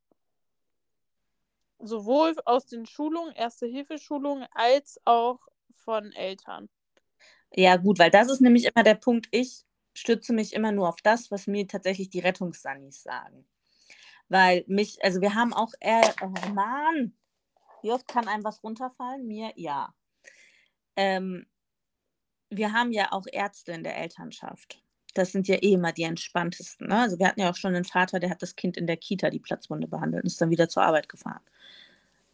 sowohl 1.80 2.36
aus 2.46 2.66
den 2.68 2.86
Schulungen, 2.86 3.34
Erste-Hilfe-Schulungen, 3.34 4.48
als 4.54 5.00
auch 5.06 5.40
von 5.74 6.12
Eltern. 6.14 6.70
Ja, 7.54 7.76
gut, 7.76 8.00
weil 8.00 8.10
das 8.12 8.30
ist 8.30 8.42
nämlich 8.42 8.66
immer 8.66 8.84
der 8.84 8.96
Punkt, 8.96 9.28
ich 9.32 9.64
stütze 9.94 10.34
mich 10.34 10.54
immer 10.54 10.72
nur 10.72 10.90
auf 10.90 11.02
das, 11.04 11.32
was 11.32 11.48
mir 11.48 11.68
tatsächlich 11.68 12.10
die 12.10 12.20
Rettungssannis 12.20 13.04
sagen. 13.04 13.46
Weil 14.30 14.64
mich, 14.68 15.04
also 15.04 15.22
wir 15.22 15.36
haben 15.36 15.54
auch 15.54 15.74
eher, 15.80 16.14
oh 16.22 16.50
Mann, 16.54 17.14
wie 17.82 17.92
oft 17.92 18.08
kann 18.08 18.28
einem 18.28 18.44
was 18.44 18.64
runterfallen? 18.64 19.28
Mir, 19.28 19.52
ja. 19.56 19.94
Ähm, 20.96 21.46
wir 22.50 22.74
haben 22.74 22.92
ja 22.92 23.12
auch 23.12 23.26
Ärzte 23.32 23.72
in 23.72 23.84
der 23.84 23.98
Elternschaft. 23.98 24.82
Das 25.14 25.32
sind 25.32 25.48
ja 25.48 25.56
eh 25.56 25.74
immer 25.74 25.92
die 25.92 26.04
entspanntesten. 26.04 26.88
Ne? 26.88 27.00
Also 27.00 27.20
wir 27.20 27.28
hatten 27.28 27.42
ja 27.42 27.50
auch 27.50 27.56
schon 27.56 27.76
einen 27.76 27.86
Vater, 27.86 28.20
der 28.20 28.30
hat 28.30 28.42
das 28.42 28.56
Kind 28.56 28.78
in 28.78 28.88
der 28.88 28.98
Kita 28.98 29.30
die 29.30 29.40
Platzwunde 29.40 29.88
behandelt 29.88 30.24
und 30.24 30.28
ist 30.28 30.40
dann 30.40 30.50
wieder 30.50 30.70
zur 30.70 30.84
Arbeit 30.84 31.10
gefahren. 31.10 31.42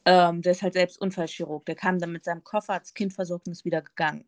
Ähm, 0.06 0.42
der 0.42 0.54
ist 0.54 0.62
halt 0.62 0.74
selbst 0.74 1.00
Unfallchirurg. 1.02 1.66
Der 1.66 1.76
kam 1.76 2.00
dann 2.00 2.12
mit 2.12 2.24
seinem 2.24 2.44
Koffer, 2.44 2.76
hat 2.76 2.84
das 2.84 2.94
Kind 2.94 3.14
versorgt 3.14 3.48
und 3.48 3.54
ist 3.54 3.66
wieder 3.66 3.82
gegangen. 3.82 4.26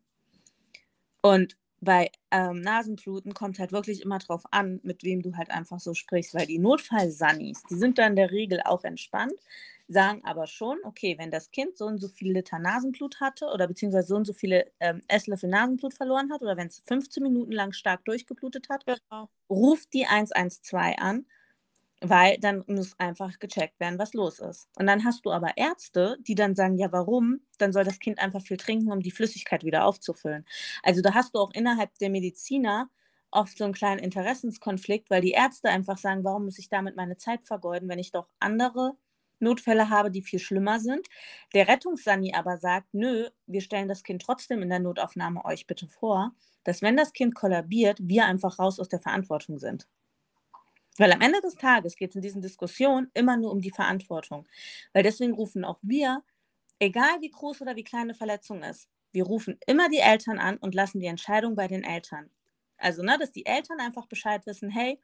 Und 1.22 1.56
bei 1.80 2.10
ähm, 2.30 2.60
Nasenbluten 2.60 3.32
kommt 3.34 3.58
halt 3.58 3.72
wirklich 3.72 4.02
immer 4.02 4.18
drauf 4.18 4.44
an, 4.50 4.80
mit 4.82 5.02
wem 5.02 5.22
du 5.22 5.36
halt 5.36 5.50
einfach 5.50 5.80
so 5.80 5.94
sprichst, 5.94 6.34
weil 6.34 6.46
die 6.46 6.58
Notfall-Sannis, 6.58 7.62
die 7.70 7.74
sind 7.74 7.98
da 7.98 8.06
in 8.06 8.16
der 8.16 8.30
Regel 8.30 8.60
auch 8.64 8.84
entspannt, 8.84 9.34
sagen 9.88 10.22
aber 10.24 10.46
schon, 10.46 10.78
okay, 10.84 11.16
wenn 11.18 11.30
das 11.30 11.50
Kind 11.50 11.76
so 11.76 11.86
und 11.86 11.98
so 11.98 12.08
viele 12.08 12.34
Liter 12.34 12.58
Nasenblut 12.58 13.20
hatte 13.20 13.46
oder 13.46 13.66
beziehungsweise 13.66 14.08
so 14.08 14.16
und 14.16 14.26
so 14.26 14.32
viele 14.32 14.70
ähm, 14.78 15.00
Esslöffel 15.08 15.48
Nasenblut 15.48 15.94
verloren 15.94 16.30
hat 16.32 16.42
oder 16.42 16.56
wenn 16.56 16.68
es 16.68 16.80
15 16.86 17.22
Minuten 17.22 17.52
lang 17.52 17.72
stark 17.72 18.04
durchgeblutet 18.04 18.68
hat, 18.68 18.84
genau. 18.86 19.28
ruft 19.48 19.92
die 19.94 20.06
112 20.06 20.96
an 20.98 21.26
weil 22.02 22.38
dann 22.38 22.64
muss 22.66 22.98
einfach 22.98 23.38
gecheckt 23.38 23.78
werden, 23.80 23.98
was 23.98 24.14
los 24.14 24.38
ist. 24.38 24.68
Und 24.78 24.86
dann 24.86 25.04
hast 25.04 25.24
du 25.26 25.32
aber 25.32 25.56
Ärzte, 25.56 26.16
die 26.20 26.34
dann 26.34 26.54
sagen, 26.54 26.78
ja, 26.78 26.90
warum? 26.92 27.40
Dann 27.58 27.72
soll 27.72 27.84
das 27.84 27.98
Kind 27.98 28.18
einfach 28.18 28.42
viel 28.42 28.56
trinken, 28.56 28.90
um 28.92 29.00
die 29.00 29.10
Flüssigkeit 29.10 29.64
wieder 29.64 29.84
aufzufüllen. 29.84 30.46
Also 30.82 31.02
da 31.02 31.14
hast 31.14 31.34
du 31.34 31.38
auch 31.40 31.50
innerhalb 31.52 31.96
der 31.98 32.10
Mediziner 32.10 32.88
oft 33.30 33.56
so 33.58 33.64
einen 33.64 33.74
kleinen 33.74 34.00
Interessenskonflikt, 34.00 35.10
weil 35.10 35.20
die 35.20 35.32
Ärzte 35.32 35.68
einfach 35.68 35.98
sagen, 35.98 36.24
warum 36.24 36.44
muss 36.46 36.58
ich 36.58 36.68
damit 36.68 36.96
meine 36.96 37.16
Zeit 37.16 37.44
vergeuden, 37.44 37.88
wenn 37.88 37.98
ich 37.98 38.12
doch 38.12 38.28
andere 38.40 38.96
Notfälle 39.38 39.88
habe, 39.90 40.10
die 40.10 40.22
viel 40.22 40.38
schlimmer 40.38 40.80
sind. 40.80 41.06
Der 41.54 41.68
Rettungssani 41.68 42.34
aber 42.34 42.58
sagt, 42.58 42.92
nö, 42.92 43.28
wir 43.46 43.60
stellen 43.60 43.88
das 43.88 44.02
Kind 44.02 44.22
trotzdem 44.22 44.62
in 44.62 44.68
der 44.68 44.80
Notaufnahme 44.80 45.44
euch 45.44 45.66
bitte 45.66 45.86
vor, 45.86 46.32
dass 46.64 46.82
wenn 46.82 46.96
das 46.96 47.12
Kind 47.12 47.34
kollabiert, 47.34 47.98
wir 48.02 48.26
einfach 48.26 48.58
raus 48.58 48.78
aus 48.78 48.88
der 48.88 49.00
Verantwortung 49.00 49.58
sind. 49.58 49.86
Weil 50.98 51.12
am 51.12 51.20
Ende 51.20 51.40
des 51.40 51.54
Tages 51.56 51.96
geht 51.96 52.10
es 52.10 52.16
in 52.16 52.22
diesen 52.22 52.42
Diskussionen 52.42 53.10
immer 53.14 53.36
nur 53.36 53.52
um 53.52 53.60
die 53.60 53.70
Verantwortung. 53.70 54.46
Weil 54.92 55.02
deswegen 55.02 55.32
rufen 55.32 55.64
auch 55.64 55.78
wir, 55.82 56.22
egal 56.78 57.20
wie 57.20 57.30
groß 57.30 57.62
oder 57.62 57.76
wie 57.76 57.84
klein 57.84 58.02
eine 58.02 58.14
Verletzung 58.14 58.62
ist, 58.62 58.88
wir 59.12 59.24
rufen 59.24 59.58
immer 59.66 59.88
die 59.88 59.98
Eltern 59.98 60.38
an 60.38 60.56
und 60.58 60.74
lassen 60.74 61.00
die 61.00 61.06
Entscheidung 61.06 61.56
bei 61.56 61.68
den 61.68 61.84
Eltern. 61.84 62.30
Also, 62.78 63.02
ne, 63.02 63.18
dass 63.18 63.32
die 63.32 63.46
Eltern 63.46 63.80
einfach 63.80 64.06
Bescheid 64.06 64.46
wissen, 64.46 64.70
hey, 64.70 65.00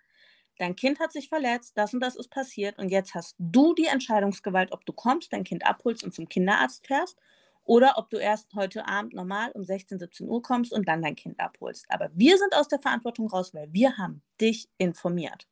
dein 0.59 0.77
Kind 0.77 1.01
hat 1.01 1.13
sich 1.13 1.29
verletzt, 1.29 1.77
das 1.77 1.95
und 1.95 2.01
das 2.01 2.17
ist 2.17 2.31
passiert 2.31 2.79
und 2.79 2.91
jetzt 2.91 3.15
hast 3.15 3.35
du 3.39 3.75
die 3.75 3.87
Entscheidungsgewalt, 3.87 4.73
ob 4.73 4.87
du 4.87 4.93
kommst, 4.93 5.33
dein 5.33 5.45
Kind 5.45 5.67
abholst 5.67 6.05
und 6.05 6.15
zum 6.15 6.29
Kinderarzt 6.29 6.87
fährst 6.87 7.19
oder 7.65 7.99
ob 7.99 8.11
du 8.11 8.17
erst 8.19 8.55
heute 8.55 8.87
Abend 8.89 9.15
normal 9.15 9.51
um 9.53 9.65
16, 9.65 9.99
17 9.99 10.29
Uhr 10.29 10.43
kommst 10.43 10.73
und 10.73 10.89
dann 10.89 11.03
dein 11.03 11.17
Kind 11.17 11.41
abholst. 11.41 11.87
Aber 11.91 12.11
wir 12.15 12.39
sind 12.39 12.55
aus 12.55 12.69
der 12.69 12.81
Verantwortung 12.81 13.29
raus, 13.29 13.55
weil 13.55 13.73
wir 13.73 13.99
haben 13.99 14.23
dich 14.41 14.69
informiert. 14.79 15.47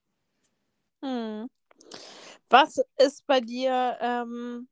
Hm. 1.04 1.50
Was 2.48 2.80
ist 2.96 3.26
bei 3.26 3.40
dir, 3.40 3.98
ähm, 4.00 4.68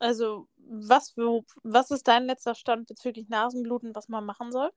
also 0.00 0.48
was, 0.56 1.16
wo, 1.16 1.44
was 1.62 1.90
ist 1.92 2.08
dein 2.08 2.24
letzter 2.26 2.54
Stand 2.54 2.88
bezüglich 2.88 3.28
Nasenbluten, 3.28 3.94
was 3.94 4.08
man 4.08 4.24
machen 4.24 4.50
soll? 4.50 4.70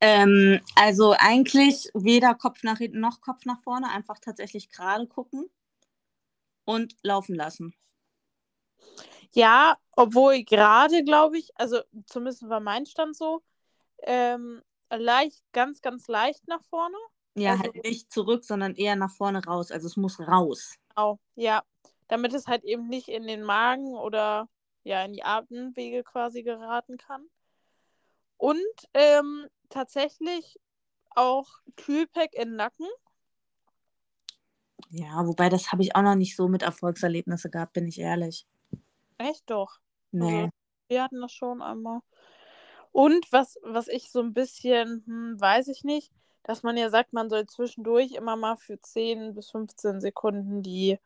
Ähm, 0.00 0.60
also 0.76 1.14
eigentlich 1.18 1.90
weder 1.94 2.34
Kopf 2.34 2.62
nach 2.62 2.78
hinten 2.78 3.00
noch 3.00 3.20
Kopf 3.20 3.44
nach 3.44 3.60
vorne, 3.60 3.90
einfach 3.90 4.18
tatsächlich 4.18 4.70
gerade 4.70 5.06
gucken 5.06 5.50
und 6.64 6.96
laufen 7.02 7.34
lassen. 7.34 7.74
Ja, 9.32 9.76
obwohl 9.94 10.42
gerade, 10.42 11.04
glaube 11.04 11.38
ich, 11.38 11.50
also 11.54 11.80
zumindest 12.06 12.48
war 12.48 12.60
mein 12.60 12.86
Stand 12.86 13.16
so, 13.16 13.42
ähm, 14.02 14.62
leicht, 14.90 15.42
ganz, 15.52 15.80
ganz 15.80 16.08
leicht 16.08 16.48
nach 16.48 16.62
vorne. 16.64 16.96
Ja, 17.34 17.52
Also- 17.52 17.64
halt 17.64 17.84
nicht 17.84 18.12
zurück, 18.12 18.44
sondern 18.44 18.74
eher 18.74 18.96
nach 18.96 19.10
vorne 19.10 19.44
raus. 19.44 19.70
Also 19.70 19.86
es 19.86 19.96
muss 19.96 20.20
raus. 20.20 20.74
Genau, 20.94 21.18
ja. 21.34 21.62
Damit 22.08 22.34
es 22.34 22.46
halt 22.46 22.64
eben 22.64 22.88
nicht 22.88 23.08
in 23.08 23.26
den 23.26 23.42
Magen 23.42 23.94
oder 23.94 24.48
ja 24.84 25.04
in 25.04 25.12
die 25.12 25.24
Atemwege 25.24 26.02
quasi 26.02 26.42
geraten 26.42 26.98
kann. 26.98 27.26
Und 28.36 28.58
ähm, 28.92 29.48
tatsächlich 29.68 30.58
auch 31.14 31.48
Kühlpack 31.76 32.34
in 32.34 32.50
den 32.50 32.56
Nacken. 32.56 32.86
Ja, 34.90 35.26
wobei 35.26 35.48
das 35.48 35.72
habe 35.72 35.82
ich 35.82 35.96
auch 35.96 36.02
noch 36.02 36.16
nicht 36.16 36.36
so 36.36 36.48
mit 36.48 36.62
Erfolgserlebnisse 36.62 37.48
gehabt, 37.48 37.72
bin 37.72 37.86
ich 37.86 37.98
ehrlich. 37.98 38.46
Echt 39.16 39.48
doch. 39.48 39.78
Nee. 40.10 40.42
Also, 40.42 40.50
wir 40.88 41.02
hatten 41.02 41.20
das 41.20 41.32
schon 41.32 41.62
einmal. 41.62 42.00
Und 42.90 43.30
was, 43.32 43.58
was 43.62 43.88
ich 43.88 44.10
so 44.10 44.20
ein 44.20 44.34
bisschen, 44.34 45.02
hm, 45.06 45.40
weiß 45.40 45.68
ich 45.68 45.82
nicht, 45.84 46.12
dass 46.44 46.62
man 46.62 46.76
ja 46.76 46.90
sagt, 46.90 47.12
man 47.12 47.30
soll 47.30 47.46
zwischendurch 47.46 48.12
immer 48.12 48.36
mal 48.36 48.56
für 48.56 48.80
10 48.80 49.34
bis 49.34 49.50
15 49.50 50.00
Sekunden 50.00 50.62
die 50.62 50.98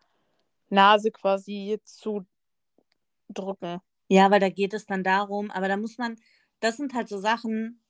Nase 0.68 1.10
quasi 1.10 1.80
zudrücken. 1.84 3.80
Ja, 4.08 4.30
weil 4.30 4.40
da 4.40 4.48
geht 4.48 4.72
es 4.74 4.86
dann 4.86 5.02
darum, 5.04 5.50
aber 5.50 5.68
da 5.68 5.76
muss 5.76 5.98
man, 5.98 6.16
das 6.60 6.76
sind 6.76 6.94
halt 6.94 7.08
so 7.08 7.18
Sachen, 7.18 7.80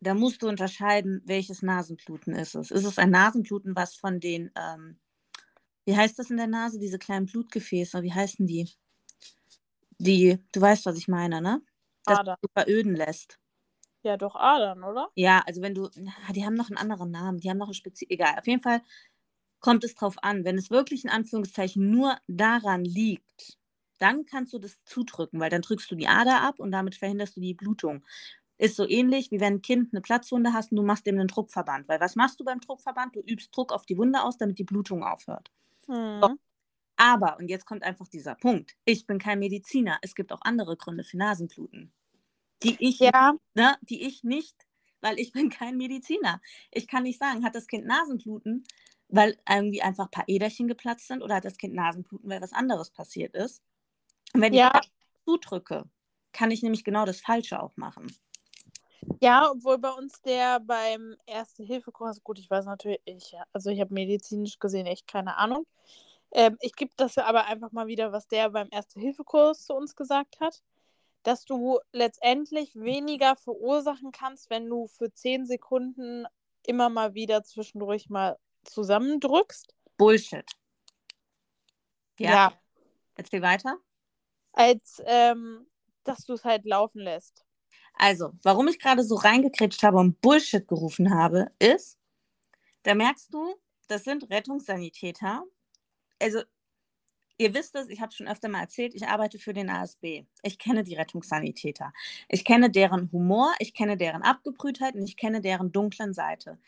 da 0.00 0.14
musst 0.14 0.42
du 0.42 0.48
unterscheiden, 0.48 1.22
welches 1.24 1.62
Nasenbluten 1.62 2.34
ist 2.34 2.54
es. 2.54 2.70
Ist 2.70 2.84
es 2.84 2.98
ein 2.98 3.10
Nasenbluten, 3.10 3.74
was 3.74 3.96
von 3.96 4.20
den, 4.20 4.52
ähm, 4.56 4.98
wie 5.84 5.96
heißt 5.96 6.18
das 6.18 6.30
in 6.30 6.36
der 6.36 6.46
Nase, 6.46 6.78
diese 6.78 6.98
kleinen 6.98 7.26
Blutgefäße, 7.26 8.02
wie 8.02 8.12
heißen 8.12 8.46
die? 8.46 8.70
Die, 9.98 10.38
du 10.52 10.60
weißt, 10.60 10.86
was 10.86 10.96
ich 10.96 11.08
meine, 11.08 11.42
ne? 11.42 11.60
Das 12.04 12.20
Adern. 12.20 12.36
du 12.40 12.48
veröden 12.52 12.94
lässt. 12.94 13.40
Ja, 14.02 14.16
doch 14.16 14.36
Adern, 14.36 14.84
oder? 14.84 15.08
Ja, 15.14 15.42
also 15.46 15.60
wenn 15.60 15.74
du, 15.74 15.88
na, 15.96 16.12
die 16.34 16.44
haben 16.44 16.54
noch 16.54 16.70
einen 16.70 16.78
anderen 16.78 17.10
Namen, 17.10 17.38
die 17.38 17.50
haben 17.50 17.58
noch 17.58 17.66
einen 17.66 17.74
Spezi, 17.74 18.06
egal. 18.08 18.38
Auf 18.38 18.46
jeden 18.46 18.62
Fall 18.62 18.82
kommt 19.60 19.84
es 19.84 19.94
drauf 19.94 20.16
an. 20.22 20.44
Wenn 20.44 20.56
es 20.56 20.70
wirklich 20.70 21.04
in 21.04 21.10
Anführungszeichen 21.10 21.90
nur 21.90 22.16
daran 22.28 22.84
liegt, 22.84 23.58
dann 23.98 24.24
kannst 24.26 24.52
du 24.52 24.58
das 24.58 24.82
zudrücken, 24.84 25.40
weil 25.40 25.50
dann 25.50 25.62
drückst 25.62 25.90
du 25.90 25.96
die 25.96 26.06
Ader 26.06 26.40
ab 26.42 26.60
und 26.60 26.70
damit 26.70 26.94
verhinderst 26.94 27.36
du 27.36 27.40
die 27.40 27.54
Blutung. 27.54 28.04
Ist 28.56 28.76
so 28.76 28.88
ähnlich, 28.88 29.30
wie 29.30 29.40
wenn 29.40 29.54
ein 29.54 29.62
Kind 29.62 29.92
eine 29.92 30.00
Platzwunde 30.00 30.52
hast 30.52 30.72
und 30.72 30.76
du 30.76 30.82
machst 30.82 31.06
dem 31.06 31.16
einen 31.16 31.28
Druckverband. 31.28 31.88
Weil 31.88 32.00
was 32.00 32.16
machst 32.16 32.40
du 32.40 32.44
beim 32.44 32.60
Druckverband? 32.60 33.16
Du 33.16 33.20
übst 33.20 33.56
Druck 33.56 33.72
auf 33.72 33.86
die 33.86 33.98
Wunde 33.98 34.22
aus, 34.22 34.36
damit 34.36 34.58
die 34.58 34.64
Blutung 34.64 35.04
aufhört. 35.04 35.50
Hm. 35.86 36.38
Aber, 36.96 37.38
und 37.38 37.48
jetzt 37.48 37.66
kommt 37.66 37.84
einfach 37.84 38.08
dieser 38.08 38.34
Punkt, 38.34 38.74
ich 38.84 39.06
bin 39.06 39.18
kein 39.18 39.38
Mediziner. 39.38 39.98
Es 40.02 40.16
gibt 40.16 40.32
auch 40.32 40.42
andere 40.42 40.76
Gründe 40.76 41.04
für 41.04 41.16
Nasenbluten, 41.16 41.92
die 42.62 42.76
ich, 42.80 42.98
Ja, 43.00 43.34
ne, 43.54 43.76
die 43.82 44.02
ich 44.06 44.24
nicht, 44.24 44.66
weil 45.00 45.18
ich 45.18 45.32
bin 45.32 45.50
kein 45.50 45.76
Mediziner. 45.76 46.40
Ich 46.70 46.86
kann 46.88 47.04
nicht 47.04 47.18
sagen, 47.18 47.44
hat 47.44 47.54
das 47.54 47.66
Kind 47.66 47.86
Nasenbluten, 47.86 48.64
weil 49.08 49.38
irgendwie 49.48 49.82
einfach 49.82 50.06
ein 50.06 50.10
paar 50.10 50.24
Äderchen 50.28 50.68
geplatzt 50.68 51.08
sind 51.08 51.22
oder 51.22 51.36
hat 51.36 51.44
das 51.44 51.56
Kind 51.58 51.74
Nasenbluten, 51.74 52.28
weil 52.28 52.42
was 52.42 52.52
anderes 52.52 52.90
passiert 52.90 53.34
ist. 53.34 53.62
Und 54.34 54.42
wenn 54.42 54.54
Ja. 54.54 54.70
ich 54.82 54.92
zudrücke, 55.24 55.88
kann 56.32 56.50
ich 56.50 56.62
nämlich 56.62 56.84
genau 56.84 57.04
das 57.06 57.20
Falsche 57.20 57.62
auch 57.62 57.76
machen. 57.76 58.08
ja, 59.20 59.50
obwohl 59.50 59.78
bei 59.78 59.90
uns 59.90 60.20
der 60.22 60.60
beim 60.60 61.16
Erste-Hilfe-Kurs, 61.26 62.22
gut, 62.22 62.38
ich 62.38 62.50
weiß 62.50 62.66
natürlich, 62.66 63.00
ich, 63.04 63.34
also 63.52 63.70
ich 63.70 63.80
habe 63.80 63.94
medizinisch 63.94 64.58
gesehen 64.58 64.86
echt 64.86 65.06
keine 65.06 65.36
Ahnung. 65.36 65.66
Ähm, 66.32 66.56
ich 66.60 66.74
gebe 66.74 66.92
das 66.96 67.18
aber 67.18 67.46
einfach 67.46 67.72
mal 67.72 67.86
wieder, 67.86 68.12
was 68.12 68.28
der 68.28 68.50
beim 68.50 68.68
Erste-Hilfe-Kurs 68.70 69.66
zu 69.66 69.74
uns 69.74 69.96
gesagt 69.96 70.40
hat, 70.40 70.62
dass 71.22 71.44
du 71.44 71.78
letztendlich 71.92 72.74
weniger 72.74 73.36
verursachen 73.36 74.12
kannst, 74.12 74.50
wenn 74.50 74.68
du 74.68 74.86
für 74.86 75.12
10 75.12 75.46
Sekunden 75.46 76.26
immer 76.66 76.88
mal 76.88 77.14
wieder 77.14 77.42
zwischendurch 77.42 78.08
mal 78.08 78.38
zusammendrückst. 78.64 79.74
Bullshit. 79.96 80.44
Ja. 82.18 82.30
ja 82.30 82.52
Erzähl 83.16 83.42
weiter. 83.42 83.78
als 84.52 85.02
ähm, 85.06 85.66
dass 86.04 86.24
du 86.24 86.32
es 86.32 86.44
halt 86.44 86.64
laufen 86.64 87.00
lässt. 87.00 87.44
Also, 87.94 88.32
warum 88.42 88.68
ich 88.68 88.78
gerade 88.78 89.02
so 89.02 89.16
reingekretscht 89.16 89.82
habe 89.82 89.98
und 89.98 90.20
Bullshit 90.20 90.66
gerufen 90.66 91.14
habe, 91.14 91.50
ist, 91.58 91.98
da 92.84 92.94
merkst 92.94 93.32
du, 93.34 93.56
das 93.88 94.04
sind 94.04 94.30
Rettungssanitäter. 94.30 95.44
Also, 96.20 96.42
ihr 97.38 97.54
wisst 97.54 97.74
es, 97.76 97.88
ich 97.88 98.00
habe 98.00 98.12
schon 98.12 98.28
öfter 98.28 98.48
mal 98.48 98.60
erzählt, 98.60 98.94
ich 98.94 99.06
arbeite 99.06 99.38
für 99.38 99.52
den 99.54 99.70
ASB. 99.70 100.24
Ich 100.42 100.58
kenne 100.58 100.84
die 100.84 100.94
Rettungssanitäter. 100.96 101.92
Ich 102.28 102.44
kenne 102.44 102.70
deren 102.70 103.10
Humor, 103.12 103.54
ich 103.60 103.74
kenne 103.74 103.96
deren 103.96 104.22
Abgebrühtheit 104.22 104.94
und 104.94 105.04
ich 105.04 105.16
kenne 105.16 105.40
deren 105.40 105.72
dunklen 105.72 106.12
Seite. 106.14 106.58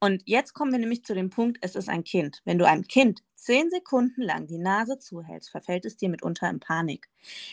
Und 0.00 0.22
jetzt 0.26 0.54
kommen 0.54 0.72
wir 0.72 0.78
nämlich 0.78 1.04
zu 1.04 1.14
dem 1.14 1.28
Punkt, 1.30 1.58
es 1.60 1.74
ist 1.76 1.88
ein 1.90 2.04
Kind. 2.04 2.40
Wenn 2.46 2.58
du 2.58 2.66
einem 2.66 2.84
Kind 2.86 3.22
zehn 3.34 3.68
Sekunden 3.70 4.22
lang 4.22 4.46
die 4.46 4.58
Nase 4.58 4.98
zuhältst, 4.98 5.50
verfällt 5.50 5.84
es 5.84 5.96
dir 5.96 6.08
mitunter 6.08 6.48
in 6.48 6.60
Panik. 6.60 7.08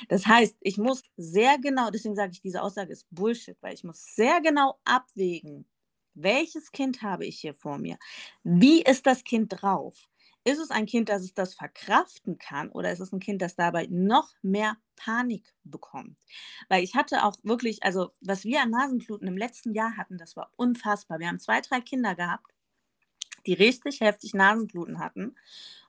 Das 0.08 0.26
heißt, 0.28 0.56
ich 0.62 0.78
muss 0.78 1.04
sehr 1.18 1.58
genau, 1.60 1.90
deswegen 1.90 2.16
sage 2.16 2.32
ich, 2.34 2.42
diese 2.42 2.62
Aussage 2.62 2.94
ist 2.94 3.06
Bullshit, 3.12 3.58
weil 3.62 3.74
ich 3.74 3.84
muss 3.84 4.16
sehr 4.16 4.40
genau 4.42 4.80
abwägen, 4.86 5.66
welches 6.14 6.72
Kind 6.72 7.02
habe 7.02 7.26
ich 7.26 7.40
hier 7.40 7.54
vor 7.54 7.78
mir? 7.78 7.98
Wie 8.44 8.82
ist 8.82 9.06
das 9.06 9.24
Kind 9.24 9.54
drauf? 9.62 10.08
Ist 10.48 10.60
es 10.60 10.72
ein 10.72 10.86
Kind, 10.86 11.10
das 11.10 11.24
es 11.24 11.34
das 11.34 11.56
verkraften 11.56 12.38
kann 12.38 12.70
oder 12.70 12.90
ist 12.94 13.02
es 13.02 13.12
ein 13.12 13.20
Kind, 13.20 13.42
das 13.42 13.58
dabei 13.58 13.86
noch 13.90 14.34
mehr 14.42 14.78
Panik 14.96 15.54
bekommt? 15.66 16.16
Weil 16.70 16.86
ich 16.86 16.96
hatte 16.96 17.26
auch 17.26 17.36
wirklich, 17.44 17.84
also 17.84 18.14
was 18.22 18.46
wir 18.46 18.62
an 18.62 18.70
Nasenbluten 18.70 19.28
im 19.28 19.36
letzten 19.36 19.74
Jahr 19.74 19.98
hatten, 19.98 20.18
das 20.18 20.38
war 20.38 20.50
unfassbar. 20.56 21.20
Wir 21.20 21.28
haben 21.28 21.40
zwei, 21.40 21.60
drei 21.60 21.82
Kinder 21.82 22.16
gehabt, 22.16 22.54
die 23.46 23.56
richtig 23.56 24.00
heftig 24.00 24.34
Nasenbluten 24.34 25.00
hatten. 25.00 25.36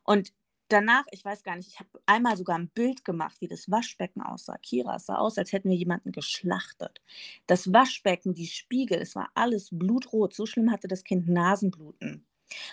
Und 0.03 0.33
danach, 0.67 1.05
ich 1.13 1.25
weiß 1.25 1.45
gar 1.45 1.55
nicht, 1.55 1.69
ich 1.69 1.79
habe 1.79 1.91
einmal 2.07 2.37
sogar 2.37 2.59
ein 2.59 2.71
Bild 2.71 3.05
gemacht, 3.05 3.41
wie 3.41 3.47
das 3.47 3.71
Waschbecken 3.71 4.23
aussah. 4.23 4.59
Kira, 4.59 4.99
sah 4.99 5.19
aus, 5.19 5.39
als 5.39 5.53
hätten 5.53 5.71
wir 5.71 5.77
jemanden 5.77 6.11
geschlachtet. 6.11 7.01
Das 7.47 7.73
Waschbecken, 7.73 8.35
die 8.35 8.49
Spiegel, 8.49 8.99
es 8.99 9.15
war 9.15 9.31
alles 9.35 9.69
blutrot. 9.71 10.35
So 10.35 10.47
schlimm 10.47 10.73
hatte 10.73 10.89
das 10.89 11.05
Kind 11.05 11.29
Nasenbluten. 11.29 12.28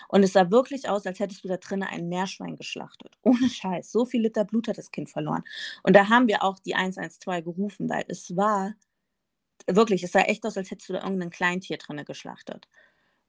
Und 0.08 0.22
es 0.22 0.32
sah 0.32 0.50
wirklich 0.50 0.88
aus, 0.88 1.06
als 1.06 1.18
hättest 1.20 1.44
du 1.44 1.48
da 1.48 1.56
drinnen 1.56 1.88
ein 1.88 2.08
Meerschwein 2.08 2.56
geschlachtet. 2.56 3.16
Ohne 3.22 3.48
Scheiß. 3.48 3.90
So 3.92 4.04
viel 4.04 4.22
Liter 4.22 4.44
Blut 4.44 4.68
hat 4.68 4.78
das 4.78 4.90
Kind 4.90 5.10
verloren. 5.10 5.44
Und 5.82 5.96
da 5.96 6.08
haben 6.08 6.28
wir 6.28 6.42
auch 6.42 6.58
die 6.58 6.74
112 6.74 7.44
gerufen, 7.44 7.88
weil 7.88 8.04
es 8.08 8.36
war 8.36 8.74
wirklich, 9.66 10.02
es 10.02 10.12
sah 10.12 10.20
echt 10.20 10.44
aus, 10.46 10.56
als 10.56 10.70
hättest 10.70 10.88
du 10.88 10.94
da 10.94 11.02
irgendein 11.02 11.30
Kleintier 11.30 11.78
drinne 11.78 12.04
geschlachtet. 12.04 12.68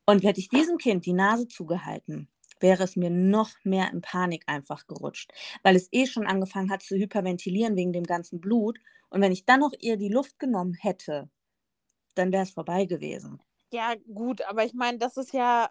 Und 0.05 0.23
hätte 0.23 0.39
ich 0.39 0.49
diesem 0.49 0.77
Kind 0.77 1.05
die 1.05 1.13
Nase 1.13 1.47
zugehalten, 1.47 2.29
wäre 2.59 2.83
es 2.83 2.95
mir 2.95 3.09
noch 3.09 3.49
mehr 3.63 3.91
in 3.91 4.01
Panik 4.01 4.43
einfach 4.47 4.87
gerutscht, 4.87 5.31
weil 5.63 5.75
es 5.75 5.89
eh 5.91 6.05
schon 6.05 6.25
angefangen 6.25 6.71
hat 6.71 6.81
zu 6.81 6.95
hyperventilieren 6.95 7.75
wegen 7.75 7.93
dem 7.93 8.05
ganzen 8.05 8.39
Blut. 8.39 8.79
Und 9.09 9.21
wenn 9.21 9.31
ich 9.31 9.45
dann 9.45 9.59
noch 9.59 9.73
ihr 9.79 9.97
die 9.97 10.09
Luft 10.09 10.39
genommen 10.39 10.73
hätte, 10.73 11.29
dann 12.15 12.31
wäre 12.31 12.43
es 12.43 12.51
vorbei 12.51 12.85
gewesen. 12.85 13.41
Ja, 13.71 13.95
gut, 14.13 14.41
aber 14.43 14.63
ich 14.63 14.73
meine, 14.73 14.97
das 14.97 15.17
ist 15.17 15.33
ja, 15.33 15.69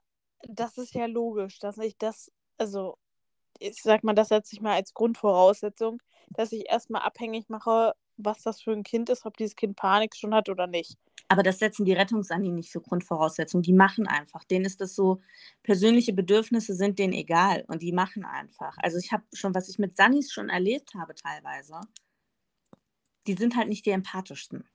das 0.48 0.78
ist 0.78 0.94
ja 0.94 1.06
logisch, 1.06 1.58
dass 1.58 1.78
ich 1.78 1.96
das, 1.98 2.30
also 2.58 2.98
ich 3.58 3.82
sag 3.82 4.04
mal, 4.04 4.14
das 4.14 4.28
setze 4.28 4.54
ich 4.54 4.60
mal 4.60 4.74
als 4.74 4.94
Grundvoraussetzung, 4.94 6.02
dass 6.30 6.52
ich 6.52 6.68
erstmal 6.68 7.02
abhängig 7.02 7.48
mache, 7.48 7.94
was 8.16 8.42
das 8.42 8.60
für 8.62 8.72
ein 8.72 8.82
Kind 8.82 9.08
ist, 9.08 9.26
ob 9.26 9.36
dieses 9.36 9.56
Kind 9.56 9.76
Panik 9.76 10.16
schon 10.16 10.34
hat 10.34 10.48
oder 10.48 10.66
nicht. 10.66 10.96
Aber 11.28 11.42
das 11.42 11.58
setzen 11.58 11.84
die 11.84 11.92
Rettungsanni 11.92 12.50
nicht 12.50 12.70
für 12.70 12.80
Grundvoraussetzungen. 12.80 13.62
Die 13.62 13.72
machen 13.72 14.06
einfach. 14.06 14.44
Denen 14.44 14.64
ist 14.64 14.80
das 14.80 14.94
so, 14.94 15.20
persönliche 15.62 16.12
Bedürfnisse 16.12 16.74
sind 16.74 16.98
denen 16.98 17.12
egal 17.12 17.64
und 17.66 17.82
die 17.82 17.92
machen 17.92 18.24
einfach. 18.24 18.76
Also 18.78 18.98
ich 18.98 19.10
habe 19.12 19.24
schon, 19.32 19.54
was 19.54 19.68
ich 19.68 19.78
mit 19.78 19.96
Sannis 19.96 20.32
schon 20.32 20.48
erlebt 20.48 20.94
habe 20.94 21.14
teilweise, 21.14 21.80
die 23.26 23.34
sind 23.34 23.56
halt 23.56 23.68
nicht 23.68 23.86
die 23.86 23.90
empathischsten. 23.90 24.68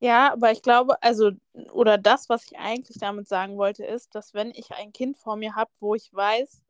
Ja, 0.00 0.32
aber 0.32 0.52
ich 0.52 0.62
glaube, 0.62 1.02
also, 1.02 1.30
oder 1.72 1.96
das, 1.96 2.28
was 2.28 2.44
ich 2.44 2.58
eigentlich 2.58 2.98
damit 2.98 3.28
sagen 3.28 3.56
wollte, 3.56 3.84
ist, 3.84 4.14
dass 4.14 4.34
wenn 4.34 4.50
ich 4.50 4.72
ein 4.72 4.92
Kind 4.92 5.16
vor 5.16 5.36
mir 5.36 5.54
habe, 5.54 5.70
wo 5.80 5.94
ich 5.94 6.12
weiß, 6.12 6.62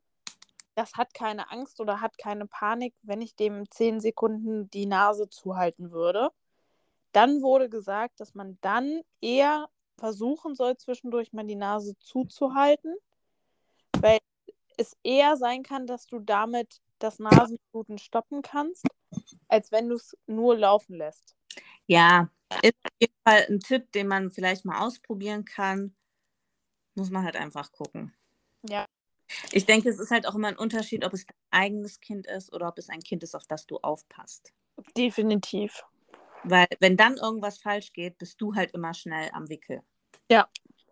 das 0.75 0.93
hat 0.93 1.13
keine 1.13 1.51
Angst 1.51 1.81
oder 1.81 2.01
hat 2.01 2.17
keine 2.17 2.45
Panik, 2.45 2.93
wenn 3.01 3.21
ich 3.21 3.35
dem 3.35 3.69
zehn 3.69 3.99
Sekunden 3.99 4.69
die 4.69 4.85
Nase 4.85 5.27
zuhalten 5.27 5.91
würde, 5.91 6.29
dann 7.11 7.41
wurde 7.41 7.67
gesagt, 7.69 8.19
dass 8.19 8.33
man 8.33 8.57
dann 8.61 9.01
eher 9.21 9.69
versuchen 9.97 10.55
soll, 10.55 10.77
zwischendurch 10.77 11.33
mal 11.33 11.45
die 11.45 11.55
Nase 11.55 11.97
zuzuhalten, 11.99 12.95
weil 13.99 14.19
es 14.77 14.95
eher 15.03 15.35
sein 15.35 15.63
kann, 15.63 15.87
dass 15.87 16.05
du 16.05 16.19
damit 16.19 16.79
das 16.99 17.19
Nasenbluten 17.19 17.97
stoppen 17.97 18.41
kannst, 18.41 18.85
als 19.47 19.71
wenn 19.71 19.89
du 19.89 19.95
es 19.95 20.15
nur 20.27 20.55
laufen 20.55 20.95
lässt. 20.95 21.35
Ja, 21.87 22.29
Ist 22.61 22.75
auf 22.85 22.91
Fall 23.27 23.45
ein 23.49 23.59
Tipp, 23.59 23.91
den 23.91 24.07
man 24.07 24.31
vielleicht 24.31 24.63
mal 24.63 24.85
ausprobieren 24.85 25.43
kann. 25.43 25.95
Muss 26.95 27.09
man 27.09 27.23
halt 27.23 27.35
einfach 27.35 27.71
gucken. 27.71 28.13
Ja. 28.67 28.85
Ich 29.51 29.65
denke, 29.65 29.89
es 29.89 29.99
ist 29.99 30.11
halt 30.11 30.25
auch 30.25 30.35
immer 30.35 30.47
ein 30.47 30.57
Unterschied, 30.57 31.05
ob 31.05 31.13
es 31.13 31.25
dein 31.25 31.35
eigenes 31.51 31.99
Kind 31.99 32.27
ist 32.27 32.53
oder 32.53 32.69
ob 32.69 32.77
es 32.77 32.89
ein 32.89 33.01
Kind 33.01 33.23
ist, 33.23 33.35
auf 33.35 33.45
das 33.45 33.67
du 33.67 33.77
aufpasst. 33.77 34.53
Definitiv. 34.95 35.83
Weil 36.43 36.67
wenn 36.79 36.95
dann 36.95 37.17
irgendwas 37.17 37.57
falsch 37.57 37.91
geht, 37.91 38.17
bist 38.17 38.39
du 38.39 38.55
halt 38.55 38.71
immer 38.71 38.93
schnell 38.93 39.29
am 39.33 39.49
Wickel. 39.49 39.81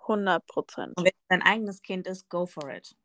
100 0.01 0.45
Prozent. 0.45 0.93
Und 0.97 1.05
wenn 1.05 1.13
es 1.13 1.27
dein 1.29 1.41
eigenes 1.41 1.81
Kind 1.81 2.05
ist, 2.05 2.29
go 2.29 2.45
for 2.45 2.69
it. 2.69 2.95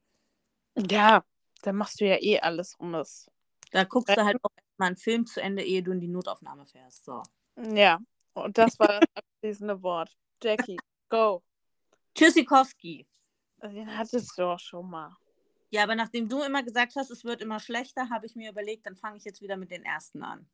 Ja, 0.76 1.24
dann 1.62 1.76
machst 1.76 2.01
du 2.01 2.07
ja 2.07 2.16
eh 2.20 2.41
alles 2.41 2.74
um 2.74 2.95
es. 2.95 3.31
Da 3.70 3.85
guckst 3.85 4.16
du 4.16 4.24
halt 4.24 4.39
auch 4.43 4.51
erstmal 4.57 4.89
einen 4.89 4.97
Film 4.97 5.26
zu 5.26 5.41
Ende, 5.41 5.62
ehe 5.62 5.83
du 5.83 5.93
in 5.93 6.01
die 6.01 6.09
Notaufnahme 6.09 6.66
fährst. 6.66 7.05
So. 7.05 7.22
Ja, 7.72 8.01
und 8.35 8.59
das 8.59 8.78
war 8.78 8.89
das 8.89 9.09
abschließende 9.14 9.83
Wort. 9.83 10.16
Jackie, 10.43 10.78
go. 11.09 11.43
Tschüssikowski. 12.14 13.07
Den 13.62 13.97
hattest 13.97 14.39
du 14.39 14.45
auch 14.45 14.59
schon 14.59 14.89
mal. 14.89 15.16
Ja, 15.70 15.85
aber 15.85 15.95
nachdem 15.95 16.28
du 16.28 16.43
immer 16.43 16.62
gesagt 16.62 16.97
hast, 16.97 17.11
es 17.11 17.24
wird 17.24 17.41
immer 17.41 17.61
schlechter, 17.61 18.11
habe 18.11 18.26
ich 18.26 18.35
mir 18.35 18.51
überlegt, 18.51 18.87
dann 18.87 18.97
fange 18.97 19.18
ich 19.18 19.24
jetzt 19.24 19.41
wieder 19.41 19.57
mit 19.57 19.70
den 19.70 19.85
ersten 19.85 20.22
an. 20.22 20.49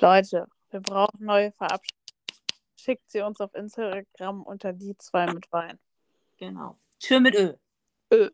Leute, 0.00 0.48
wir 0.70 0.80
brauchen 0.80 1.24
neue 1.24 1.52
Verabschiedungen. 1.52 2.00
Schickt 2.76 3.10
sie 3.10 3.20
uns 3.20 3.38
auf 3.40 3.54
Instagram 3.54 4.42
unter 4.42 4.72
die 4.72 4.96
zwei 4.96 5.32
mit 5.32 5.52
Wein. 5.52 5.78
Genau. 6.38 6.78
Tschö 6.98 7.20
mit 7.20 7.34
Ö. 7.34 7.54
Ö. 8.12 8.30